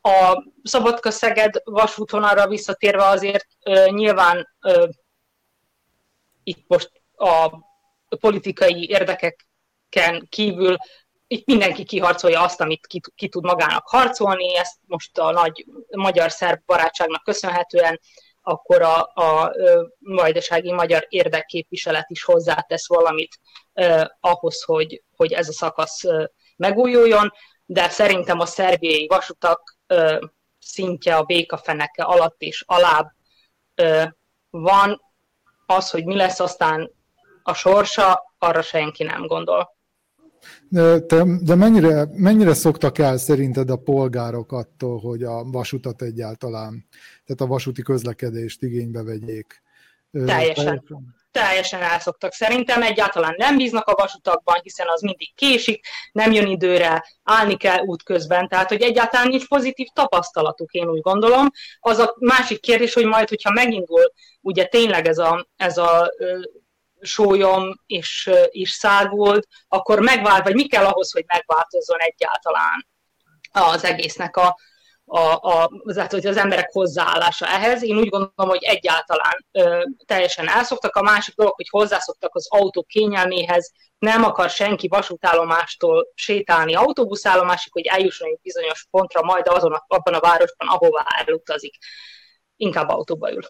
A 0.00 0.44
Szabadka-Szeged 0.62 1.54
vasútvonalra 1.64 2.46
visszatérve 2.46 3.04
azért 3.04 3.46
nyilván 3.88 4.48
itt 6.42 6.64
most 6.66 6.90
a 7.16 7.50
politikai 8.20 8.92
érdekeken 9.90 10.26
kívül 10.28 10.76
itt 11.28 11.46
mindenki 11.46 11.84
kiharcolja 11.84 12.40
azt, 12.40 12.60
amit 12.60 12.86
ki, 12.86 13.00
ki 13.14 13.28
tud 13.28 13.44
magának 13.44 13.88
harcolni, 13.88 14.56
ezt 14.56 14.76
most 14.86 15.18
a 15.18 15.30
nagy 15.30 15.66
magyar-szerb 15.90 16.62
barátságnak 16.66 17.22
köszönhetően 17.24 18.00
akkor 18.42 18.82
a, 18.82 19.00
a 19.14 19.52
vajdasági 19.98 20.72
magyar 20.72 21.06
érdekképviselet 21.08 22.10
is 22.10 22.24
hozzátesz 22.24 22.88
valamit 22.88 23.38
eh, 23.72 24.04
ahhoz, 24.20 24.62
hogy, 24.62 25.02
hogy 25.16 25.32
ez 25.32 25.48
a 25.48 25.52
szakasz 25.52 26.04
eh, 26.04 26.24
megújuljon, 26.56 27.32
de 27.64 27.88
szerintem 27.88 28.40
a 28.40 28.46
szerbiai 28.46 29.06
vasutak 29.06 29.78
eh, 29.86 30.18
szintje 30.58 31.16
a 31.16 31.22
békafeneke 31.22 32.02
alatt 32.02 32.40
és 32.40 32.64
alább 32.66 33.10
eh, 33.74 34.08
van. 34.50 35.04
Az, 35.66 35.90
hogy 35.90 36.04
mi 36.04 36.16
lesz 36.16 36.40
aztán 36.40 36.90
a 37.42 37.54
sorsa, 37.54 38.34
arra 38.38 38.62
senki 38.62 39.02
nem 39.02 39.26
gondol. 39.26 39.75
De, 40.68 41.00
te, 41.00 41.24
de 41.42 41.54
mennyire, 41.54 42.08
mennyire 42.12 42.54
szoktak 42.54 42.98
el 42.98 43.16
szerinted 43.16 43.70
a 43.70 43.76
polgárok 43.76 44.52
attól, 44.52 44.98
hogy 44.98 45.22
a 45.22 45.44
vasutat 45.44 46.02
egyáltalán, 46.02 46.86
tehát 47.24 47.40
a 47.40 47.46
vasúti 47.46 47.82
közlekedést 47.82 48.62
igénybe 48.62 49.02
vegyék? 49.02 49.62
Teljesen. 50.24 50.84
Teljesen 51.30 51.82
elszoktak. 51.82 52.32
Szerintem 52.32 52.82
egyáltalán 52.82 53.34
nem 53.36 53.56
bíznak 53.56 53.86
a 53.86 53.94
vasutakban, 53.94 54.60
hiszen 54.62 54.86
az 54.88 55.00
mindig 55.00 55.34
késik, 55.34 55.86
nem 56.12 56.32
jön 56.32 56.46
időre, 56.46 57.04
állni 57.22 57.56
kell 57.56 57.78
útközben, 57.84 58.48
tehát 58.48 58.68
hogy 58.68 58.82
egyáltalán 58.82 59.28
nincs 59.28 59.48
pozitív 59.48 59.86
tapasztalatuk, 59.92 60.72
én 60.72 60.88
úgy 60.88 61.00
gondolom. 61.00 61.50
Az 61.80 61.98
a 61.98 62.14
másik 62.18 62.60
kérdés, 62.60 62.94
hogy 62.94 63.04
majd, 63.04 63.28
hogyha 63.28 63.50
megindul 63.50 64.12
ugye 64.40 64.64
tényleg 64.64 65.06
ez 65.06 65.18
a, 65.18 65.48
ez 65.56 65.78
a 65.78 66.10
sólyom 67.00 67.80
és, 67.86 68.30
és 68.48 68.70
szágult, 68.70 69.46
akkor 69.68 70.00
megvált, 70.00 70.44
vagy 70.44 70.54
mi 70.54 70.66
kell 70.66 70.84
ahhoz, 70.84 71.12
hogy 71.12 71.24
megváltozzon 71.26 71.98
egyáltalán 71.98 72.86
az 73.52 73.84
egésznek 73.84 74.36
a, 74.36 74.56
a, 75.04 75.18
a, 75.18 75.70
az, 75.84 76.06
hogy 76.10 76.26
az 76.26 76.36
emberek 76.36 76.70
hozzáállása 76.72 77.46
ehhez. 77.46 77.82
Én 77.82 77.96
úgy 77.96 78.08
gondolom, 78.08 78.48
hogy 78.48 78.62
egyáltalán 78.62 79.46
ö, 79.52 79.84
teljesen 80.04 80.48
elszoktak. 80.48 80.96
A 80.96 81.02
másik 81.02 81.34
dolog, 81.34 81.54
hogy 81.54 81.68
hozzászoktak 81.68 82.34
az 82.34 82.46
autó 82.50 82.82
kényelméhez, 82.82 83.72
nem 83.98 84.24
akar 84.24 84.50
senki 84.50 84.88
vasútállomástól 84.88 86.06
sétálni 86.14 86.74
autóbuszállomásig, 86.74 87.72
hogy 87.72 87.86
eljusson 87.86 88.28
egy 88.28 88.38
bizonyos 88.42 88.86
pontra, 88.90 89.22
majd 89.22 89.48
azon 89.48 89.72
a, 89.72 89.84
abban 89.88 90.14
a 90.14 90.20
városban, 90.20 90.68
ahová 90.68 91.04
elutazik. 91.26 91.74
Inkább 92.56 92.88
autóba 92.88 93.32
ül. 93.32 93.42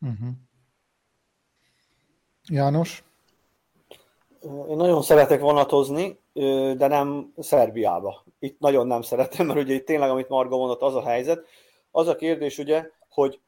Uh-huh. 0.00 0.28
János? 2.50 3.04
Én 4.68 4.76
nagyon 4.76 5.02
szeretek 5.02 5.40
vonatozni, 5.40 6.20
de 6.76 6.86
nem 6.86 7.32
Szerbiába. 7.36 8.24
Itt 8.38 8.58
nagyon 8.58 8.86
nem 8.86 9.02
szeretem, 9.02 9.46
mert 9.46 9.58
ugye 9.58 9.74
itt 9.74 9.86
tényleg, 9.86 10.10
amit 10.10 10.28
Marga 10.28 10.56
mondott, 10.56 10.82
az 10.82 10.94
a 10.94 11.02
helyzet. 11.02 11.46
Az 11.90 12.08
a 12.08 12.16
kérdés 12.16 12.58
ugye, 12.58 12.90
hogy 13.08 13.40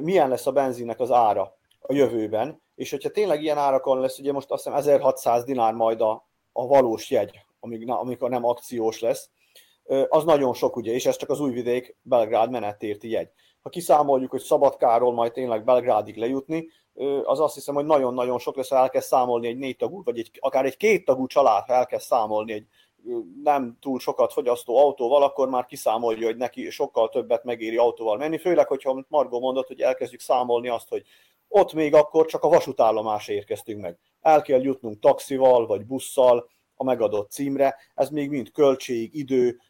milyen 0.00 0.28
lesz 0.28 0.46
a 0.46 0.52
benzinnek 0.52 1.00
az 1.00 1.10
ára 1.10 1.56
a 1.80 1.92
jövőben, 1.92 2.62
és 2.74 2.90
hogyha 2.90 3.10
tényleg 3.10 3.42
ilyen 3.42 3.58
árakon 3.58 4.00
lesz, 4.00 4.18
ugye 4.18 4.32
most 4.32 4.50
azt 4.50 4.64
hiszem 4.64 4.78
1600 4.78 5.44
dinár 5.44 5.74
majd 5.74 6.00
a, 6.00 6.28
a 6.52 6.66
valós 6.66 7.10
jegy, 7.10 7.40
amíg, 7.60 7.90
amikor 7.90 8.30
nem 8.30 8.44
akciós 8.44 9.00
lesz, 9.00 9.30
az 10.08 10.24
nagyon 10.24 10.54
sok 10.54 10.76
ugye, 10.76 10.92
és 10.92 11.06
ez 11.06 11.16
csak 11.16 11.30
az 11.30 11.40
újvidék 11.40 11.96
Belgrád 12.02 12.50
menetérti 12.50 13.10
jegy. 13.10 13.28
Ha 13.60 13.68
kiszámoljuk, 13.68 14.30
hogy 14.30 14.40
Szabadkáról 14.40 15.12
majd 15.12 15.32
tényleg 15.32 15.64
Belgrádig 15.64 16.16
lejutni, 16.16 16.68
az 17.24 17.40
azt 17.40 17.54
hiszem, 17.54 17.74
hogy 17.74 17.84
nagyon-nagyon 17.84 18.38
sok 18.38 18.56
lesz, 18.56 18.68
ha 18.68 18.76
elkezd 18.76 19.06
számolni 19.06 19.46
egy 19.46 19.58
négy 19.58 19.76
tagú, 19.76 20.02
vagy 20.04 20.18
egy, 20.18 20.30
akár 20.40 20.64
egy 20.64 20.76
két 20.76 21.04
tagú 21.04 21.26
család, 21.26 21.66
ha 21.66 21.72
elkezd 21.72 22.06
számolni 22.06 22.52
egy 22.52 22.66
nem 23.42 23.76
túl 23.80 23.98
sokat 23.98 24.32
fogyasztó 24.32 24.76
autóval, 24.76 25.22
akkor 25.22 25.48
már 25.48 25.66
kiszámolja, 25.66 26.26
hogy 26.26 26.36
neki 26.36 26.70
sokkal 26.70 27.08
többet 27.08 27.44
megéri 27.44 27.76
autóval 27.76 28.16
menni, 28.16 28.38
főleg, 28.38 28.66
hogyha 28.66 29.04
Margó 29.08 29.40
mondott, 29.40 29.66
hogy 29.66 29.80
elkezdjük 29.80 30.20
számolni 30.20 30.68
azt, 30.68 30.88
hogy 30.88 31.04
ott 31.48 31.72
még 31.72 31.94
akkor 31.94 32.26
csak 32.26 32.42
a 32.42 32.48
vasútállomásra 32.48 33.32
érkeztünk 33.32 33.80
meg. 33.80 33.98
El 34.20 34.42
kell 34.42 34.60
jutnunk 34.60 34.98
taxival 34.98 35.66
vagy 35.66 35.86
busszal 35.86 36.48
a 36.74 36.84
megadott 36.84 37.30
címre, 37.30 37.76
ez 37.94 38.08
még 38.08 38.30
mind 38.30 38.50
költség, 38.50 39.14
idő, 39.14 39.60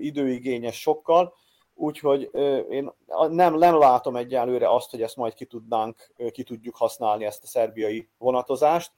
időigényes 0.00 0.80
sokkal, 0.80 1.34
úgyhogy 1.80 2.30
én 2.70 2.92
nem, 3.28 3.54
nem 3.54 3.78
látom 3.78 4.16
egyelőre 4.16 4.74
azt, 4.74 4.90
hogy 4.90 5.02
ezt 5.02 5.16
majd 5.16 5.34
ki 5.34 5.44
tudnánk, 5.44 6.12
ki 6.32 6.42
tudjuk 6.42 6.76
használni 6.76 7.24
ezt 7.24 7.42
a 7.42 7.46
szerbiai 7.46 8.08
vonatozást, 8.18 8.92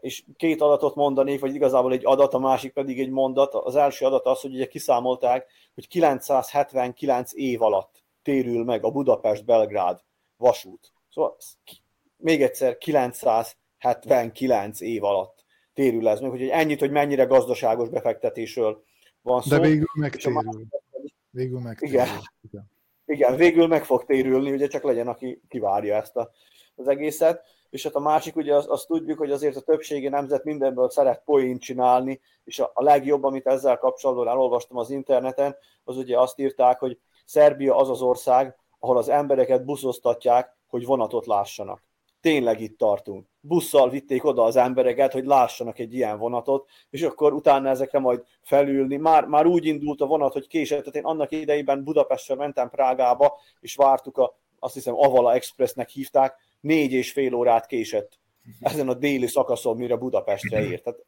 és 0.00 0.24
két 0.36 0.60
adatot 0.60 0.94
mondanék, 0.94 1.40
vagy 1.40 1.54
igazából 1.54 1.92
egy 1.92 2.06
adat, 2.06 2.34
a 2.34 2.38
másik 2.38 2.72
pedig 2.72 3.00
egy 3.00 3.10
mondat. 3.10 3.54
Az 3.54 3.76
első 3.76 4.06
adat 4.06 4.26
az, 4.26 4.40
hogy 4.40 4.54
ugye 4.54 4.66
kiszámolták, 4.66 5.46
hogy 5.74 5.88
979 5.88 7.32
év 7.34 7.62
alatt 7.62 8.02
térül 8.22 8.64
meg 8.64 8.84
a 8.84 8.90
Budapest-Belgrád 8.90 10.00
vasút. 10.36 10.92
Szóval 11.08 11.36
még 12.16 12.42
egyszer 12.42 12.78
979 12.78 14.80
év 14.80 15.04
alatt 15.04 15.44
térül 15.74 16.08
ez 16.08 16.20
meg, 16.20 16.30
hogy 16.30 16.48
ennyit, 16.48 16.80
hogy 16.80 16.90
mennyire 16.90 17.24
gazdaságos 17.24 17.88
befektetésről 17.88 18.84
van 19.22 19.42
szó. 19.42 19.48
De 19.48 19.60
végül 19.60 19.86
megtérül. 19.94 20.42
Végül 21.38 21.60
meg. 21.60 21.78
Igen. 21.80 22.08
Igen. 22.40 22.70
Igen, 23.04 23.36
végül 23.36 23.66
meg 23.66 23.84
fog 23.84 24.04
térülni, 24.04 24.52
ugye 24.52 24.66
csak 24.66 24.82
legyen, 24.82 25.08
aki 25.08 25.42
kivárja 25.48 25.96
ezt 25.96 26.16
a, 26.16 26.30
az 26.74 26.88
egészet. 26.88 27.44
És 27.70 27.82
hát 27.82 27.94
a 27.94 28.00
másik, 28.00 28.36
ugye 28.36 28.54
azt, 28.54 28.68
azt 28.68 28.86
tudjuk, 28.86 29.18
hogy 29.18 29.30
azért 29.30 29.56
a 29.56 29.60
többségi 29.60 30.08
nemzet 30.08 30.44
mindenből 30.44 30.90
szeret 30.90 31.22
poént 31.24 31.60
csinálni, 31.60 32.20
és 32.44 32.58
a, 32.58 32.70
a 32.74 32.82
legjobb, 32.82 33.24
amit 33.24 33.46
ezzel 33.46 33.78
kapcsolatban 33.78 34.28
elolvastam 34.28 34.76
az 34.76 34.90
interneten, 34.90 35.56
az 35.84 35.96
ugye 35.96 36.18
azt 36.18 36.38
írták, 36.38 36.78
hogy 36.78 36.98
Szerbia 37.24 37.76
az 37.76 37.90
az 37.90 38.02
ország, 38.02 38.56
ahol 38.78 38.96
az 38.96 39.08
embereket 39.08 39.64
buszoztatják, 39.64 40.56
hogy 40.66 40.84
vonatot 40.84 41.26
lássanak 41.26 41.87
tényleg 42.28 42.60
itt 42.60 42.78
tartunk. 42.78 43.26
Busszal 43.40 43.90
vitték 43.90 44.24
oda 44.24 44.42
az 44.42 44.56
embereket, 44.56 45.12
hogy 45.12 45.24
lássanak 45.24 45.78
egy 45.78 45.94
ilyen 45.94 46.18
vonatot, 46.18 46.68
és 46.90 47.02
akkor 47.02 47.32
utána 47.32 47.68
ezekre 47.68 47.98
majd 47.98 48.22
felülni. 48.42 48.96
Már, 48.96 49.24
már 49.24 49.46
úgy 49.46 49.66
indult 49.66 50.00
a 50.00 50.06
vonat, 50.06 50.32
hogy 50.32 50.46
késett. 50.46 50.78
Tehát 50.78 50.94
én 50.94 51.04
annak 51.04 51.32
idejében 51.32 51.84
Budapestről 51.84 52.36
mentem 52.36 52.70
Prágába, 52.70 53.38
és 53.60 53.74
vártuk 53.74 54.18
a, 54.18 54.38
azt 54.58 54.74
hiszem 54.74 54.94
Avala 54.94 55.34
Expressnek 55.34 55.88
hívták, 55.88 56.36
négy 56.60 56.92
és 56.92 57.12
fél 57.12 57.34
órát 57.34 57.66
késett 57.66 58.18
ezen 58.60 58.88
a 58.88 58.94
déli 58.94 59.26
szakaszon, 59.26 59.76
mire 59.76 59.96
Budapestre 59.96 60.68
ért. 60.68 60.82
Tehát, 60.82 61.04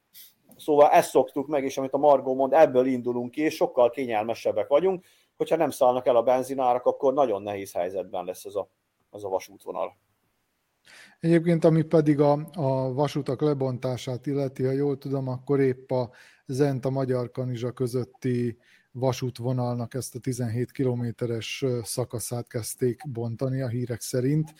szóval 0.57 0.91
ezt 0.91 1.11
szoktuk 1.11 1.47
meg, 1.47 1.65
és 1.65 1.79
amit 1.79 1.93
a 1.93 1.99
Margó 1.99 2.35
mond, 2.35 2.53
ebből 2.53 2.87
indulunk 2.87 3.31
ki, 3.31 3.43
és 3.43 3.55
sokkal 3.55 3.91
kényelmesebbek 3.91 4.69
vagyunk. 4.69 5.05
Hogyha 5.37 5.57
nem 5.57 5.71
szállnak 5.71 6.07
el 6.07 6.17
a 6.17 6.23
benzinárak, 6.23 6.85
akkor 6.85 7.13
nagyon 7.13 7.43
nehéz 7.43 7.73
helyzetben 7.73 8.25
lesz 8.25 8.45
ez 8.45 8.55
a, 8.55 8.69
az 9.11 9.25
a 9.25 9.29
vasútvonal. 9.29 9.97
Egyébként, 11.21 11.65
ami 11.65 11.83
pedig 11.83 12.21
a, 12.21 12.49
a 12.53 12.93
vasutak 12.93 13.41
lebontását 13.41 14.27
illeti, 14.27 14.65
ha 14.65 14.73
jól 14.73 14.99
tudom, 14.99 15.29
akkor 15.29 15.61
épp 15.61 15.91
a 15.91 16.11
Zent 16.47 16.85
a 16.85 16.91
Magyar 16.91 17.31
Kanizsa 17.31 17.73
közötti 17.73 18.59
vasútvonalnak 18.93 19.95
ezt 19.95 20.15
a 20.15 20.19
17 20.19 20.71
kilométeres 20.71 21.65
szakaszát 21.83 22.49
kezdték 22.49 23.01
bontani 23.13 23.61
a 23.61 23.69
hírek 23.69 24.01
szerint. 24.01 24.55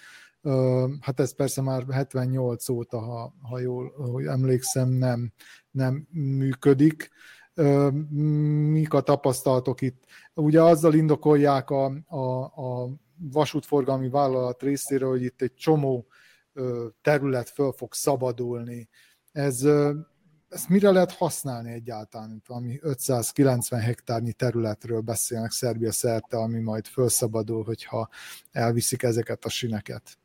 Hát 1.01 1.21
ez 1.21 1.35
persze 1.35 1.63
már 1.63 1.85
78 1.91 2.69
óta, 2.69 2.99
ha, 2.99 3.35
ha 3.43 3.59
jól 3.59 3.93
hogy 4.13 4.25
emlékszem, 4.25 4.89
nem, 4.89 5.33
nem 5.71 6.07
működik. 6.11 7.11
Mik 8.71 8.95
a 8.95 9.01
tapasztalatok 9.01 9.81
itt? 9.81 10.05
Ugye 10.35 10.63
azzal 10.63 10.95
indokolják 10.95 11.71
a, 11.71 11.85
a, 12.07 12.43
a 12.43 12.89
vasútforgalmi 13.21 14.09
vállalat 14.09 14.63
részéről, 14.63 15.11
hogy 15.11 15.23
itt 15.23 15.43
egy 15.43 15.55
csomó 15.55 16.07
terület 17.03 17.49
föl 17.49 17.73
fog 17.73 17.95
szabadulni. 17.95 18.89
Ez, 19.33 19.65
ezt 20.49 20.69
mire 20.69 20.91
lehet 20.91 21.13
használni 21.13 21.73
egyáltalán? 21.73 22.43
Ami 22.47 22.79
590 22.83 23.81
hektárnyi 23.81 24.33
területről 24.33 25.01
beszélnek 25.01 25.51
Szerbia 25.51 25.93
szerte, 25.93 26.37
ami 26.37 26.59
majd 26.59 26.87
felszabadul, 26.87 27.65
hogyha 27.65 28.09
elviszik 28.53 29.03
ezeket 29.03 29.45
a 29.45 29.49
sineket. 29.49 30.19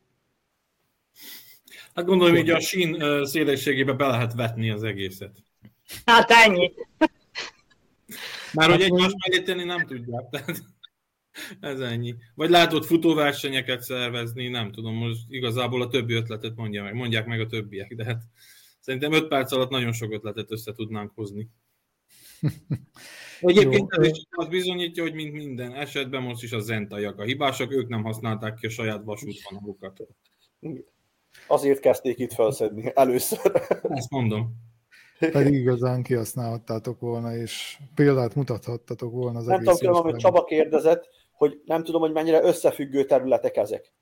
Hát 1.93 2.05
gondolom, 2.05 2.35
hogy 2.35 2.49
a 2.49 2.59
sín 2.59 3.25
szélességébe 3.25 3.93
be 3.93 4.07
lehet 4.07 4.33
vetni 4.33 4.69
az 4.69 4.83
egészet. 4.83 5.43
Hát 6.05 6.31
ennyi. 6.31 6.71
Már 8.53 8.69
hogy 8.69 8.81
egymás 8.81 9.11
mellé 9.17 9.43
tenni 9.43 9.63
nem 9.63 9.85
tudják. 9.85 10.29
Tehát... 10.29 10.63
Ez 11.59 11.79
ennyi. 11.79 12.15
Vagy 12.35 12.49
látod 12.49 12.83
futóversenyeket 12.83 13.81
szervezni, 13.81 14.47
nem 14.47 14.71
tudom, 14.71 14.95
most 14.95 15.19
igazából 15.27 15.81
a 15.81 15.87
többi 15.87 16.13
ötletet 16.13 16.55
mondja 16.55 16.83
meg, 16.83 16.93
mondják 16.93 17.25
meg 17.25 17.39
a 17.39 17.47
többiek, 17.47 17.95
de 17.95 18.05
hát 18.05 18.23
szerintem 18.79 19.13
5 19.13 19.27
perc 19.27 19.51
alatt 19.51 19.69
nagyon 19.69 19.91
sok 19.91 20.11
ötletet 20.11 20.51
össze 20.51 20.71
tudnánk 20.71 21.11
hozni. 21.15 21.49
Egyébként 23.39 23.91
ez 23.91 24.07
is 24.07 24.23
az 24.29 24.47
bizonyítja, 24.47 25.03
hogy 25.03 25.13
mint 25.13 25.33
minden 25.33 25.73
esetben 25.73 26.21
most 26.21 26.43
is 26.43 26.51
a 26.51 26.59
zentaiak 26.59 27.19
a 27.19 27.23
hibások, 27.23 27.71
ők 27.71 27.87
nem 27.87 28.03
használták 28.03 28.55
ki 28.55 28.65
a 28.65 28.69
saját 28.69 29.03
vasútvonalokat. 29.03 30.07
Azért 31.47 31.79
kezdték 31.79 32.19
itt 32.19 32.33
felszedni 32.33 32.91
először. 32.95 33.51
Ezt 33.89 34.09
mondom. 34.09 34.55
Pedig 35.19 35.53
igazán 35.53 36.03
kihasználhattátok 36.03 36.99
volna, 36.99 37.35
és 37.35 37.77
példát 37.95 38.35
mutathattatok 38.35 39.11
volna 39.11 39.39
az 39.39 39.45
Nem 39.45 39.59
egész 39.59 39.77
tudom, 39.77 39.95
amit 39.95 40.17
Csaba 40.17 40.43
kérdezett, 40.43 41.09
hogy 41.35 41.61
nem 41.65 41.83
tudom, 41.83 42.01
hogy 42.01 42.11
mennyire 42.11 42.43
összefüggő 42.43 43.05
területek 43.05 43.57
ezek. 43.57 43.93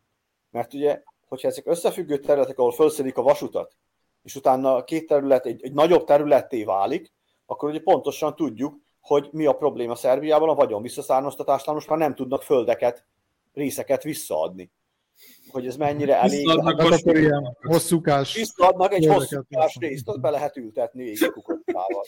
Mert 0.51 0.73
ugye, 0.73 1.01
hogyha 1.27 1.47
ezek 1.47 1.67
összefüggő 1.67 2.17
területek, 2.17 2.57
ahol 2.57 2.71
felszedik 2.71 3.17
a 3.17 3.21
vasutat, 3.21 3.75
és 4.23 4.36
utána 4.36 4.75
a 4.75 4.84
két 4.84 5.07
terület 5.07 5.45
egy, 5.45 5.63
egy 5.63 5.73
nagyobb 5.73 6.03
területté 6.03 6.63
válik, 6.63 7.11
akkor 7.45 7.69
ugye 7.69 7.79
pontosan 7.79 8.36
tudjuk, 8.36 8.81
hogy 9.01 9.29
mi 9.31 9.45
a 9.45 9.53
probléma 9.53 9.95
Szerbiában, 9.95 10.49
a 10.49 10.55
vagyon 10.55 10.81
visszaszármaztatásnál 10.81 11.75
most 11.75 11.89
már 11.89 11.97
nem 11.97 12.15
tudnak 12.15 12.43
földeket, 12.43 13.05
részeket 13.53 14.03
visszaadni. 14.03 14.71
Hogy 15.51 15.67
ez 15.67 15.75
mennyire 15.75 16.19
elég. 16.19 16.45
Visszaadnak 16.45 16.81
hát 16.81 16.99
akkor 16.99 17.17
ilyen 17.17 17.57
hosszúkás. 17.61 18.36
Visszaadnak 18.36 18.93
egy 18.93 19.05
hosszúkás 19.05 19.75
részt, 19.79 20.09
ott 20.09 20.19
be 20.19 20.29
lehet 20.29 20.57
ültetni 20.57 21.03
végig 21.03 21.31
kukottával. 21.31 22.03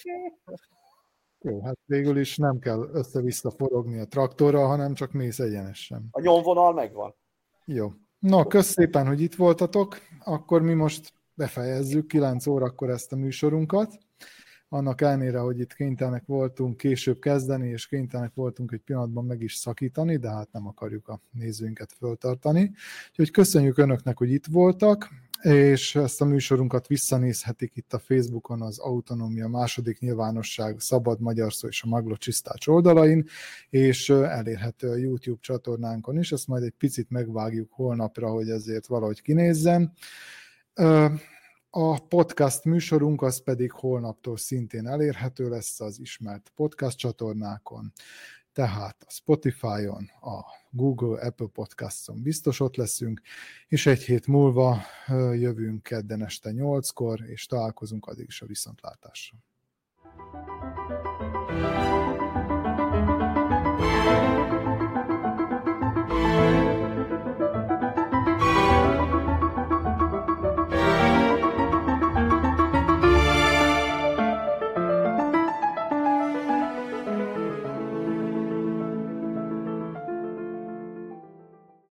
Jó, 1.48 1.62
hát 1.62 1.78
végül 1.86 2.18
is 2.18 2.38
nem 2.38 2.60
kell 2.60 2.90
össze-vissza 2.94 3.52
forogni 3.52 4.00
a 4.00 4.08
traktorral, 4.08 4.68
hanem 4.68 4.94
csak 4.94 5.12
mész 5.12 5.40
egyenesen. 5.40 6.08
A 6.12 6.22
nyomvonal 6.22 6.74
megvan. 6.74 7.16
Jó. 7.66 7.92
Na, 8.20 8.46
kösz 8.48 8.72
szépen, 8.72 9.08
hogy 9.08 9.22
itt 9.22 9.36
voltatok. 9.36 9.98
Akkor 10.24 10.62
mi 10.62 10.74
most 10.74 11.14
befejezzük 11.34 12.08
9 12.08 12.48
órakor 12.48 12.90
ezt 12.90 13.12
a 13.12 13.16
műsorunkat 13.16 13.98
annak 14.70 15.02
ellenére, 15.02 15.40
hogy 15.40 15.60
itt 15.60 15.74
kénytelenek 15.74 16.26
voltunk 16.26 16.78
később 16.78 17.20
kezdeni, 17.20 17.70
és 17.70 17.88
kénytelenek 17.88 18.34
voltunk 18.34 18.72
egy 18.72 18.82
pillanatban 18.82 19.26
meg 19.26 19.42
is 19.42 19.56
szakítani, 19.56 20.18
de 20.18 20.30
hát 20.30 20.52
nem 20.52 20.68
akarjuk 20.68 21.08
a 21.08 21.22
nézőinket 21.32 21.92
föltartani. 21.98 22.72
Úgyhogy 23.10 23.32
köszönjük 23.32 23.78
Önöknek, 23.78 24.18
hogy 24.18 24.32
itt 24.32 24.46
voltak, 24.46 25.10
és 25.42 25.96
ezt 25.96 26.22
a 26.22 26.26
műsorunkat 26.26 26.88
visszanézhetik 26.88 27.76
itt 27.76 27.94
a 27.94 28.00
Facebookon 28.00 28.62
az 28.62 28.80
Autonómia 28.80 29.48
második 29.48 30.00
nyilvánosság 30.00 30.80
Szabad 30.80 31.20
Magyar 31.20 31.54
Szó 31.54 31.68
és 31.68 31.84
a 31.84 31.88
Maglo 31.88 32.16
Csisztács 32.16 32.68
oldalain, 32.68 33.26
és 33.70 34.10
elérhető 34.10 34.90
a 34.90 34.96
YouTube 34.96 35.40
csatornánkon 35.42 36.18
is, 36.18 36.32
ezt 36.32 36.48
majd 36.48 36.64
egy 36.64 36.74
picit 36.78 37.10
megvágjuk 37.10 37.72
holnapra, 37.72 38.30
hogy 38.30 38.50
ezért 38.50 38.88
valahogy 38.88 39.22
kinézzen. 39.22 39.94
A 41.70 42.08
podcast 42.08 42.64
műsorunk 42.64 43.22
az 43.22 43.44
pedig 43.44 43.72
holnaptól 43.72 44.38
szintén 44.38 44.88
elérhető 44.88 45.50
lesz 45.50 45.80
az 45.80 46.00
ismert 46.00 46.52
podcast 46.56 46.98
csatornákon, 46.98 47.94
tehát 48.56 49.04
a 49.08 49.12
Spotify-on, 49.12 50.10
a 50.22 50.46
Google, 50.70 51.26
Apple 51.26 51.48
Podcast-on 51.48 52.22
biztos 52.22 52.60
ott 52.60 52.76
leszünk, 52.76 53.22
és 53.68 53.86
egy 53.86 54.04
hét 54.04 54.28
múlva 54.28 54.82
jövünk 55.34 55.84
kedden 55.84 56.24
este 56.24 56.52
8-kor, 56.54 57.22
és 57.30 57.46
találkozunk 57.46 58.06
addig 58.06 58.26
is 58.28 58.42
a 58.42 58.46
viszontlátásra. 58.46 59.38
thank 61.18 61.36
you 61.36 61.45